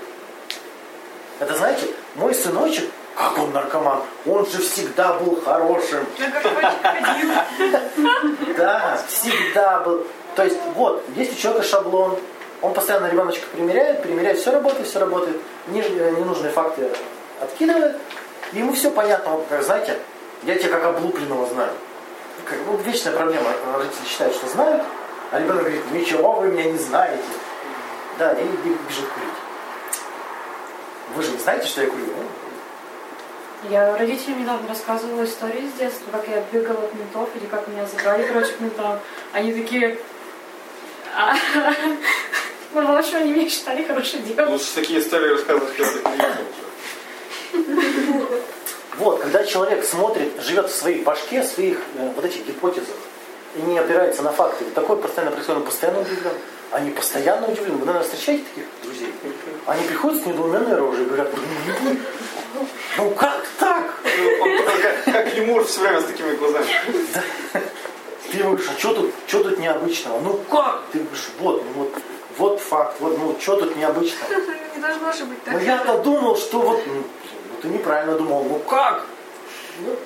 Это 1.40 1.56
знаете, 1.56 1.86
мой 2.14 2.34
сыночек, 2.34 2.90
как 3.14 3.38
он 3.38 3.52
наркоман, 3.52 4.02
он 4.26 4.46
же 4.46 4.58
всегда 4.58 5.14
был 5.14 5.40
хорошим. 5.40 6.06
Да, 8.56 9.00
всегда 9.06 9.80
был. 9.80 10.04
То 10.34 10.44
есть, 10.44 10.58
вот, 10.74 11.04
есть 11.14 11.32
у 11.32 11.40
человека 11.40 11.66
шаблон, 11.66 12.18
он 12.60 12.74
постоянно 12.74 13.06
ребеночка 13.06 13.46
примеряет, 13.52 14.02
примеряет, 14.02 14.38
все 14.38 14.50
работает, 14.50 14.86
все 14.88 14.98
работает, 14.98 15.36
нижние, 15.68 16.10
ненужные 16.12 16.50
факты 16.50 16.90
откидывает, 17.40 17.96
и 18.52 18.58
ему 18.58 18.72
все 18.72 18.90
понятно. 18.90 19.36
Он, 19.36 19.44
как, 19.46 19.62
знаете, 19.62 19.98
я 20.44 20.56
тебя 20.56 20.70
как 20.70 20.84
облупленного 20.84 21.46
знаю. 21.48 21.72
Как, 22.44 22.58
ну, 22.66 22.76
вечная 22.78 23.12
проблема. 23.14 23.50
Родители 23.76 24.06
считают, 24.08 24.34
что 24.34 24.46
знают, 24.48 24.82
а 25.30 25.38
ребенок 25.40 25.60
говорит, 25.62 25.90
ничего 25.92 26.32
вы 26.32 26.48
меня 26.48 26.64
не 26.64 26.78
знаете. 26.78 27.22
Да, 28.18 28.32
и 28.32 28.44
бе- 28.44 28.76
бежит 28.88 29.08
курить. 29.08 29.38
Вы 31.14 31.22
же 31.22 31.30
не 31.32 31.38
знаете, 31.38 31.66
что 31.66 31.82
я 31.82 31.88
курю? 31.88 32.04
ну? 32.06 33.68
Я 33.70 33.96
родителям 33.96 34.40
недавно 34.40 34.68
рассказывала 34.68 35.24
историю 35.24 35.64
из 35.66 35.72
детства, 35.72 36.10
как 36.12 36.28
я 36.28 36.42
бегала 36.52 36.84
от 36.84 36.94
ментов, 36.94 37.28
или 37.34 37.46
как 37.46 37.66
меня 37.68 37.84
забрали, 37.86 38.22
короче, 38.26 38.52
к 38.52 38.60
ментам. 38.60 39.00
Они 39.32 39.52
такие... 39.52 39.98
«А, 41.16 41.34
Ну, 42.74 42.86
в 42.86 42.98
общем, 42.98 43.16
они 43.16 43.32
меня 43.32 43.48
считали 43.48 43.82
хорошей 43.82 44.20
девушкой. 44.20 44.52
Лучше 44.52 44.74
такие 44.74 45.00
истории 45.00 45.30
рассказывать, 45.30 45.74
когда 45.74 45.90
ты 45.92 45.98
приехал 46.00 46.42
уже. 46.42 46.67
Вот, 48.98 49.20
когда 49.20 49.44
человек 49.44 49.84
смотрит, 49.84 50.42
живет 50.42 50.70
в 50.70 50.74
своей 50.74 51.02
башке, 51.02 51.42
в 51.42 51.46
своих 51.46 51.78
э, 51.94 52.10
вот 52.16 52.24
этих 52.24 52.44
гипотезах, 52.44 52.96
и 53.54 53.62
не 53.62 53.78
опирается 53.78 54.22
на 54.22 54.32
факты, 54.32 54.64
такое 54.74 54.96
постоянно 54.96 55.30
происходит, 55.30 55.60
он 55.60 55.66
постоянно 55.66 56.00
удивлен. 56.00 56.32
Они 56.70 56.90
постоянно 56.90 57.46
удивлены. 57.46 57.78
Вы, 57.78 57.86
наверное, 57.86 58.06
встречаете 58.06 58.44
таких 58.44 58.64
друзей? 58.82 59.14
Они 59.66 59.86
приходят 59.86 60.22
с 60.22 60.26
недоуменной 60.26 60.76
рожей 60.76 61.04
и 61.04 61.06
говорят, 61.06 61.32
«Ну, 61.32 61.96
ну 62.98 63.10
как 63.12 63.46
так? 63.58 63.94
Как, 65.04 65.34
лемур 65.34 65.64
все 65.64 65.80
время 65.80 66.00
с 66.00 66.04
такими 66.04 66.34
глазами. 66.34 66.66
Ты 68.30 68.42
говоришь, 68.42 68.68
а 68.68 68.78
что 68.78 68.94
тут, 68.94 69.14
что 69.26 69.42
тут 69.42 69.58
необычного? 69.58 70.20
Ну 70.20 70.38
как? 70.50 70.82
Ты 70.92 70.98
говоришь, 70.98 71.28
вот, 71.38 71.64
ну 71.64 71.82
вот, 71.84 71.94
вот 72.36 72.60
факт, 72.60 72.96
вот, 73.00 73.18
ну 73.18 73.36
что 73.40 73.56
тут 73.56 73.76
необычного? 73.76 74.34
Не 74.74 74.82
должно 74.82 75.12
же 75.12 75.24
быть 75.24 75.42
так. 75.44 75.54
Ну 75.54 75.60
я-то 75.60 75.98
думал, 76.02 76.36
что 76.36 76.60
вот, 76.60 76.86
ну, 76.86 76.92
ну, 76.94 77.04
ты 77.60 77.68
неправильно 77.68 78.16
думал, 78.16 78.44
ну 78.44 78.58
как? 78.60 79.04
Ну, 79.80 79.96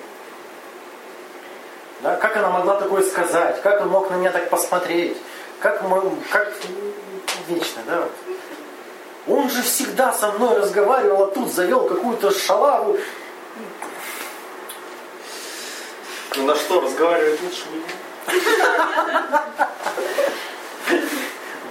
да, 2.03 2.17
как 2.17 2.37
она 2.37 2.51
могла 2.51 2.77
такое 2.77 3.03
сказать? 3.03 3.63
Как 3.63 3.81
он 3.81 3.89
мог 3.89 4.11
на 4.11 4.15
меня 4.15 4.33
так 4.33 4.51
посмотреть? 4.51 5.17
Как, 5.61 5.83
мы, 5.83 6.03
как 6.31 6.53
вечно, 7.49 7.83
да? 7.87 8.09
Он 9.29 9.49
же 9.49 9.63
всегда 9.63 10.13
со 10.13 10.33
мной 10.33 10.59
разговаривал, 10.59 11.25
а 11.25 11.27
тут 11.29 11.53
завел 11.53 11.87
какую-то 11.87 12.33
шалаву. 12.33 12.99
Ну 16.37 16.47
на 16.47 16.57
что, 16.57 16.81
разговаривать 16.81 17.41
лучше 17.43 17.63
не 17.73 17.83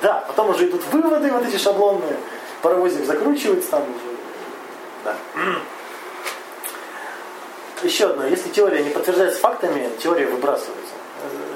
Да, 0.01 0.23
потом 0.27 0.51
уже 0.51 0.69
идут 0.69 0.83
выводы 0.91 1.29
вот 1.31 1.45
эти 1.45 1.57
шаблонные. 1.57 2.17
Паровозик 2.61 3.05
закручивается 3.05 3.71
там 3.71 3.83
уже. 3.83 4.10
Да. 5.03 5.15
Еще 7.83 8.05
одно. 8.05 8.27
Если 8.27 8.49
теория 8.49 8.83
не 8.83 8.91
подтверждается 8.91 9.39
фактами, 9.39 9.89
теория 10.01 10.27
выбрасывается. 10.27 10.93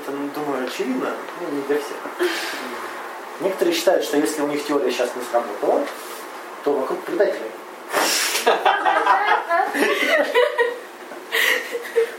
Это, 0.02 0.12
ну, 0.12 0.30
думаю, 0.30 0.68
очевидно, 0.68 1.12
ну, 1.42 1.56
не 1.56 1.62
для 1.64 1.78
всех. 1.78 1.98
Некоторые 3.42 3.76
считают, 3.76 4.04
что 4.04 4.18
если 4.18 4.42
у 4.42 4.48
них 4.48 4.66
теория 4.66 4.92
сейчас 4.92 5.10
не 5.16 5.24
сработала, 5.24 5.86
то 6.64 6.74
вокруг 6.74 7.00
предатели. 7.02 7.52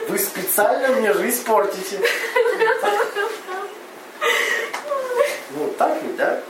Вы 0.09 0.19
специально 0.19 0.89
мне 0.97 1.13
жизнь 1.13 1.45
портите. 1.45 2.01
Ну, 5.51 5.69
так 5.79 6.03
ведь, 6.03 6.17
да? 6.17 6.43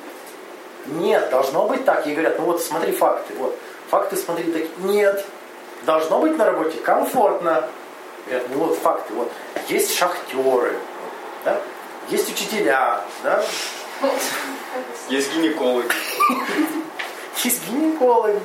Нет, 0.87 1.31
должно 1.31 1.67
быть 1.67 1.85
так. 1.85 2.07
И 2.07 2.13
говорят, 2.13 2.39
ну 2.39 2.47
вот 2.47 2.63
смотри 2.63 2.93
факты. 2.93 3.35
Вот. 3.35 3.57
Факты 3.91 4.17
смотри 4.17 4.51
такие. 4.53 4.71
Нет. 4.79 5.25
Должно 5.85 6.19
быть 6.19 6.37
на 6.37 6.47
работе 6.47 6.79
комфортно. 6.79 7.69
Говорят, 8.27 8.49
ну 8.51 8.59
вот 8.59 8.79
факты. 8.79 9.15
Вот. 9.15 9.31
Есть 9.69 9.95
шахтеры. 9.95 10.75
Да? 11.45 11.61
Есть 12.09 12.31
учителя. 12.31 13.01
Да? 13.23 13.45
Есть 15.09 15.33
гинекологи. 15.35 15.89
Есть 17.45 17.69
гинекологи. 17.69 18.41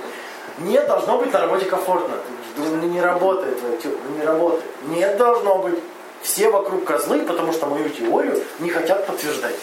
Нет, 0.60 0.88
должно 0.88 1.18
быть 1.18 1.34
на 1.34 1.42
работе 1.42 1.66
комфортно. 1.66 2.16
Ну 2.58 2.76
не 2.88 3.02
работает, 3.02 3.58
теория, 3.82 3.98
ну 4.08 4.18
не 4.18 4.24
работает. 4.24 4.66
Нет, 4.88 5.18
должно 5.18 5.60
быть. 5.60 5.80
Все 6.22 6.50
вокруг 6.52 6.86
козлы, 6.86 7.22
потому 7.22 7.52
что 7.52 7.66
мою 7.66 7.90
теорию 7.90 8.40
не 8.60 8.70
хотят 8.70 9.08
подтверждать. 9.08 9.56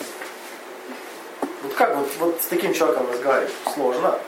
Вот 1.63 1.75
как 1.75 1.97
вот, 1.97 2.09
вот 2.19 2.41
с 2.43 2.47
таким 2.47 2.75
человеком 2.75 3.07
разговаривать? 3.13 3.53
Сложно. 3.75 4.19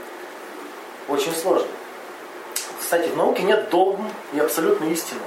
Очень 1.09 1.35
сложно. 1.35 1.69
Кстати, 2.79 3.09
в 3.09 3.17
науке 3.17 3.43
нет 3.43 3.71
догм 3.71 4.11
и 4.33 4.41
абсолютной 4.41 4.93
истины. 4.93 5.21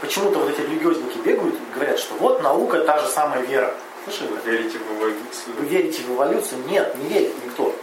Почему-то 0.00 0.38
вот 0.38 0.50
эти 0.50 0.60
религиозники 0.60 1.18
бегают 1.18 1.54
и 1.54 1.74
говорят, 1.74 1.98
что 1.98 2.14
вот 2.14 2.42
наука 2.42 2.80
та 2.80 2.98
же 2.98 3.08
самая 3.08 3.42
вера. 3.42 3.74
Слышали? 4.04 4.28
вы? 4.28 4.50
Верите 4.50 4.78
в 4.78 4.98
эволюцию? 4.98 5.54
Вы 5.58 5.64
верите 5.66 6.02
в 6.02 6.14
эволюцию? 6.14 6.62
Нет, 6.66 6.96
не 6.96 7.08
верит 7.08 7.34
никто. 7.44 7.74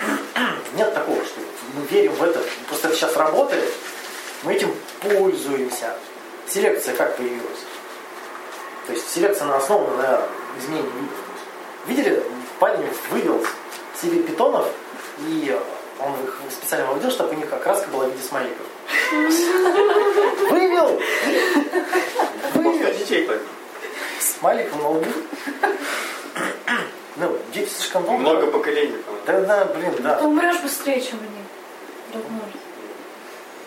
Нет 0.76 0.94
такого, 0.94 1.22
что 1.24 1.40
мы 1.74 1.86
верим 1.90 2.12
в 2.12 2.22
это. 2.22 2.42
Просто 2.68 2.88
это 2.88 2.96
сейчас 2.96 3.16
работает, 3.16 3.72
мы 4.42 4.54
этим 4.54 4.74
пользуемся. 5.02 5.96
Селекция 6.48 6.96
как 6.96 7.16
появилась? 7.16 7.64
То 8.86 8.92
есть 8.92 9.08
селекция 9.10 9.44
она 9.44 9.56
основана 9.56 9.96
на 9.96 10.22
изменении 10.58 10.90
видов. 10.90 11.18
Видели, 11.86 12.22
парень 12.58 12.86
вывел 13.10 13.44
себе 14.00 14.22
питонов, 14.22 14.66
и 15.26 15.58
он 16.02 16.24
их 16.24 16.40
специально 16.50 16.86
выводил, 16.88 17.10
чтобы 17.10 17.34
у 17.34 17.34
них 17.34 17.52
окраска 17.52 17.88
была 17.90 18.06
в 18.06 18.10
виде 18.10 18.22
смайликов. 18.22 18.66
Вывел! 20.50 21.00
Просто 22.52 22.94
детей 22.94 23.26
так. 23.26 23.38
Смайликом 24.20 24.82
на 24.82 24.88
лбу. 24.90 25.06
Ну, 27.16 27.38
дети 27.52 27.68
слишком 27.68 28.04
долго. 28.04 28.18
Много 28.18 28.46
поколений. 28.46 28.96
Да, 29.26 29.40
да, 29.40 29.64
блин, 29.66 29.94
да. 29.98 30.16
Ты 30.16 30.24
умрешь 30.24 30.60
быстрее, 30.60 31.00
чем 31.00 31.18
они. 31.20 32.22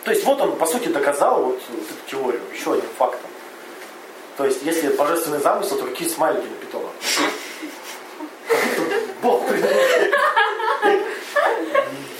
То 0.04 0.10
есть 0.10 0.24
вот 0.24 0.40
он, 0.40 0.56
по 0.56 0.66
сути, 0.66 0.88
доказал 0.88 1.44
вот, 1.44 1.62
вот 1.68 1.80
эту 1.80 2.10
теорию, 2.10 2.40
еще 2.52 2.72
одним 2.74 2.90
фактом. 2.98 3.30
То 4.36 4.44
есть, 4.44 4.62
если 4.62 4.88
божественный 4.88 5.38
замысел, 5.38 5.78
то 5.78 5.86
какие 5.86 6.08
смайлики 6.08 6.46
на 6.46 6.56
питона? 6.56 6.88
Бог 9.22 9.46
придумал. 9.46 9.72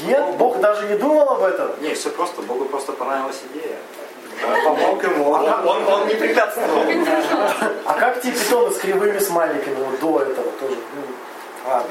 Нет, 0.04 0.36
Бог 0.36 0.60
даже 0.60 0.86
не 0.88 0.96
думал 0.96 1.28
об 1.30 1.42
этом. 1.42 1.70
Не, 1.82 1.94
все 1.94 2.10
просто. 2.10 2.42
Богу 2.42 2.64
просто 2.66 2.92
понравилась 2.92 3.40
идея. 3.52 3.76
Помог 4.64 5.02
ему. 5.02 5.30
Он, 5.30 5.48
он, 5.66 5.86
он 5.86 6.08
не 6.08 6.14
препятствовал. 6.14 6.84
А 7.86 7.94
как 7.94 8.20
те 8.20 8.32
питоны 8.32 8.70
с 8.72 8.78
кривыми 8.78 9.18
смайликами 9.18 9.76
вот 9.76 10.00
до 10.00 10.22
этого 10.22 10.50
тоже? 10.52 10.76
Ну, 10.94 11.70
ладно. 11.70 11.90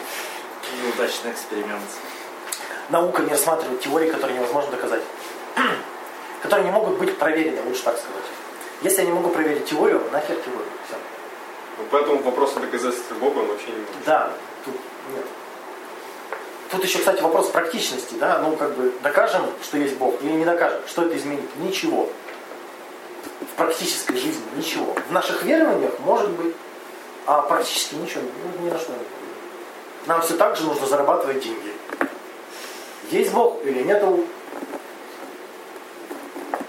Неудачный 0.84 1.32
эксперимент. 1.32 1.82
Наука 2.90 3.22
не 3.22 3.32
рассматривает 3.32 3.82
теории, 3.82 4.10
которые 4.10 4.38
невозможно 4.40 4.72
доказать. 4.72 5.02
которые 6.44 6.66
не 6.66 6.72
могут 6.72 6.98
быть 6.98 7.18
проверены, 7.18 7.62
лучше 7.66 7.84
так 7.84 7.98
сказать. 7.98 8.24
Если 8.82 9.02
я 9.02 9.06
не 9.06 9.14
могу 9.14 9.30
проверить 9.30 9.66
теорию, 9.66 10.04
нахер 10.12 10.36
теорию. 10.36 10.66
Все. 10.86 10.98
Ну, 11.78 11.86
Поэтому 11.90 12.22
вопрос 12.22 12.58
о 12.58 12.60
доказательстве 12.60 13.16
Бога 13.16 13.40
он 13.40 13.48
вообще 13.48 13.68
не 13.68 13.78
может. 13.78 14.06
Да, 14.06 14.30
тут 14.66 14.76
нет. 15.16 15.26
Тут 16.74 16.84
еще, 16.84 16.98
кстати, 16.98 17.22
вопрос 17.22 17.50
практичности, 17.50 18.16
да, 18.16 18.40
ну 18.40 18.56
как 18.56 18.76
бы 18.76 18.92
докажем, 19.04 19.46
что 19.62 19.78
есть 19.78 19.96
Бог, 19.98 20.20
или 20.24 20.32
не 20.32 20.44
докажем, 20.44 20.82
что 20.88 21.04
это 21.04 21.16
изменит? 21.16 21.48
Ничего. 21.58 22.10
В 23.42 23.56
практической 23.56 24.18
жизни 24.18 24.42
ничего. 24.58 24.96
В 25.08 25.12
наших 25.12 25.44
верованиях 25.44 26.00
может 26.00 26.32
быть, 26.32 26.56
а 27.28 27.44
практически 27.44 27.94
ничего, 27.94 28.22
ну, 28.24 28.66
ни 28.66 28.72
на 28.72 28.80
что 28.80 28.92
не. 28.92 28.98
Нам 30.08 30.24
все 30.24 30.36
так 30.36 30.58
же 30.58 30.64
нужно 30.64 30.88
зарабатывать 30.88 31.44
деньги. 31.44 31.74
Есть 33.12 33.32
Бог 33.34 33.64
или 33.64 33.84
нету? 33.84 34.26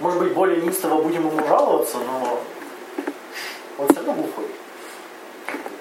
Может 0.01 0.19
быть, 0.21 0.35
более 0.35 0.61
неистово 0.61 1.01
будем 1.01 1.29
ему 1.29 1.47
жаловаться, 1.47 1.97
но 1.97 2.43
он 3.79 3.89
все 3.89 3.97
равно 3.97 4.13
глухой. 4.13 4.49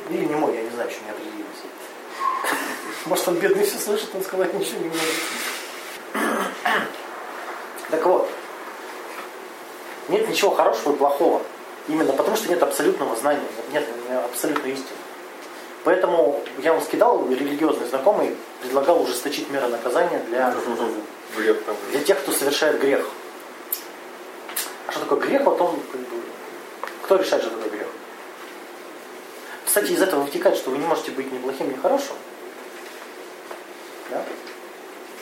Или 0.10 0.24
не 0.24 0.36
мой, 0.36 0.56
я 0.56 0.64
не 0.64 0.70
знаю, 0.70 0.90
еще 0.90 1.02
не 1.04 1.12
определилась. 1.12 1.44
Может, 3.06 3.28
он 3.28 3.36
бедный 3.36 3.66
все 3.66 3.78
слышит, 3.78 4.10
он 4.14 4.24
сказать 4.24 4.54
ничего 4.54 4.80
не 4.80 4.88
может. 4.88 5.02
Так 7.90 8.06
вот, 8.06 8.30
нет 10.08 10.28
ничего 10.28 10.52
хорошего 10.52 10.94
и 10.94 10.96
плохого. 10.96 11.42
Именно 11.88 12.14
потому, 12.14 12.38
что 12.38 12.50
нет 12.50 12.64
абсолютного 12.64 13.16
знания, 13.16 13.46
нет 13.72 13.86
абсолютной 14.26 14.72
истины. 14.72 14.98
Поэтому 15.84 16.42
я 16.60 16.74
вам 16.74 16.82
скидал, 16.82 17.28
религиозный 17.30 17.88
знакомый 17.88 18.38
предлагал 18.62 19.02
ужесточить 19.02 19.50
меры 19.50 19.68
наказания 19.68 20.20
для, 20.30 20.56
для 21.92 22.00
тех, 22.02 22.22
кто 22.22 22.32
совершает 22.32 22.80
грех. 22.80 23.06
А 24.88 24.92
что 24.92 25.02
такое 25.02 25.20
грех? 25.20 25.44
Вот 25.44 25.60
он, 25.60 25.80
как 25.92 26.00
бы, 26.00 26.08
кто 27.04 27.16
решает, 27.18 27.44
что 27.44 27.52
такое 27.52 27.70
грех? 27.70 27.88
Кстати, 29.66 29.92
из 29.92 30.02
этого 30.02 30.22
вытекает, 30.22 30.56
что 30.56 30.70
вы 30.70 30.78
не 30.78 30.86
можете 30.86 31.12
быть 31.12 31.32
ни 31.32 31.38
плохим, 31.38 31.70
ни 31.70 31.76
хорошим. 31.76 32.16
Да? 34.14 34.24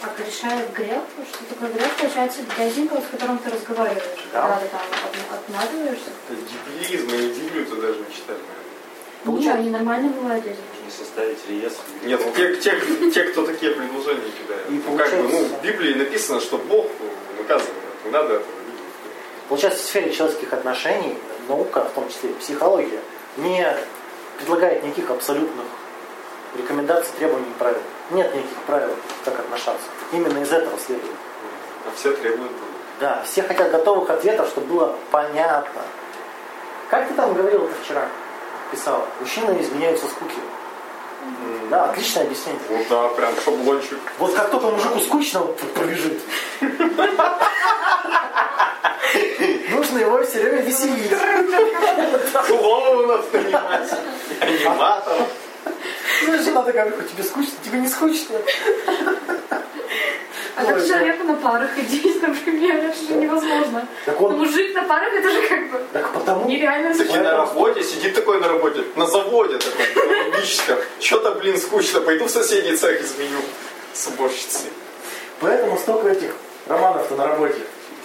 А 0.03 0.27
решает 0.27 0.73
грех? 0.73 1.01
Что 1.31 1.53
такое 1.53 1.69
грех? 1.71 1.91
Получается, 1.95 2.39
газинка, 2.57 2.95
с 3.01 3.07
которым 3.11 3.37
ты 3.37 3.51
разговариваешь. 3.51 4.03
Да. 4.33 4.41
Когда 4.41 4.59
ты 4.59 4.67
там 4.69 5.37
отмазываешься. 5.37 6.09
Это 6.29 6.39
дебилизм, 6.41 7.09
они 7.13 7.27
Библию-то 7.27 7.75
даже 7.75 7.99
не 7.99 8.13
читали, 8.13 8.39
наверное. 8.39 9.39
Ничего, 9.39 9.53
они 9.53 9.69
нормально 9.69 10.09
бывают 10.09 10.43
эти. 10.45 10.57
Можно 10.83 11.05
составить 11.05 11.37
реестр. 11.47 11.83
Нет, 12.03 12.19
ну, 12.25 12.31
те, 12.35 12.55
те, 12.55 13.11
те, 13.11 13.23
кто 13.25 13.45
такие 13.45 13.73
предложения 13.73 14.31
кидают. 14.31 14.69
И 14.69 14.81
Ну, 14.83 14.97
как 14.97 15.11
бы, 15.11 15.17
ну, 15.17 15.29
получается- 15.29 15.55
в 15.55 15.61
Библии 15.61 15.93
написано, 15.93 16.39
что 16.39 16.57
Бог 16.57 16.87
ну, 16.99 17.05
наказывает. 17.37 17.75
Не 18.05 18.11
надо 18.11 18.33
этого 18.33 18.39
видеть. 18.65 18.83
Получается, 19.47 19.83
в 19.83 19.85
сфере 19.85 20.11
человеческих 20.11 20.51
отношений 20.53 21.15
наука, 21.47 21.85
в 21.85 21.91
том 21.93 22.09
числе 22.09 22.31
и 22.31 22.33
психология, 22.33 22.99
не 23.37 23.77
предлагает 24.39 24.83
никаких 24.83 25.11
абсолютных 25.11 25.65
рекомендаций, 26.57 27.11
требований 27.19 27.45
и 27.51 27.59
правил. 27.59 27.81
Нет 28.11 28.35
никаких 28.35 28.57
правил, 28.67 28.95
как 29.23 29.39
отношаться. 29.39 29.87
Именно 30.11 30.39
из 30.39 30.51
этого 30.51 30.77
следует. 30.77 31.15
А 31.87 31.95
все 31.95 32.11
требуют 32.11 32.51
Бога. 32.51 32.65
Да, 32.99 33.23
все 33.25 33.41
хотят 33.41 33.71
готовых 33.71 34.09
ответов, 34.09 34.49
чтобы 34.49 34.67
было 34.67 34.95
понятно. 35.11 35.81
Как 36.89 37.07
ты 37.07 37.13
там 37.13 37.33
говорил 37.33 37.65
это 37.65 37.73
вчера? 37.83 38.07
Писала. 38.69 39.07
Мужчины 39.19 39.61
изменяются 39.61 40.07
скуки. 40.07 40.37
Да, 41.69 41.85
отличное 41.85 42.23
объяснение. 42.23 42.61
Вот 42.69 42.87
да, 42.89 43.07
прям 43.09 43.33
шаблончик. 43.43 43.99
Вот 44.19 44.33
как 44.35 44.51
только 44.51 44.67
мужику 44.67 44.99
скучно, 44.99 45.43
он 45.43 45.55
тут 45.55 45.73
пробежит. 45.73 46.21
Нужно 49.69 49.99
его 49.99 50.21
все 50.23 50.41
время 50.41 50.61
веселить. 50.61 51.11
Клоуна 52.47 53.07
надо 53.07 53.37
нанимать. 53.37 53.91
Аниматор. 54.41 55.15
Ну, 56.27 56.43
жена 56.43 56.63
такая, 56.63 56.89
«Лёха, 56.89 57.03
тебе 57.03 57.23
скучно? 57.23 57.53
Тебе 57.63 57.79
не 57.79 57.87
скучно? 57.87 58.37
А 60.55 60.65
как 60.65 60.85
человеку 60.85 61.23
на 61.23 61.33
парах 61.35 61.71
ходить, 61.73 62.21
например, 62.21 62.75
это 62.75 62.95
же 62.95 63.13
невозможно. 63.13 63.87
Так 64.05 64.21
он, 64.21 64.37
мужик 64.37 64.75
на 64.75 64.83
парах, 64.83 65.13
это 65.13 65.29
же 65.29 65.47
как 65.47 65.71
бы 65.71 65.81
так 65.93 66.13
потому... 66.13 66.45
нереально 66.45 66.93
Так 66.95 67.09
на 67.09 67.37
работе, 67.37 67.83
сидит 67.83 68.13
такой 68.13 68.39
на 68.39 68.47
работе, 68.47 68.83
на 68.95 69.05
заводе 69.07 69.57
такой, 69.57 70.25
логическом. 70.25 70.77
Что-то, 70.99 71.31
блин, 71.31 71.57
скучно, 71.57 72.01
пойду 72.01 72.25
в 72.25 72.29
соседний 72.29 72.75
цех 72.75 73.01
изменю 73.01 73.39
с 73.93 74.07
уборщицей. 74.07 74.69
Поэтому 75.39 75.77
столько 75.77 76.09
этих 76.09 76.35
романов-то 76.67 77.15
на 77.15 77.27
работе. 77.27 77.61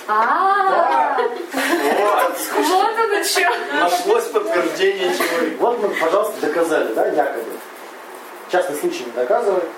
А, 0.09 1.19
Вот. 1.19 2.39
вот 2.59 2.99
оно 2.99 3.15
еще. 3.15 3.51
Нашлось 3.75 4.25
подтверждение 4.25 5.13
теории. 5.15 5.57
Вот 5.59 5.83
мы, 5.83 5.89
пожалуйста, 5.89 6.41
доказали, 6.41 6.95
да, 6.95 7.07
якобы. 7.09 7.51
Частный 8.51 8.77
случай 8.77 9.05
не 9.05 9.11
доказывает. 9.13 9.69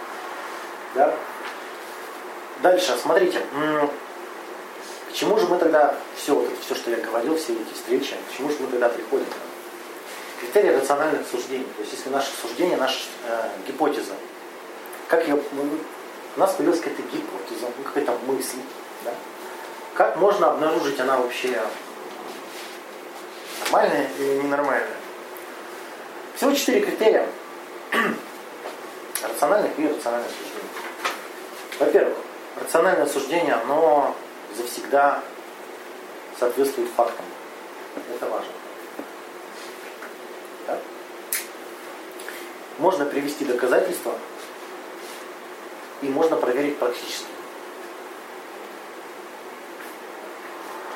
Да? 0.94 1.14
Дальше, 2.62 2.96
смотрите. 3.00 3.40
К 5.10 5.12
чему 5.12 5.38
же 5.38 5.46
мы 5.46 5.58
тогда, 5.58 5.94
все, 6.16 6.34
вот 6.34 6.46
это, 6.46 6.60
все, 6.60 6.74
что 6.74 6.90
я 6.90 6.98
говорил, 6.98 7.36
все 7.36 7.54
эти 7.54 7.72
встречи, 7.72 8.14
к 8.30 8.36
чему 8.36 8.50
же 8.50 8.56
мы 8.60 8.66
тогда 8.68 8.88
приходим? 8.88 9.26
Критерии 10.40 10.76
рациональных 10.76 11.26
суждений. 11.26 11.66
То 11.76 11.82
есть, 11.82 11.94
если 11.94 12.10
наше 12.10 12.30
суждение, 12.40 12.76
наша 12.76 13.00
э, 13.26 13.48
гипотеза, 13.66 14.12
как 15.08 15.26
ее, 15.26 15.42
мы- 15.52 15.80
у 16.36 16.40
нас 16.40 16.52
появилась 16.52 16.80
какая-то 16.80 17.02
гипотеза, 17.02 17.66
ну, 17.76 17.84
какая-то 17.84 18.16
мысль, 18.26 18.58
да? 19.04 19.12
как 19.94 20.16
можно 20.16 20.50
обнаружить 20.50 21.00
она 21.00 21.16
вообще 21.16 21.60
нормальная 23.64 24.08
или 24.18 24.42
ненормальная? 24.42 24.86
Всего 26.36 26.52
четыре 26.52 26.80
критерия 26.82 27.26
рациональных 29.22 29.78
и 29.78 29.84
иррациональных 29.84 30.30
суждений. 30.30 30.68
Во-первых, 31.78 32.18
рациональное 32.60 33.06
суждение, 33.06 33.54
оно 33.54 34.14
завсегда 34.56 35.22
соответствует 36.38 36.90
фактам. 36.96 37.24
Это 38.14 38.26
важно. 38.26 38.52
Да? 40.66 40.78
Можно 42.78 43.04
привести 43.06 43.44
доказательства 43.44 44.14
и 46.02 46.08
можно 46.08 46.36
проверить 46.36 46.78
практически. 46.78 47.26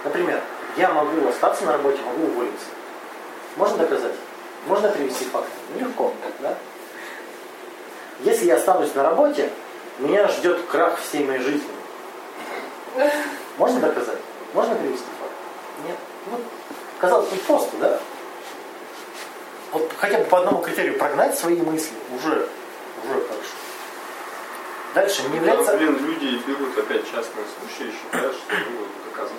Например, 0.05 0.41
я 0.77 0.93
могу 0.93 1.29
остаться 1.29 1.65
на 1.65 1.73
работе, 1.73 2.01
могу 2.03 2.25
уволиться. 2.25 2.67
Можно 3.57 3.79
доказать? 3.79 4.15
Можно 4.67 4.89
привести 4.89 5.25
факты? 5.27 5.51
Легко, 5.79 6.13
да? 6.41 6.57
Если 8.23 8.47
я 8.47 8.57
останусь 8.57 8.95
на 8.95 9.03
работе, 9.03 9.51
меня 9.99 10.29
ждет 10.29 10.61
крах 10.71 10.99
всей 11.01 11.25
моей 11.25 11.41
жизни. 11.41 11.69
Можно 13.59 13.81
доказать? 13.81 14.19
Можно 14.55 14.75
привести 14.75 15.07
факт? 15.21 15.33
Нет. 15.87 15.97
Вот, 16.31 16.41
казалось 16.99 17.29
бы, 17.29 17.37
просто, 17.37 17.77
да? 17.79 18.01
Вот 19.73 19.91
хотя 19.99 20.19
бы 20.19 20.25
по 20.25 20.39
одному 20.39 20.61
критерию 20.61 20.99
прогнать 20.99 21.37
свои 21.37 21.57
мысли 21.57 21.95
уже, 22.15 22.47
уже 23.05 23.15
хорошо. 23.27 23.55
Дальше 24.95 25.23
не 25.23 25.41
Да, 25.41 25.53
является... 25.53 25.77
блин, 25.79 25.99
люди 26.07 26.41
берут 26.47 26.77
опять 26.79 27.05
частные 27.11 27.47
случаи 27.59 27.91
и 27.91 27.93
считают, 27.93 28.35
что 28.35 28.55
ну, 28.71 28.87
доказано. 29.11 29.39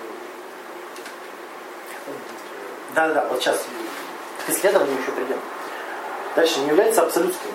Да, 2.94 3.08
да, 3.14 3.26
вот 3.30 3.40
сейчас 3.40 3.64
к 4.44 4.50
исследованию 4.50 4.98
еще 5.00 5.12
придем. 5.12 5.38
Дальше 6.34 6.58
не 6.60 6.68
является 6.68 7.02
абсолютским. 7.02 7.50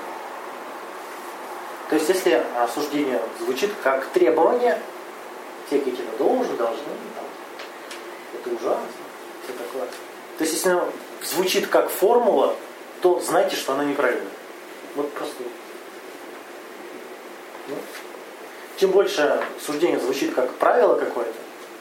То 1.89 1.95
есть, 1.95 2.07
если 2.07 2.43
осуждение 2.57 3.19
звучит 3.39 3.71
как 3.83 4.05
требование, 4.09 4.79
все 5.67 5.79
какие-то 5.79 6.17
должны, 6.17 6.55
там, 6.57 6.73
это 8.33 8.49
ужасно, 8.49 8.85
все 9.43 9.53
такое. 9.53 9.87
То 10.37 10.43
есть, 10.43 10.53
если 10.53 10.69
оно 10.69 10.87
звучит 11.23 11.67
как 11.67 11.89
формула, 11.89 12.55
то 13.01 13.19
знайте, 13.19 13.55
что 13.55 13.73
она 13.73 13.83
неправильная. 13.83 14.31
Вот 14.95 15.11
просто. 15.13 15.35
Ну, 17.67 17.75
чем 18.77 18.91
больше 18.91 19.43
суждение 19.65 19.99
звучит 19.99 20.33
как 20.33 20.51
правило 20.53 20.95
какое-то, 20.95 21.33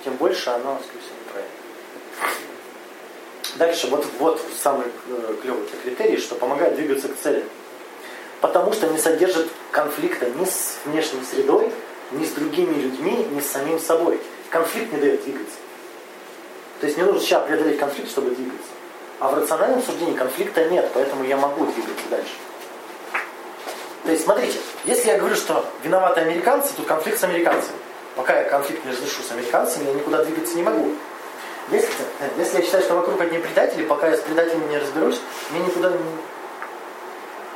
тем 0.05 0.15
больше 0.15 0.51
оно, 0.51 0.81
скорее 0.85 1.01
всего, 1.01 1.17
неправильно. 1.27 1.53
Дальше, 3.57 3.87
вот, 3.89 4.07
вот 4.19 4.41
самый 4.63 4.87
э, 5.09 5.35
клевый 5.43 5.67
критерий, 5.83 6.17
что 6.17 6.35
помогает 6.35 6.77
двигаться 6.77 7.09
к 7.09 7.17
цели. 7.17 7.45
Потому 8.41 8.73
что 8.73 8.87
не 8.89 8.99
содержит 8.99 9.49
конфликта 9.73 10.27
ни 10.31 10.45
с 10.45 10.79
внешней 10.85 11.23
средой, 11.25 11.73
ни 12.13 12.25
с 12.25 12.31
другими 12.31 12.75
людьми, 12.75 13.27
ни 13.33 13.41
с 13.41 13.51
самим 13.51 13.79
собой. 13.81 14.21
Конфликт 14.51 14.93
не 14.93 15.01
дает 15.01 15.25
двигаться. 15.25 15.57
То 16.81 16.87
есть 16.87 16.97
не 16.97 17.03
нужно 17.03 17.21
сейчас 17.21 17.45
преодолеть 17.47 17.79
конфликт, 17.79 18.11
чтобы 18.11 18.31
двигаться. 18.31 18.69
А 19.19 19.29
в 19.29 19.35
рациональном 19.35 19.83
суждении 19.83 20.15
конфликта 20.15 20.65
нет, 20.67 20.91
поэтому 20.95 21.25
я 21.25 21.37
могу 21.37 21.67
двигаться 21.67 22.05
дальше. 22.09 22.35
То 24.05 24.13
есть, 24.13 24.25
смотрите, 24.25 24.59
если 24.85 25.09
я 25.09 25.19
говорю, 25.19 25.35
что 25.35 25.67
виноваты 25.83 26.21
американцы, 26.21 26.73
тут 26.75 26.87
конфликт 26.87 27.19
с 27.19 27.25
американцами. 27.25 27.77
Пока 28.15 28.41
я 28.41 28.49
конфликт 28.49 28.85
не 28.85 28.93
разрешу 28.93 29.23
с 29.23 29.33
американцами, 29.33 29.89
я 29.89 29.95
никуда 29.95 30.25
двигаться 30.25 30.57
не 30.57 30.63
могу. 30.63 30.95
Если, 31.71 31.91
если 32.39 32.57
я 32.57 32.63
считаю, 32.63 32.83
что 32.85 32.95
вокруг 32.95 33.21
одни 33.21 33.39
предатели, 33.39 33.85
пока 33.85 34.09
я 34.09 34.17
с 34.17 34.21
предателями 34.21 34.71
не 34.71 34.79
разберусь, 34.79 35.21
мне 35.51 35.61
никуда. 35.61 35.93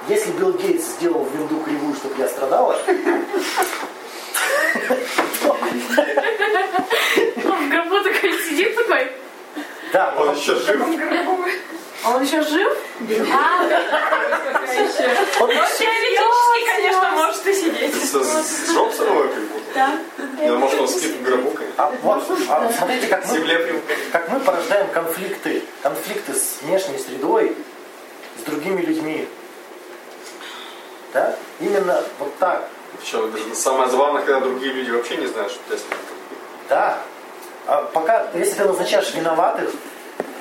Если 0.08 0.30
Билл 0.32 0.52
Гейтс 0.52 0.84
сделал 0.98 1.24
винду 1.32 1.60
кривую, 1.60 1.94
чтобы 1.94 2.14
я 2.18 2.28
страдала, 2.28 2.76
Он 7.44 7.66
в 7.66 7.68
гробу 7.70 8.02
такой 8.02 8.32
сидит 8.48 8.74
такой. 8.76 9.12
да, 9.92 10.14
Он 10.18 10.34
еще 10.34 10.54
жив. 10.56 10.80
А 12.04 12.16
он 12.16 12.22
еще 12.22 12.42
жив? 12.42 12.76
А, 13.32 13.62
он- 15.40 15.50
Теоретически, 15.50 16.66
конечно, 16.66 17.10
может 17.14 17.46
и 17.46 17.54
сидеть. 17.54 17.94
С, 17.94 18.70
Джобсоном 18.72 19.28
как 19.28 19.42
будто. 19.42 19.70
да. 19.74 19.98
Я 20.44 20.52
может, 20.54 20.80
он 20.80 20.88
спит 20.88 21.12
в 21.12 21.22
гробу, 21.22 21.56
а 21.76 21.92
вот, 22.02 22.24
а 22.48 22.72
смотрите, 22.76 23.06
как 23.06 23.24
мы, 23.28 23.80
как 24.10 24.28
мы 24.30 24.40
порождаем 24.40 24.88
конфликты. 24.88 25.62
Конфликты 25.82 26.34
с 26.34 26.58
внешней 26.62 26.98
средой, 26.98 27.56
с 28.40 28.42
другими 28.50 28.80
людьми. 28.80 29.28
Да? 31.12 31.36
Именно 31.60 32.02
вот 32.18 32.36
так. 32.38 32.68
Причем 32.98 33.32
самое 33.54 33.90
забавное, 33.90 34.22
когда 34.22 34.40
другие 34.40 34.72
люди 34.72 34.90
вообще 34.90 35.16
не 35.16 35.26
знают, 35.26 35.52
что 35.52 35.60
конфликт. 35.68 36.02
Да. 36.68 36.98
А 37.66 37.82
пока, 37.82 38.26
если 38.34 38.54
ты 38.54 38.64
назначаешь 38.64 39.14
виноватых, 39.14 39.70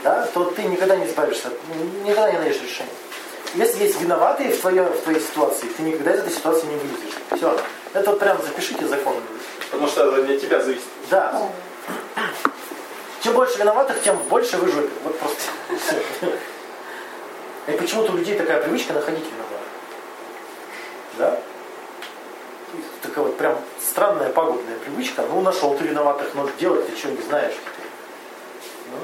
да, 0.03 0.27
то 0.33 0.45
ты 0.45 0.63
никогда 0.63 0.95
не 0.95 1.05
избавишься, 1.05 1.49
никогда 2.03 2.31
не 2.31 2.39
найдешь 2.39 2.61
решения. 2.61 2.89
Если 3.53 3.83
есть 3.83 3.99
виноватые 4.01 4.51
в, 4.51 4.61
твоей, 4.61 4.81
в 4.81 5.01
твоей 5.01 5.19
ситуации, 5.19 5.67
ты 5.67 5.83
никогда 5.83 6.13
из 6.13 6.19
этой 6.19 6.31
ситуации 6.31 6.67
не 6.67 6.75
вылезешь. 6.75 7.17
Все. 7.35 7.57
Это 7.93 8.11
вот 8.11 8.19
прям 8.19 8.41
запишите 8.41 8.87
закон. 8.87 9.15
Потому 9.69 9.87
что 9.87 10.15
это 10.15 10.27
не 10.27 10.35
от 10.35 10.41
тебя 10.41 10.61
зависит. 10.61 10.85
Да. 11.09 11.49
Чем 13.21 13.33
больше 13.33 13.59
виноватых, 13.59 14.01
тем 14.01 14.17
больше 14.29 14.57
вы 14.57 14.71
жопе. 14.71 14.89
Вот 15.03 15.19
просто. 15.19 15.95
И 17.67 17.71
почему-то 17.73 18.13
у 18.13 18.17
людей 18.17 18.37
такая 18.37 18.61
привычка 18.61 18.93
находить 18.93 19.25
виноватых. 19.25 19.50
Да? 21.21 21.39
Такая 23.03 23.25
вот 23.25 23.37
прям 23.37 23.59
странная, 23.79 24.29
пагубная 24.29 24.77
привычка. 24.79 25.23
Ну, 25.29 25.41
нашел 25.41 25.75
ты 25.75 25.83
виноватых, 25.83 26.33
но 26.33 26.49
делать 26.59 26.87
ты 26.89 26.97
что 26.97 27.09
не 27.09 27.21
знаешь 27.21 27.53
теперь. 27.53 27.91
Ну, 28.91 28.97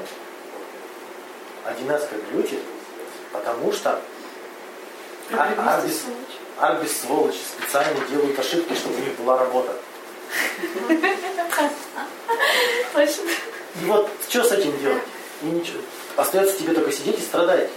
один 1.64 1.90
раз 1.90 2.08
как 2.10 2.18
глючит, 2.32 2.60
потому 3.32 3.72
что 3.72 4.00
а- 5.32 5.76
Арбис, 5.76 6.02
Арбис 6.58 7.02
сволочи 7.02 7.38
специально 7.38 8.04
делают 8.06 8.36
ошибки, 8.38 8.74
чтобы 8.74 8.96
у 8.96 9.00
них 9.00 9.14
была 9.16 9.38
работа. 9.38 9.76
И 13.80 13.84
вот 13.84 14.10
что 14.28 14.42
с 14.42 14.52
этим 14.52 14.76
делать? 14.80 15.02
И 15.42 15.46
ничего. 15.46 15.78
Остается 16.16 16.58
тебе 16.58 16.74
только 16.74 16.90
сидеть 16.90 17.20
и 17.20 17.22
страдать. 17.22 17.70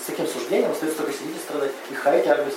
С 0.00 0.06
таким 0.06 0.26
суждением 0.26 0.70
остается 0.70 1.02
только 1.02 1.12
сидеть 1.12 1.36
и 1.36 1.40
страдать. 1.40 1.72
И 1.90 1.94
хаять 1.94 2.26
Арбис. 2.28 2.54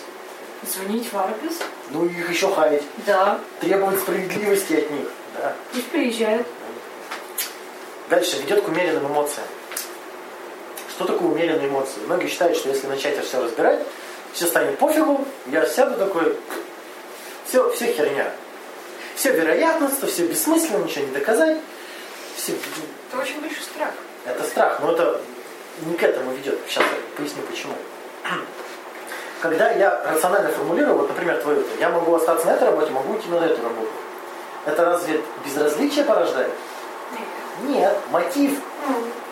Звонить 0.63 1.11
в 1.11 1.17
Арбис? 1.17 1.59
Ну 1.89 2.05
их 2.05 2.29
еще 2.29 2.53
хаять. 2.53 2.83
Да. 3.05 3.39
Требовать 3.59 3.99
справедливости 3.99 4.73
от 4.73 4.91
них. 4.91 5.07
Да. 5.37 5.53
Пусть 5.73 5.87
приезжают. 5.87 6.47
Дальше 8.09 8.37
ведет 8.37 8.63
к 8.63 8.67
умеренным 8.67 9.07
эмоциям. 9.07 9.47
Что 10.89 11.05
такое 11.05 11.29
умеренные 11.29 11.67
эмоции? 11.67 12.01
Многие 12.05 12.27
считают, 12.27 12.57
что 12.57 12.69
если 12.69 12.87
начать 12.87 13.13
это 13.13 13.25
все 13.25 13.41
разбирать, 13.41 13.79
все 14.33 14.45
станет 14.45 14.77
пофигу, 14.77 15.25
я 15.47 15.65
сяду 15.65 15.97
такой, 15.97 16.37
все, 17.47 17.69
все 17.71 17.93
херня. 17.93 18.31
Все 19.15 19.31
вероятность, 19.31 20.05
все 20.07 20.27
бессмысленно, 20.27 20.83
ничего 20.83 21.05
не 21.05 21.11
доказать. 21.11 21.57
Все, 22.35 22.53
Это 23.11 23.21
очень 23.21 23.41
большой 23.41 23.63
страх. 23.63 23.91
Это 24.25 24.43
страх, 24.43 24.79
но 24.81 24.91
это 24.91 25.21
не 25.85 25.95
к 25.95 26.03
этому 26.03 26.33
ведет. 26.33 26.59
Сейчас 26.67 26.83
я 26.83 27.17
поясню 27.17 27.41
почему. 27.43 27.73
Когда 29.41 29.71
я 29.71 29.99
рационально 30.05 30.49
формулирую, 30.49 30.97
вот, 30.97 31.09
например, 31.09 31.41
твою, 31.41 31.63
я 31.79 31.89
могу 31.89 32.13
остаться 32.13 32.45
на 32.45 32.51
этой 32.51 32.65
работе, 32.65 32.91
могу 32.91 33.17
идти 33.17 33.27
на 33.27 33.43
эту 33.43 33.63
работу. 33.63 33.89
Это 34.67 34.85
разве 34.85 35.23
безразличие 35.43 36.05
порождает? 36.05 36.51
Нет, 37.63 37.97
мотив. 38.11 38.59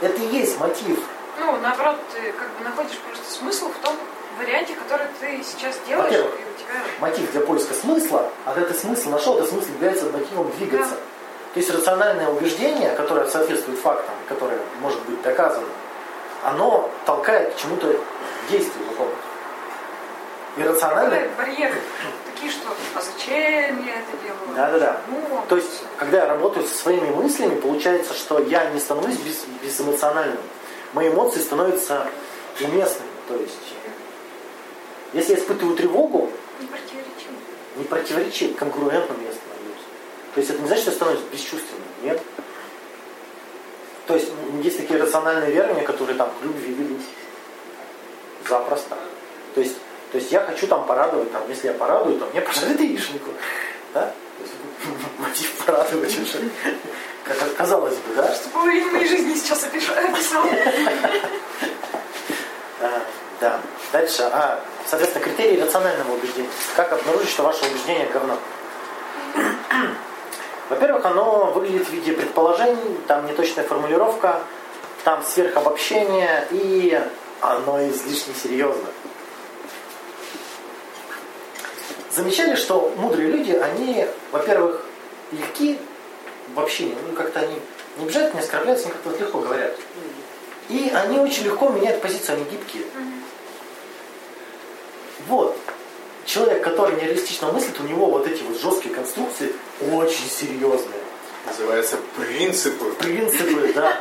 Это 0.02 0.20
и 0.20 0.26
есть 0.26 0.60
мотив. 0.60 1.00
Ну, 1.40 1.58
наоборот, 1.58 1.98
ты 2.12 2.32
как 2.32 2.50
бы 2.58 2.64
находишь 2.64 2.98
просто 2.98 3.32
смысл 3.32 3.70
в 3.70 3.86
том 3.86 3.96
варианте, 4.40 4.74
который 4.74 5.06
ты 5.20 5.44
сейчас 5.44 5.76
делаешь, 5.88 6.12
и 6.12 6.18
Во-первых, 6.18 6.34
у 6.34 6.60
тебя... 6.60 6.74
Мотив 7.00 7.32
для 7.32 7.42
поиска 7.42 7.74
смысла, 7.76 8.32
а 8.46 8.54
когда 8.54 8.70
ты 8.70 8.74
смысл 8.74 9.12
нашел, 9.12 9.38
этот 9.38 9.52
смысл 9.52 9.72
является 9.74 10.06
мотивом 10.06 10.52
двигаться. 10.58 10.96
То 11.54 11.60
есть 11.60 11.70
рациональное 11.70 12.30
убеждение, 12.30 12.96
которое 12.96 13.28
соответствует 13.28 13.80
фактам, 13.80 14.16
которое 14.28 14.60
может 14.82 15.00
быть 15.04 15.22
доказано, 15.22 15.68
оно 16.44 16.90
толкает 17.06 17.54
к 17.54 17.58
чему-то 17.58 17.96
действию 18.50 18.86
какому-то. 18.90 19.29
Иррациональное. 20.62 21.30
Бывают 21.30 21.38
барьеры 21.38 21.82
такие, 22.40 22.52
что 22.52 22.70
а 22.96 23.02
зачем 23.02 23.86
я 23.86 24.00
это 24.00 24.18
делаю? 24.24 24.56
Да-да-да. 24.56 25.02
Ну, 25.08 25.44
То 25.48 25.58
есть, 25.58 25.84
когда 25.98 26.20
я 26.20 26.28
работаю 26.28 26.66
со 26.66 26.76
своими 26.76 27.10
мыслями, 27.10 27.60
получается, 27.60 28.14
что 28.14 28.40
я 28.40 28.70
не 28.72 28.80
становлюсь 28.80 29.18
без, 29.18 29.46
безэмоциональным. 29.62 30.38
Мои 30.94 31.10
эмоции 31.10 31.40
становятся 31.40 32.08
уместными. 32.62 33.10
То 33.28 33.36
есть, 33.36 33.74
если 35.14 35.34
я 35.34 35.40
испытываю 35.40 35.76
тревогу, 35.76 36.30
не 36.60 36.68
противоречиво. 36.68 37.34
не 37.76 37.84
противоречит, 37.84 38.56
конкурентным 38.58 39.18
я 39.24 39.32
становлюсь. 39.32 39.84
То 40.34 40.40
есть 40.40 40.50
это 40.52 40.62
не 40.62 40.68
значит, 40.68 40.82
что 40.84 40.92
я 40.92 40.96
становлюсь 40.96 41.24
бесчувственным. 41.32 41.84
Нет. 42.04 42.22
То 44.08 44.16
есть 44.16 44.32
есть 44.64 44.78
такие 44.78 45.00
рациональные 45.00 45.52
верования, 45.52 45.84
которые 45.84 46.18
там 46.18 46.32
к 46.40 46.44
любви 46.44 46.74
ведут. 46.74 47.02
Запросто. 48.48 48.98
То 49.54 49.62
есть, 49.62 49.78
то 50.12 50.18
есть 50.18 50.32
я 50.32 50.40
хочу 50.42 50.66
там 50.68 50.86
порадовать, 50.86 51.32
там, 51.32 51.44
если 51.50 51.68
я 51.68 51.74
порадую, 51.74 52.20
то 52.20 52.26
мне 52.28 52.42
пожалуйста 52.42 52.82
яичнику. 52.84 53.32
Да? 53.94 54.12
Мотив 55.20 55.52
порадовать 55.66 56.18
уже. 56.20 56.50
Как- 57.24 57.56
Казалось 57.56 57.96
бы, 57.96 58.16
да? 58.16 58.34
Что 58.34 58.50
половину 58.50 58.92
моей 58.92 59.08
жизни 59.08 59.36
сейчас 59.36 59.64
опишу- 59.66 59.94
описал. 59.94 60.44
А, 62.82 63.02
да. 63.42 63.60
Дальше. 63.92 64.24
А, 64.32 64.64
соответственно, 64.88 65.26
критерии 65.26 65.62
рационального 65.62 66.14
убеждения. 66.14 66.50
Как 66.76 66.92
обнаружить, 66.94 67.30
что 67.30 67.44
ваше 67.44 67.66
убеждение 67.66 68.08
говно? 68.08 68.38
Во-первых, 70.70 71.06
оно 71.06 71.52
выглядит 71.52 71.88
в 71.88 71.92
виде 71.92 72.14
предположений, 72.14 72.98
там 73.08 73.26
неточная 73.26 73.64
формулировка, 73.64 74.42
там 75.04 75.24
сверхобобщение 75.24 76.48
и 76.52 77.02
оно 77.42 77.88
излишне 77.90 78.34
серьезно. 78.36 78.88
Замечали, 82.20 82.56
что 82.56 82.94
мудрые 82.98 83.30
люди, 83.30 83.52
они, 83.54 84.06
во-первых, 84.34 84.82
легки 85.32 85.80
в 86.54 86.60
общении, 86.60 86.98
ну 87.08 87.16
как-то 87.16 87.40
они 87.40 87.56
не 87.98 88.04
обижают, 88.04 88.34
не 88.34 88.42
оскорбляются, 88.42 88.88
они 88.88 88.92
как-то 88.92 89.10
вот 89.12 89.22
легко 89.22 89.40
говорят. 89.40 89.74
И 90.68 90.92
они 90.94 91.18
очень 91.20 91.46
легко 91.46 91.70
меняют 91.70 92.02
позицию, 92.02 92.36
они 92.36 92.44
гибкие. 92.52 92.84
Вот. 95.28 95.58
Человек, 96.26 96.62
который 96.62 96.98
нереалистично 96.98 97.54
мыслит, 97.54 97.80
у 97.80 97.84
него 97.84 98.08
вот 98.08 98.28
эти 98.28 98.44
вот 98.44 98.60
жесткие 98.60 98.94
конструкции 98.94 99.54
очень 99.90 100.30
серьезные. 100.30 101.00
Называется 101.46 101.96
принципы. 102.18 102.92
Принципы, 103.00 103.72
да. 103.76 103.98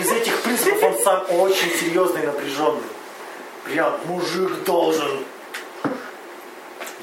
Из 0.00 0.12
этих 0.12 0.40
принципов 0.42 0.80
он 0.84 1.02
сам 1.02 1.24
очень 1.40 1.72
серьезный 1.72 2.22
и 2.22 2.26
напряженный. 2.26 2.82
Прям 3.64 3.98
мужик 4.06 4.62
должен. 4.64 5.24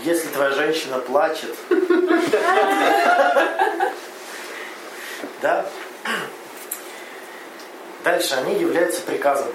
Если 0.03 0.27
твоя 0.29 0.51
женщина 0.51 0.99
плачет. 0.99 1.55
Да? 5.41 5.65
Дальше 8.03 8.35
они 8.35 8.55
являются 8.55 9.01
приказом. 9.01 9.47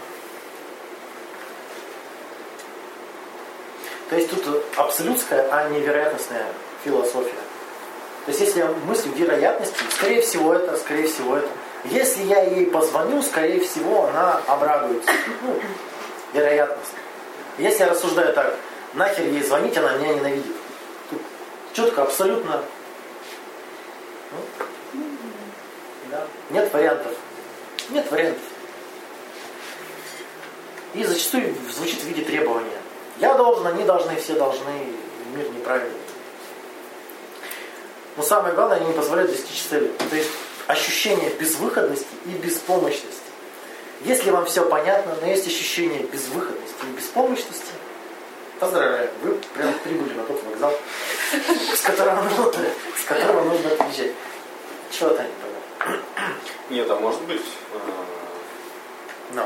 То 4.11 4.16
есть 4.16 4.30
тут 4.30 4.62
абсолютская, 4.76 5.49
а 5.51 5.68
не 5.70 5.80
вероятностная 5.80 6.47
философия. 6.84 7.32
То 8.26 8.30
есть 8.30 8.40
если 8.40 8.61
я 8.61 8.68
мыслю 8.86 9.12
вероятности, 9.12 9.76
скорее 9.97 10.20
всего 10.20 10.55
это, 10.55 10.76
скорее 10.76 11.07
всего 11.07 11.36
это. 11.36 11.49
Если 11.84 12.22
я 12.22 12.42
ей 12.42 12.66
позвоню, 12.66 13.22
скорее 13.22 13.61
всего 13.61 14.07
она 14.07 14.40
обрадуется. 14.47 15.11
Ну, 15.42 15.61
вероятность. 16.32 16.92
Если 17.59 17.80
я 17.80 17.90
рассуждаю 17.90 18.32
так, 18.32 18.55
нахер 18.95 19.26
ей 19.26 19.42
звонить, 19.42 19.76
она 19.76 19.97
меня 19.97 20.14
ненавидит. 20.14 20.55
Тут 21.11 21.20
четко, 21.72 22.03
абсолютно. 22.03 22.62
Ну, 24.32 24.38
да. 26.11 26.26
Нет 26.51 26.72
вариантов. 26.72 27.12
Нет 27.90 28.11
вариантов. 28.11 28.42
И 30.95 31.05
зачастую 31.05 31.55
звучит 31.72 32.01
в 32.01 32.05
виде 32.05 32.22
требования. 32.22 32.78
Я 33.18 33.34
должен, 33.34 33.66
они 33.66 33.84
должны, 33.84 34.16
все 34.16 34.34
должны, 34.34 34.86
мир 35.34 35.51
неправильный. 35.51 35.99
Но 38.16 38.22
самое 38.22 38.55
главное, 38.55 38.76
они 38.76 38.86
не 38.86 38.92
позволяют 38.92 39.32
достичь 39.32 39.62
цели. 39.62 39.90
То 40.09 40.16
есть 40.16 40.30
ощущение 40.66 41.30
безвыходности 41.30 42.07
и 42.26 42.30
беспомощности. 42.30 43.20
Если 44.03 44.30
вам 44.30 44.45
все 44.47 44.68
понятно, 44.68 45.16
но 45.20 45.26
есть 45.26 45.47
ощущение 45.47 46.03
безвыходности 46.05 46.74
и 46.82 46.97
беспомощности, 46.97 47.72
поздравляю, 48.65 49.11
вы 49.23 49.35
прям 49.55 49.75
прибыли 49.75 50.15
на 50.15 50.25
тот 50.25 50.43
вокзал, 50.45 50.73
с 51.75 51.81
которого 51.83 52.23
нужно, 52.23 52.53
с 52.97 53.05
которого 53.07 53.45
нужно 53.45 53.71
отъезжать. 53.73 54.12
Чего-то 54.91 55.23
не 55.23 55.29
понял. 55.29 56.01
Нет, 56.71 56.91
а 56.91 56.97
может 56.97 57.21
быть, 57.23 57.43
Ну, 59.33 59.43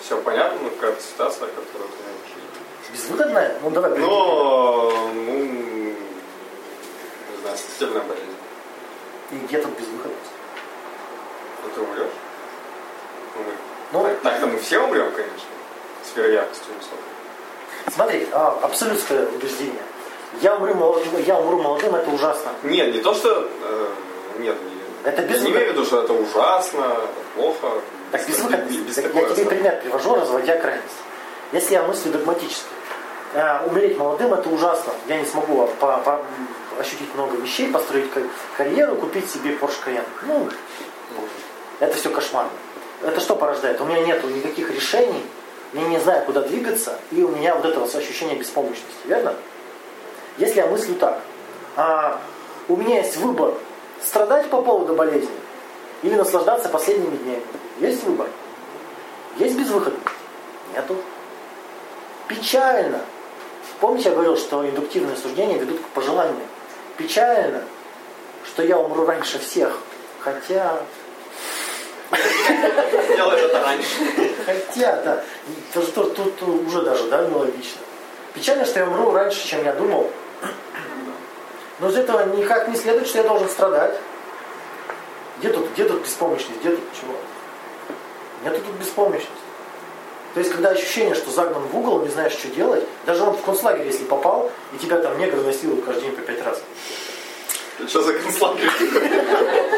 все 0.00 0.20
понятно, 0.20 0.60
но 0.62 0.70
какая-то 0.70 1.02
ситуация, 1.02 1.48
которую 1.48 1.88
ты 1.90 1.96
можешь. 2.04 2.92
безвыходная? 2.92 3.58
Ну 3.62 3.70
давай. 3.70 3.98
Но, 3.98 4.90
ну, 5.14 5.34
не 5.34 5.96
знаю, 7.42 7.56
смертельная 7.56 8.02
болезнь. 8.02 8.36
И 9.32 9.34
где 9.46 9.60
тут 9.60 9.78
безвыходность? 9.78 10.30
Ну 11.62 11.70
ты 11.74 11.80
умрешь? 11.80 12.12
Ну, 13.92 14.16
Так-то 14.22 14.46
мы 14.46 14.58
все 14.58 14.78
умрем, 14.78 15.10
конечно, 15.12 15.48
с 16.04 16.16
вероятностью 16.16 16.74
высокой. 16.74 16.98
Смотри, 17.92 18.26
а, 18.32 18.58
абсолютское 18.62 19.26
убеждение. 19.26 19.82
Я 20.40 20.56
умру 20.56 20.74
молодым, 20.74 21.22
я 21.26 21.38
умру 21.38 21.60
молодым, 21.62 21.94
это 21.94 22.10
ужасно. 22.10 22.50
Нет, 22.62 22.92
не 22.94 23.00
то, 23.00 23.14
что... 23.14 23.48
э, 23.62 23.86
нет, 24.38 24.56
не, 24.62 25.08
Это 25.10 25.22
я 25.22 25.28
безвыход- 25.28 25.44
не 25.44 25.50
имею 25.52 25.66
в 25.68 25.72
виду, 25.74 25.84
что 25.84 26.02
это 26.02 26.12
ужасно, 26.12 26.96
плохо. 27.36 27.68
Так 28.10 28.26
без, 28.26 28.38
без 28.38 28.94
Так 28.96 29.04
такой 29.06 29.22
я 29.28 29.34
тебе 29.34 29.46
пример 29.46 29.80
привожу, 29.80 30.14
разводя 30.16 30.58
крайность. 30.58 30.86
Если 31.52 31.74
я 31.74 31.82
мыслю 31.82 32.10
догматически, 32.12 32.66
э, 33.34 33.66
умереть 33.66 33.96
молодым 33.96 34.34
это 34.34 34.48
ужасно. 34.48 34.92
Я 35.06 35.18
не 35.18 35.24
смогу 35.26 35.68
по- 35.78 35.98
по- 35.98 36.20
ощутить 36.80 37.14
много 37.14 37.36
вещей, 37.36 37.70
построить 37.70 38.10
ка- 38.10 38.22
карьеру, 38.56 38.96
купить 38.96 39.30
себе 39.30 39.52
Porsche 39.52 39.84
Cayenne. 39.86 40.02
Ну, 40.22 40.48
это 41.80 41.94
все 41.96 42.10
кошмарно. 42.10 42.50
Это 43.02 43.20
что 43.20 43.36
порождает? 43.36 43.80
У 43.80 43.84
меня 43.84 44.00
нет 44.00 44.24
никаких 44.24 44.70
решений, 44.70 45.24
я 45.74 45.88
не 45.88 45.98
знаю, 45.98 46.24
куда 46.24 46.42
двигаться, 46.42 46.98
и 47.10 47.22
у 47.22 47.28
меня 47.28 47.54
вот 47.54 47.64
это 47.64 47.80
вот 47.80 47.94
ощущение 47.94 48.36
беспомощности, 48.36 49.06
верно? 49.06 49.34
Если 50.38 50.56
я 50.56 50.66
мыслю 50.66 50.94
так, 50.94 51.20
а, 51.76 52.20
у 52.68 52.76
меня 52.76 52.98
есть 52.98 53.16
выбор 53.16 53.54
страдать 54.02 54.48
по 54.50 54.62
поводу 54.62 54.94
болезни 54.94 55.28
или 56.02 56.14
наслаждаться 56.14 56.68
последними 56.68 57.16
днями. 57.16 57.42
Есть 57.80 58.04
выбор. 58.04 58.28
Есть 59.38 59.58
безвыходность? 59.58 60.06
Нету. 60.74 60.96
Печально. 62.28 63.00
Помните, 63.80 64.10
я 64.10 64.14
говорил, 64.14 64.36
что 64.36 64.68
индуктивные 64.68 65.16
суждения 65.16 65.58
ведут 65.58 65.80
к 65.80 65.86
пожеланию. 65.88 66.46
Печально, 66.96 67.64
что 68.44 68.62
я 68.62 68.78
умру 68.78 69.04
раньше 69.04 69.38
всех. 69.38 69.78
Хотя, 70.20 70.80
Делай 73.16 73.40
это 73.40 73.60
раньше. 73.60 74.34
хотя, 74.46 75.02
да, 75.02 75.24
тут, 75.72 76.14
тут 76.14 76.42
уже 76.42 76.82
даже, 76.82 77.04
да, 77.08 77.26
нелогично. 77.26 77.80
Печально, 78.34 78.64
что 78.64 78.80
я 78.80 78.86
умру 78.86 79.12
раньше, 79.12 79.46
чем 79.46 79.64
я 79.64 79.72
думал. 79.72 80.10
Но 81.80 81.88
из 81.88 81.96
этого 81.96 82.24
никак 82.36 82.68
не 82.68 82.76
следует, 82.76 83.06
что 83.06 83.18
я 83.18 83.24
должен 83.24 83.48
страдать. 83.48 83.98
Где 85.38 85.50
тут, 85.50 85.70
где 85.72 85.84
тут 85.84 86.02
беспомощность, 86.02 86.60
где 86.60 86.70
тут 86.70 86.84
чего? 87.00 87.14
Нету 88.44 88.60
тут 88.64 88.74
беспомощности. 88.76 89.30
То 90.34 90.40
есть, 90.40 90.52
когда 90.52 90.70
ощущение, 90.70 91.14
что 91.14 91.30
загнан 91.30 91.62
в 91.62 91.78
угол, 91.78 92.02
не 92.02 92.08
знаешь, 92.08 92.32
что 92.32 92.48
делать, 92.48 92.84
даже 93.06 93.22
он 93.22 93.36
в 93.36 93.42
концлагерь, 93.42 93.86
если 93.86 94.04
попал, 94.04 94.50
и 94.72 94.78
тебя 94.78 94.98
там 94.98 95.16
негры 95.18 95.40
насилуют 95.42 95.84
каждый 95.84 96.02
день 96.02 96.12
по 96.12 96.22
пять 96.22 96.44
раз. 96.44 96.60
Что 97.88 98.02
за 98.02 98.12
концлагерь? 98.14 98.70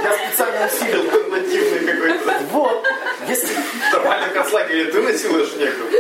Я 0.03 0.13
специально 0.29 0.67
усилил. 0.67 1.01
Альтернативный 1.01 1.93
какой-то. 1.93 2.45
Вот. 2.53 2.87
Если... 3.27 3.55
В 3.55 3.93
нормальном 3.93 4.31
концлагере 4.31 4.85
ты 4.85 5.01
насилуешь 5.01 5.53
негров? 5.55 5.91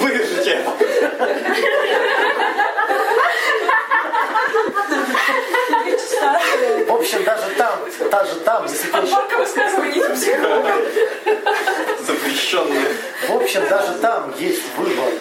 Вырежите. 0.00 0.64
В 6.86 6.92
общем, 6.92 7.24
даже 7.24 7.50
там, 7.56 7.78
даже 8.10 8.34
там, 8.36 8.64
если 8.64 8.88
ты 8.88 8.98
еще... 8.98 9.16
Запрещенные. 12.06 12.96
В 13.28 13.36
общем, 13.36 13.68
даже 13.68 13.92
там 14.00 14.34
есть 14.38 14.62
выбор. 14.76 15.12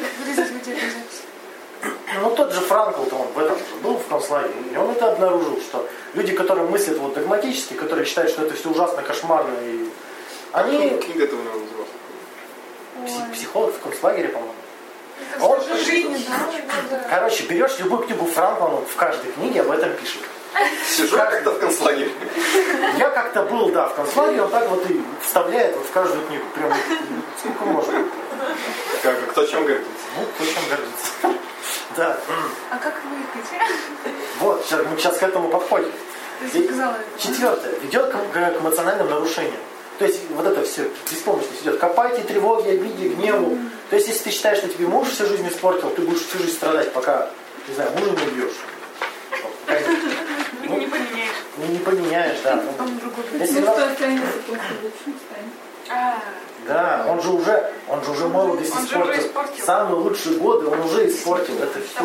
Ну 2.22 2.30
тот 2.36 2.54
же 2.54 2.62
Франкл-то 2.62 3.16
он 3.16 3.28
в 3.34 3.40
этом 3.40 3.58
же 3.58 3.64
был 3.82 3.98
в 3.98 4.08
концлагере, 4.08 4.54
и 4.72 4.78
он 4.78 4.92
это 4.92 5.12
обнаружил, 5.12 5.60
что 5.60 5.88
люди, 6.14 6.34
которые 6.34 6.68
мыслят 6.68 6.98
вот 7.00 7.14
догматически, 7.16 7.74
которые 7.74 8.06
считают, 8.06 8.32
что 8.32 8.44
это 8.44 8.54
все 8.56 8.70
ужасно, 8.70 9.02
кошмарно, 9.02 9.54
и 9.64 9.90
они 10.52 10.90
Книга 11.00 11.26
этого 11.26 11.42
не 11.42 11.48
называлась. 11.48 11.90
пси- 13.06 13.34
психолог 13.34 13.74
в 13.76 13.80
концлагере, 13.80 14.30
по-моему. 14.30 14.54
Это 15.36 15.44
Он- 15.46 15.62
же 15.62 15.84
жизнь, 15.84 16.26
да? 16.90 17.00
Короче, 17.10 17.44
берешь 17.46 17.80
любую 17.80 18.04
книгу 18.04 18.26
Франкла, 18.26 18.66
он 18.68 18.86
в 18.86 18.96
каждой 18.96 19.32
книге 19.32 19.62
об 19.62 19.72
этом 19.72 19.94
пишет. 19.94 20.22
Сижу 20.88 21.18
как-то 21.18 21.52
в 21.52 21.60
концлагере. 21.60 22.12
Я 22.98 23.10
как-то 23.10 23.44
был, 23.44 23.70
да, 23.72 23.88
в 23.88 23.96
концлагере, 23.96 24.44
он 24.44 24.50
так 24.52 24.70
вот 24.70 24.90
и 24.90 25.02
вставляет 25.22 25.76
вот 25.76 25.86
в 25.86 25.92
каждую 25.92 26.26
книгу. 26.28 26.44
Прям 26.54 26.70
вот 26.70 26.78
сколько 27.40 27.66
можно. 27.66 28.04
Как 29.04 29.30
кто 29.32 29.46
чем 29.46 29.66
гордится? 29.66 29.90
Ну, 30.18 30.26
кто 30.36 30.46
чем 30.46 30.64
гордится. 30.70 31.45
Да. 31.98 32.18
А 32.72 32.78
как 32.78 33.02
выехать? 33.06 33.50
Вот, 34.40 34.66
сейчас, 34.66 34.82
мы 34.86 34.98
сейчас 34.98 35.18
к 35.18 35.24
этому 35.24 35.50
подходим. 35.50 35.92
Четвертое. 37.18 37.80
Ведет 37.80 38.12
к, 38.12 38.34
к 38.34 38.58
эмоциональным 38.60 39.10
нарушениям. 39.10 39.60
То 39.98 40.06
есть 40.06 40.30
вот 40.32 40.46
это 40.46 40.62
все 40.64 40.90
беспомощность 41.10 41.62
идет 41.62 41.80
к 41.80 41.84
апатии, 41.84 42.22
тревоге, 42.22 42.72
обиде, 42.72 43.10
гневу. 43.10 43.58
То 43.90 43.96
есть 43.96 44.10
если 44.10 44.26
ты 44.26 44.32
считаешь, 44.32 44.58
что 44.58 44.68
тебе 44.68 44.88
муж 44.88 45.08
всю 45.08 45.26
жизнь 45.26 45.48
испортил, 45.48 45.90
ты 45.92 46.02
будешь 46.02 46.26
всю 46.26 46.40
жизнь 46.40 46.54
страдать, 46.54 46.92
пока, 46.92 47.30
не 47.68 47.76
знаю, 47.76 47.92
мужа 47.92 48.12
не 48.12 48.28
убьешь. 48.28 48.56
Ну, 50.68 50.78
не 50.78 50.88
поменяешь. 50.88 51.36
Ну, 51.58 51.66
не 51.68 51.80
поменяешь, 51.80 52.38
да. 52.44 52.56
Ну. 52.56 53.40
Если 53.40 53.60
Ну, 53.60 53.72
что 53.72 53.88
останется 53.88 54.28
после 54.46 54.60
лучше 54.84 55.18
станет. 55.28 56.16
Да, 56.68 57.06
он 57.08 57.22
же 57.22 57.30
уже, 57.30 57.72
он 57.88 58.04
же 58.04 58.12
уже 58.12 58.28
молодость 58.28 58.74
Он 58.76 58.82
же 58.82 58.88
испортил. 58.88 59.26
испортил. 59.28 59.66
Самые 59.66 59.96
лучшие 60.00 60.38
годы 60.38 60.68
он 60.68 60.80
уже 60.82 61.08
испортил. 61.08 61.56
Это 61.62 61.80
все. 61.80 62.04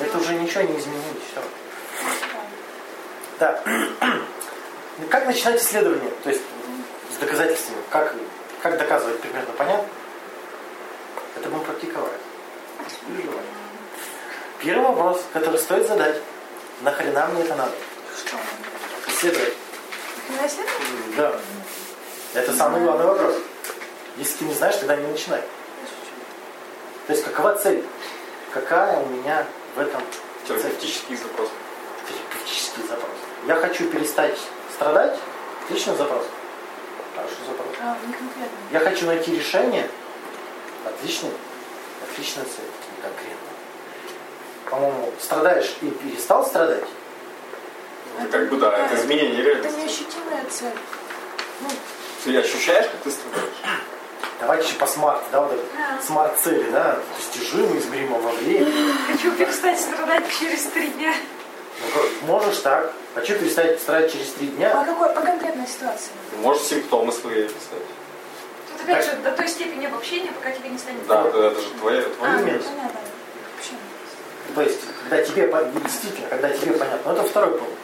Это 0.00 0.18
уже 0.18 0.34
ничего 0.34 0.62
не 0.62 0.78
изменилось. 0.78 1.22
Все. 1.30 1.40
Да. 3.38 3.62
Как 5.10 5.26
начинать 5.26 5.60
исследование? 5.62 6.10
То 6.24 6.30
есть 6.30 6.42
с 7.14 7.16
доказательствами. 7.18 7.78
Как, 7.90 8.14
как 8.62 8.78
доказывать 8.78 9.20
примерно 9.20 9.52
понятно? 9.56 9.88
Это 11.36 11.48
будем 11.48 11.64
практиковать. 11.64 12.12
Первый 14.60 14.86
вопрос, 14.88 15.22
который 15.32 15.58
стоит 15.58 15.86
задать. 15.86 16.20
Нахрена 16.82 17.26
мне 17.28 17.42
это 17.42 17.54
надо? 17.54 17.72
Что? 18.16 18.36
Исследовать. 19.08 19.54
Да. 21.16 21.32
Это 22.34 22.52
самый 22.52 22.82
главный 22.82 23.06
вопрос. 23.06 23.36
Если 24.16 24.38
ты 24.38 24.44
не 24.44 24.54
знаешь, 24.54 24.76
тогда 24.76 24.96
не 24.96 25.06
начинай. 25.06 25.40
То 27.06 27.12
есть 27.12 27.24
какова 27.24 27.54
цель? 27.56 27.84
Какая 28.52 29.00
у 29.02 29.06
меня 29.08 29.46
в 29.74 29.80
этом 29.80 30.02
цель? 30.46 30.60
Терапевтический 30.60 31.16
запрос. 31.16 31.48
Терапевтический 32.08 32.82
запрос. 32.82 33.10
Я 33.46 33.56
хочу 33.56 33.88
перестать 33.88 34.38
страдать. 34.74 35.18
Отличный 35.64 35.96
запрос. 35.96 36.26
Хороший 37.14 37.36
запрос. 37.46 37.66
А, 37.80 37.96
не 38.06 38.12
конкретно. 38.12 38.56
Я 38.70 38.80
хочу 38.80 39.06
найти 39.06 39.36
решение. 39.36 39.88
Отличный. 40.84 41.30
Отличная 42.10 42.44
цель. 42.44 42.64
Не 42.96 43.02
конкретно. 43.02 43.48
По-моему, 44.70 45.12
страдаешь 45.20 45.74
и 45.82 45.90
перестал 45.90 46.46
страдать. 46.46 46.84
Это 48.18 48.28
как 48.38 48.48
бы, 48.50 48.56
да, 48.58 48.76
это 48.86 48.94
изменение 49.00 49.40
Это 49.40 49.48
реальности. 49.50 49.80
неощутимая 49.80 50.44
цель. 50.50 50.72
Ты 52.24 52.38
ощущаешь, 52.38 52.86
как 52.90 53.00
ты 53.02 53.10
страдаешь? 53.10 53.81
Давайте 54.42 54.66
еще 54.66 54.76
по 54.76 54.86
смарт, 54.88 55.22
да, 55.30 55.40
вот 55.40 55.52
Да. 55.76 56.02
смарт-цели, 56.04 56.68
да, 56.72 56.98
достижимо, 57.16 57.78
измеримо 57.78 58.18
во 58.18 58.32
времени. 58.32 58.92
Хочу 59.06 59.30
перестать 59.36 59.78
страдать 59.78 60.24
через 60.40 60.64
три 60.64 60.88
дня. 60.88 61.14
Ну, 61.94 62.26
Можешь 62.26 62.58
так. 62.58 62.92
Хочу 63.14 63.38
перестать 63.38 63.80
страдать 63.80 64.12
через 64.12 64.32
три 64.32 64.48
А 64.48 64.50
дня. 64.56 64.84
какой, 64.84 65.14
по 65.14 65.20
конкретной 65.20 65.66
ситуации? 65.68 66.10
Можешь 66.38 66.62
симптомы 66.64 67.12
свои 67.12 67.44
писать. 67.44 67.86
Тут 68.68 68.80
опять 68.82 69.04
же 69.06 69.12
до 69.18 69.30
той 69.30 69.46
степени 69.46 69.86
обобщения, 69.86 70.32
пока 70.32 70.50
тебе 70.50 70.70
не 70.70 70.78
станет 70.78 71.06
Да, 71.06 71.24
это, 71.28 71.38
это 71.38 71.60
же 71.60 71.68
твое, 71.80 72.00
А, 72.00 72.10
твое 72.10 72.32
ну, 72.32 72.38
именно. 72.40 72.58
понятно. 72.64 73.00
То 74.56 74.62
есть, 74.62 74.80
когда 75.08 75.24
тебе 75.24 75.54
действительно, 75.84 76.28
когда 76.28 76.48
тебе 76.50 76.72
понятно. 76.72 77.12
Но 77.12 77.18
это 77.20 77.28
второй 77.28 77.58
пункт. 77.58 77.78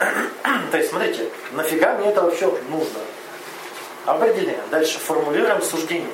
То 0.72 0.76
есть, 0.78 0.90
смотрите, 0.90 1.30
нафига 1.52 1.94
мне 1.94 2.08
это 2.10 2.22
вообще 2.22 2.46
нужно? 2.68 2.98
Определение. 4.06 4.62
Дальше 4.70 4.98
формулируем 5.00 5.60
суждение. 5.60 6.12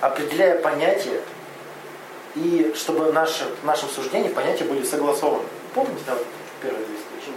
Определяя 0.00 0.60
понятие, 0.60 1.22
и 2.34 2.74
чтобы 2.76 3.10
наши, 3.12 3.44
в 3.62 3.64
нашем 3.64 3.88
суждении 3.88 4.28
понятия 4.28 4.64
были 4.64 4.84
согласованы. 4.84 5.44
Помните, 5.74 6.02
да, 6.06 6.16
первые 6.60 6.84
две 6.84 6.96
встречи? 6.98 7.32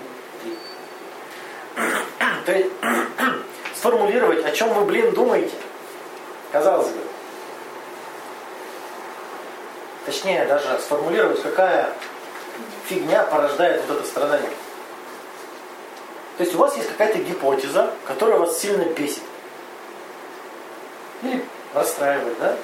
То 2.45 2.51
есть, 2.51 2.69
сформулировать, 3.75 4.43
о 4.45 4.51
чем 4.51 4.73
вы, 4.73 4.83
блин, 4.83 5.13
думаете. 5.13 5.55
Казалось 6.51 6.89
бы. 6.89 6.99
Точнее, 10.05 10.45
даже 10.45 10.79
сформулировать, 10.79 11.41
какая 11.41 11.93
фигня 12.87 13.23
порождает 13.23 13.83
вот 13.87 13.99
это 13.99 14.05
страдание. 14.05 14.51
То 16.37 16.43
есть 16.43 16.55
у 16.55 16.57
вас 16.57 16.75
есть 16.75 16.89
какая-то 16.89 17.19
гипотеза, 17.19 17.93
которая 18.05 18.39
вас 18.39 18.59
сильно 18.59 18.83
бесит. 18.83 19.23
Или 21.24 21.43
расстраивает, 21.74 22.38
да? 22.39 22.55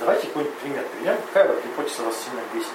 Давайте 0.00 0.26
какой-нибудь 0.28 0.58
пример 0.58 0.84
приведем. 0.92 1.16
Какая 1.32 1.48
вот 1.52 1.62
гипотеза 1.64 2.02
вас 2.02 2.14
сильно 2.24 2.42
бесит? 2.52 2.72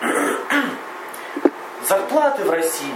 Зарплаты 1.88 2.44
в 2.44 2.50
России 2.50 2.92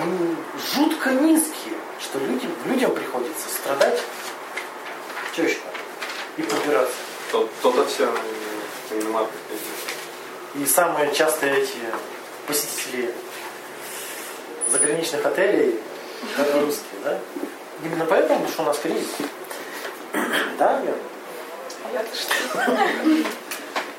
м, 0.00 0.36
жутко 0.74 1.10
низкие, 1.10 1.74
что 2.00 2.18
люди, 2.18 2.48
людям 2.66 2.94
приходится 2.94 3.48
страдать. 3.48 4.00
Что 5.32 5.42
еще? 5.42 5.58
И 6.36 6.42
побираться. 6.42 6.94
То- 7.30 7.48
То-то 7.62 7.84
все. 7.86 8.08
И 10.54 10.66
самые 10.66 11.14
частые 11.14 11.58
эти 11.62 11.76
посетители 12.46 13.12
заграничных 14.70 15.24
отелей 15.24 15.80
это 16.38 16.60
русские, 16.60 17.00
да? 17.04 17.18
Именно 17.82 18.04
поэтому, 18.04 18.40
потому 18.40 18.52
что 18.52 18.62
у 18.62 18.66
нас 18.66 18.78
кризис. 18.78 19.08
Да, 20.58 20.80
верно? 20.80 21.02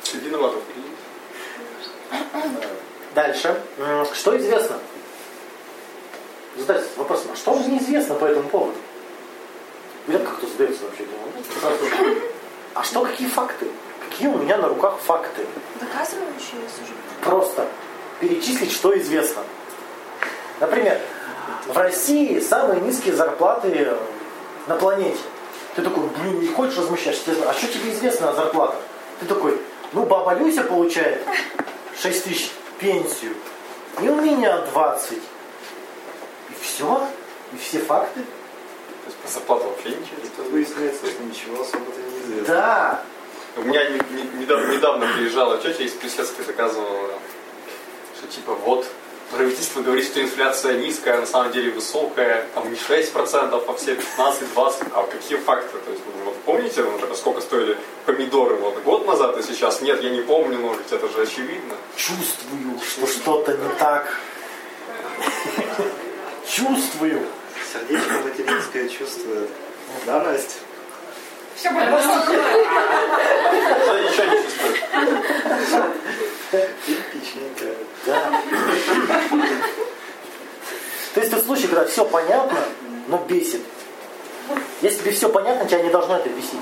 Ты 0.03 0.17
виноват 0.19 0.53
в 0.53 0.61
кризисе. 0.73 2.37
Дальше. 3.15 3.61
Что 4.13 4.37
известно? 4.37 4.77
Задать 6.55 6.83
вопросом, 6.97 7.31
а 7.33 7.35
что 7.35 7.57
же 7.57 7.69
неизвестно 7.69 8.15
по 8.15 8.25
этому 8.25 8.47
поводу? 8.49 8.77
Редко 10.07 10.31
кто 10.33 10.47
задается 10.47 10.83
вообще 10.83 11.03
этим 11.03 12.21
А 12.75 12.83
что, 12.83 13.03
какие 13.03 13.27
факты? 13.27 13.67
Какие 14.07 14.27
у 14.27 14.37
меня 14.37 14.57
на 14.57 14.67
руках 14.67 14.99
факты? 14.99 15.45
Доказывающие 15.79 16.61
суждения. 16.69 17.01
Просто 17.23 17.67
перечислить, 18.19 18.71
что 18.71 18.95
известно. 18.99 19.41
Например, 20.59 20.99
в 21.65 21.77
России 21.77 22.39
самые 22.39 22.81
низкие 22.81 23.15
зарплаты 23.15 23.97
на 24.67 24.75
планете. 24.75 25.17
Ты 25.75 25.81
такой, 25.81 26.07
блин, 26.07 26.39
не 26.41 26.47
хочешь 26.47 26.75
спрашивают, 26.75 27.45
А 27.47 27.53
что 27.53 27.67
тебе 27.67 27.91
известно 27.91 28.29
о 28.29 28.33
зарплатах? 28.33 28.79
Ты 29.19 29.25
такой, 29.25 29.59
ну 29.93 30.05
баба 30.05 30.33
Люся 30.35 30.63
получает 30.63 31.21
6 32.01 32.23
тысяч 32.23 32.51
пенсию, 32.79 33.35
и 34.01 34.07
у 34.09 34.15
меня 34.21 34.59
20. 34.73 35.17
И 35.17 35.19
все? 36.61 37.07
И 37.53 37.57
все 37.57 37.79
факты? 37.79 38.21
То 38.21 39.07
есть 39.07 39.17
по 39.17 39.27
зарплату 39.27 39.63
вообще 39.69 39.89
ничего 39.89 40.17
не 40.23 40.29
Тут 40.29 40.51
выясняется, 40.51 41.05
что 41.07 41.23
ничего 41.23 41.61
особо-то 41.61 41.99
не 41.99 42.19
известно. 42.23 42.53
Да. 42.53 43.03
У 43.55 43.61
меня 43.61 43.87
не- 43.89 43.99
не- 44.15 44.41
недавно, 44.41 44.71
недавно 44.71 45.07
приезжала 45.15 45.57
тетя 45.57 45.83
из 45.83 45.91
Плесецка 45.91 46.43
доказывала, 46.43 47.09
что 48.17 48.27
типа 48.27 48.53
вот 48.53 48.87
правительство 49.33 49.81
говорит, 49.81 50.05
что 50.05 50.21
инфляция 50.21 50.77
низкая, 50.77 51.17
а 51.17 51.19
на 51.21 51.25
самом 51.25 51.51
деле 51.51 51.71
высокая, 51.71 52.47
там 52.53 52.69
не 52.69 52.75
6%, 52.75 53.65
а 53.67 53.73
все 53.73 53.95
15-20%. 53.95 54.91
А 54.93 55.03
какие 55.03 55.37
факты? 55.37 55.77
То 55.79 55.91
есть, 55.91 56.03
ну, 56.05 56.25
вот 56.25 56.35
помните, 56.43 56.83
ну, 56.83 56.91
например, 56.91 57.15
сколько 57.15 57.41
стоили 57.41 57.77
помидоры 58.05 58.55
вот 58.55 58.81
год 58.83 59.05
назад 59.07 59.37
и 59.37 59.43
сейчас? 59.43 59.81
Нет, 59.81 60.01
я 60.01 60.09
не 60.09 60.21
помню, 60.21 60.59
но 60.59 60.73
ведь 60.73 60.91
это 60.91 61.07
же 61.09 61.21
очевидно. 61.21 61.75
Чувствую, 61.95 62.79
что 62.79 63.07
что-то 63.07 63.53
не 63.53 63.69
так. 63.79 64.19
Чувствую. 66.47 67.27
Сердечко 67.71 68.13
материнское 68.23 68.87
чувствует. 68.87 69.49
Да, 70.05 70.23
Настя? 70.23 70.59
Все. 71.55 71.69
Я 71.69 71.85
ничего 74.01 74.25
не 74.25 74.43
чувствую. 74.43 74.73
Типичненькое. 76.85 77.75
Да. 78.05 78.41
То 81.13 81.19
есть 81.19 81.31
тот 81.31 81.45
случай, 81.45 81.67
когда 81.67 81.85
все 81.85 82.05
понятно, 82.05 82.59
но 83.07 83.17
бесит. 83.27 83.61
Если 84.81 84.99
тебе 84.99 85.11
все 85.11 85.29
понятно, 85.29 85.65
тебя 85.67 85.81
не 85.81 85.89
должно 85.89 86.17
это 86.17 86.29
бесить. 86.29 86.59